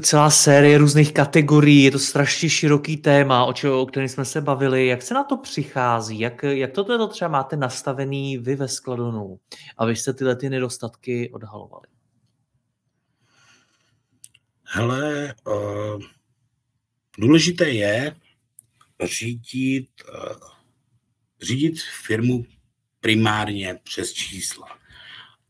celá 0.00 0.30
série 0.30 0.78
různých 0.78 1.12
kategorií, 1.12 1.84
je 1.84 1.90
to 1.90 1.98
strašně 1.98 2.48
široký 2.48 2.96
téma, 2.96 3.44
o, 3.44 3.52
čeho, 3.52 3.82
o 3.82 3.86
kterém 3.86 4.08
jsme 4.08 4.24
se 4.24 4.40
bavili. 4.40 4.86
Jak 4.86 5.02
se 5.02 5.14
na 5.14 5.24
to 5.24 5.36
přichází? 5.36 6.20
Jak, 6.20 6.42
jak 6.42 6.72
toto 6.72 6.98
to 6.98 7.08
třeba 7.08 7.28
máte 7.28 7.56
nastavený 7.56 8.38
vy 8.38 8.56
ve 8.56 8.68
Skladonu, 8.68 9.38
abyste 9.78 10.12
tyhle 10.12 10.36
ty 10.36 10.50
nedostatky 10.50 11.30
odhalovali? 11.32 11.86
Hele, 14.64 15.34
uh, 15.46 16.02
důležité 17.18 17.70
je 17.70 18.16
řídit, 19.06 19.88
uh, 20.08 20.36
řídit 21.42 21.82
firmu 22.06 22.46
primárně 23.00 23.80
přes 23.82 24.12
čísla. 24.12 24.78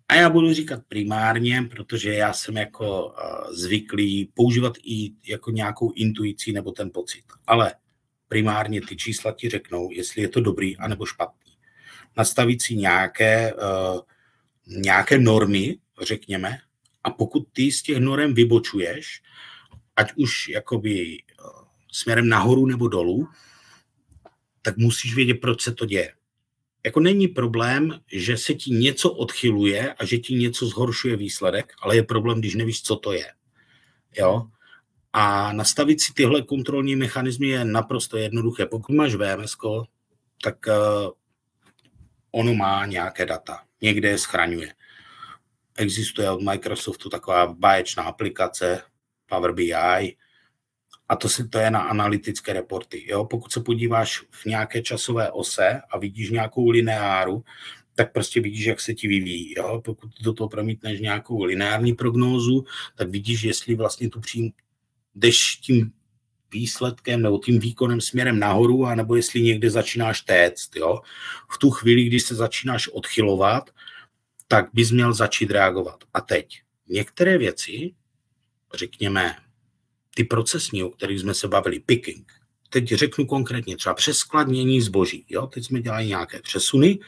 A 0.08 0.14
já 0.14 0.30
budu 0.30 0.52
říkat 0.52 0.82
primárně, 0.88 1.62
protože 1.62 2.14
já 2.14 2.32
jsem 2.32 2.56
jako 2.56 3.06
uh, 3.06 3.54
zvyklý 3.54 4.24
používat 4.34 4.72
i 4.84 5.12
jako 5.26 5.50
nějakou 5.50 5.92
intuici 5.92 6.52
nebo 6.52 6.72
ten 6.72 6.90
pocit. 6.90 7.24
Ale 7.46 7.74
primárně 8.28 8.80
ty 8.80 8.96
čísla 8.96 9.32
ti 9.32 9.48
řeknou, 9.48 9.90
jestli 9.90 10.22
je 10.22 10.28
to 10.28 10.40
dobrý 10.40 10.76
anebo 10.76 11.06
špatný. 11.06 11.52
nastavit 12.16 12.62
si 12.62 12.74
nějaké, 12.76 13.54
uh, 13.54 14.00
nějaké 14.66 15.18
normy, 15.18 15.78
řekněme, 16.02 16.58
a 17.04 17.10
pokud 17.10 17.48
ty 17.52 17.72
z 17.72 17.82
těch 17.82 17.98
norm 17.98 18.34
vybočuješ, 18.34 19.22
ať 19.96 20.12
už 20.16 20.48
jakoby 20.48 21.18
směrem 21.92 22.28
nahoru 22.28 22.66
nebo 22.66 22.88
dolů, 22.88 23.28
tak 24.62 24.76
musíš 24.76 25.14
vědět, 25.14 25.34
proč 25.34 25.62
se 25.62 25.74
to 25.74 25.86
děje. 25.86 26.12
Jako 26.84 27.00
není 27.00 27.28
problém, 27.28 28.00
že 28.12 28.36
se 28.36 28.54
ti 28.54 28.70
něco 28.70 29.10
odchyluje 29.10 29.92
a 29.92 30.04
že 30.04 30.18
ti 30.18 30.34
něco 30.34 30.66
zhoršuje 30.66 31.16
výsledek, 31.16 31.72
ale 31.82 31.96
je 31.96 32.02
problém, 32.02 32.38
když 32.38 32.54
nevíš, 32.54 32.82
co 32.82 32.96
to 32.96 33.12
je. 33.12 33.26
Jo? 34.18 34.46
A 35.12 35.52
nastavit 35.52 36.00
si 36.00 36.14
tyhle 36.14 36.42
kontrolní 36.42 36.96
mechanismy 36.96 37.48
je 37.48 37.64
naprosto 37.64 38.16
jednoduché. 38.16 38.66
Pokud 38.66 38.92
máš 38.92 39.14
VMS, 39.14 39.56
tak 40.42 40.56
uh, 40.66 41.10
ono 42.30 42.54
má 42.54 42.86
nějaké 42.86 43.26
data. 43.26 43.62
Někde 43.80 44.08
je 44.08 44.18
schraňuje. 44.18 44.74
Existuje 45.76 46.30
od 46.30 46.42
Microsoftu 46.42 47.08
taková 47.08 47.46
báječná 47.46 48.02
aplikace 48.02 48.82
Power 49.26 49.52
BI, 49.52 50.16
a 51.08 51.16
to, 51.16 51.28
si, 51.28 51.48
to 51.48 51.58
je 51.58 51.70
na 51.70 51.80
analytické 51.80 52.52
reporty. 52.52 53.04
Jo? 53.06 53.24
Pokud 53.24 53.52
se 53.52 53.60
podíváš 53.60 54.22
v 54.30 54.46
nějaké 54.46 54.82
časové 54.82 55.30
ose 55.30 55.80
a 55.90 55.98
vidíš 55.98 56.30
nějakou 56.30 56.70
lineáru, 56.70 57.44
tak 57.94 58.12
prostě 58.12 58.40
vidíš, 58.40 58.64
jak 58.64 58.80
se 58.80 58.94
ti 58.94 59.08
vyvíjí. 59.08 59.54
Jo? 59.56 59.80
Pokud 59.84 60.10
do 60.22 60.32
toho 60.32 60.48
promítneš 60.48 61.00
nějakou 61.00 61.44
lineární 61.44 61.94
prognózu, 61.94 62.64
tak 62.96 63.10
vidíš, 63.10 63.42
jestli 63.42 63.74
vlastně 63.74 64.10
tu 64.10 64.20
přím, 64.20 64.52
jdeš 65.14 65.38
tím 65.38 65.92
výsledkem 66.52 67.22
nebo 67.22 67.38
tím 67.38 67.58
výkonem 67.58 68.00
směrem 68.00 68.38
nahoru, 68.38 68.86
anebo 68.86 69.16
jestli 69.16 69.42
někde 69.42 69.70
začínáš 69.70 70.20
téct. 70.20 70.76
Jo? 70.76 71.00
V 71.50 71.58
tu 71.58 71.70
chvíli, 71.70 72.04
když 72.04 72.22
se 72.22 72.34
začínáš 72.34 72.88
odchylovat, 72.88 73.70
tak 74.48 74.70
bys 74.72 74.90
měl 74.90 75.12
začít 75.12 75.50
reagovat. 75.50 76.04
A 76.14 76.20
teď 76.20 76.62
některé 76.88 77.38
věci, 77.38 77.94
řekněme, 78.74 79.36
ty 80.14 80.24
procesní, 80.24 80.82
o 80.82 80.90
kterých 80.90 81.20
jsme 81.20 81.34
se 81.34 81.48
bavili, 81.48 81.80
picking, 81.80 82.32
teď 82.68 82.88
řeknu 82.88 83.26
konkrétně 83.26 83.76
třeba 83.76 83.94
přeskladnění 83.94 84.80
zboží. 84.80 85.26
Jo? 85.28 85.46
Teď 85.46 85.64
jsme 85.64 85.80
dělali 85.80 86.06
nějaké 86.06 86.42
přesuny 86.42 86.98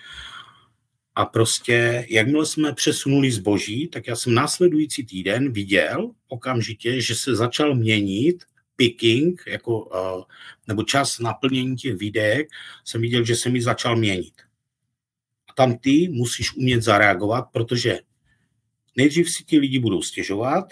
a 1.15 1.25
prostě, 1.25 2.07
jakmile 2.11 2.47
jsme 2.47 2.73
přesunuli 2.73 3.31
zboží, 3.31 3.89
tak 3.89 4.07
já 4.07 4.17
jsem 4.17 4.35
následující 4.35 5.05
týden 5.05 5.53
viděl 5.53 6.11
okamžitě, 6.29 7.01
že 7.01 7.15
se 7.15 7.37
začal 7.37 7.75
měnit 7.75 8.45
picking, 8.77 9.43
jako, 9.47 9.81
uh, 9.81 10.25
nebo 10.69 10.83
čas 10.83 11.19
naplnění 11.19 11.77
těch 11.77 11.97
videek, 11.97 12.49
jsem 12.85 13.01
viděl, 13.01 13.25
že 13.25 13.37
se 13.37 13.51
mi 13.51 13.63
začal 13.63 13.97
měnit. 13.97 14.35
A 15.51 15.53
tam 15.53 15.79
ty 15.79 16.09
musíš 16.09 16.57
umět 16.57 16.83
zareagovat, 16.83 17.45
protože 17.53 17.99
nejdřív 18.97 19.31
si 19.31 19.45
ti 19.45 19.59
lidi 19.59 19.79
budou 19.79 20.03
stěžovat, 20.03 20.65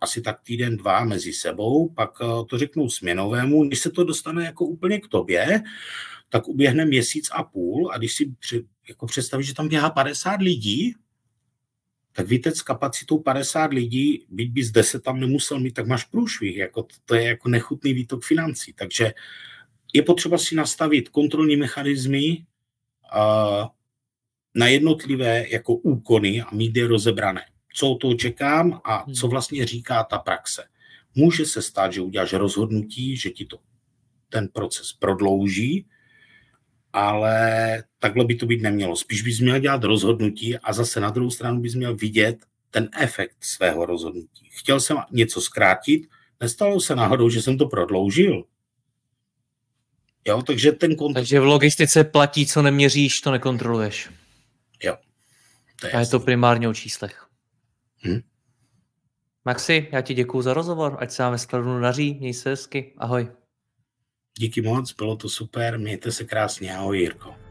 asi 0.00 0.22
tak 0.22 0.40
týden, 0.40 0.76
dva 0.76 1.04
mezi 1.04 1.32
sebou, 1.32 1.88
pak 1.88 2.10
eh, 2.22 2.44
to 2.48 2.58
řeknou 2.58 2.88
směnovému. 2.90 3.64
Když 3.64 3.78
se 3.78 3.90
to 3.90 4.04
dostane 4.04 4.44
jako 4.44 4.64
úplně 4.64 5.00
k 5.00 5.08
tobě, 5.08 5.62
tak 6.28 6.48
uběhne 6.48 6.84
měsíc 6.84 7.30
a 7.32 7.42
půl 7.42 7.90
a 7.92 7.98
když 7.98 8.14
si 8.14 8.34
jako 8.88 9.06
představíš, 9.06 9.46
že 9.46 9.54
tam 9.54 9.68
běhá 9.68 9.90
50 9.90 10.40
lidí, 10.40 10.94
tak 12.12 12.28
víte, 12.28 12.50
s 12.50 12.62
kapacitou 12.62 13.18
50 13.18 13.72
lidí, 13.72 14.26
byť 14.28 14.50
bys 14.50 14.70
10 14.70 15.02
tam 15.02 15.20
nemusel 15.20 15.60
mít, 15.60 15.74
tak 15.74 15.86
máš 15.86 16.04
průšvih. 16.04 16.56
Jako, 16.56 16.86
to 17.04 17.14
je 17.14 17.22
jako 17.22 17.48
nechutný 17.48 17.92
výtok 17.92 18.24
financí. 18.24 18.72
Takže 18.72 19.14
je 19.94 20.02
potřeba 20.02 20.38
si 20.38 20.54
nastavit 20.54 21.08
kontrolní 21.08 21.56
mechanismy 21.56 22.46
uh, 23.14 23.66
na 24.54 24.66
jednotlivé 24.66 25.46
jako 25.48 25.74
úkony 25.74 26.42
a 26.42 26.54
mít 26.54 26.76
je 26.76 26.86
rozebrané 26.86 27.42
co 27.74 27.94
to 28.00 28.14
čekám 28.14 28.80
a 28.84 29.04
co 29.14 29.26
hmm. 29.26 29.30
vlastně 29.30 29.66
říká 29.66 30.04
ta 30.04 30.18
praxe. 30.18 30.64
Může 31.14 31.46
se 31.46 31.62
stát, 31.62 31.92
že 31.92 32.00
uděláš 32.00 32.32
rozhodnutí, 32.32 33.16
že 33.16 33.30
ti 33.30 33.44
to 33.44 33.58
ten 34.28 34.48
proces 34.48 34.92
prodlouží, 34.92 35.86
ale 36.92 37.84
takhle 37.98 38.24
by 38.24 38.34
to 38.34 38.46
být 38.46 38.62
nemělo. 38.62 38.96
Spíš 38.96 39.22
bys 39.22 39.40
měl 39.40 39.58
dělat 39.58 39.84
rozhodnutí 39.84 40.58
a 40.58 40.72
zase 40.72 41.00
na 41.00 41.10
druhou 41.10 41.30
stranu 41.30 41.60
bys 41.60 41.74
měl 41.74 41.96
vidět 41.96 42.38
ten 42.70 42.88
efekt 43.00 43.36
svého 43.40 43.86
rozhodnutí. 43.86 44.48
Chtěl 44.50 44.80
jsem 44.80 44.96
něco 45.10 45.40
zkrátit, 45.40 46.08
nestalo 46.40 46.80
se 46.80 46.96
náhodou, 46.96 47.30
že 47.30 47.42
jsem 47.42 47.58
to 47.58 47.66
prodloužil. 47.66 48.44
Jo, 50.26 50.42
takže 50.42 50.72
ten 50.72 50.92
kont- 50.92 51.14
Takže 51.14 51.40
v 51.40 51.44
logistice 51.44 52.04
platí, 52.04 52.46
co 52.46 52.62
neměříš, 52.62 53.20
to 53.20 53.30
nekontroluješ. 53.30 54.10
Jo. 54.82 54.96
To 55.80 55.86
je 55.86 55.92
a 55.92 56.00
je 56.00 56.06
to 56.06 56.20
primárně 56.20 56.68
o 56.68 56.74
číslech. 56.74 57.27
Hm? 58.06 58.20
Maxi, 59.44 59.88
já 59.92 60.00
ti 60.00 60.14
děkuji 60.14 60.42
za 60.42 60.54
rozhovor, 60.54 60.96
ať 61.00 61.10
se 61.10 61.22
vám 61.22 61.32
ve 61.32 61.38
skladu 61.38 61.80
daří, 61.80 62.14
měj 62.14 62.34
se 62.34 62.50
hezky, 62.50 62.94
ahoj. 62.98 63.28
Díky 64.38 64.62
moc, 64.62 64.94
bylo 64.94 65.16
to 65.16 65.28
super, 65.28 65.78
mějte 65.78 66.12
se 66.12 66.24
krásně, 66.24 66.76
ahoj 66.76 66.98
Jirko. 66.98 67.47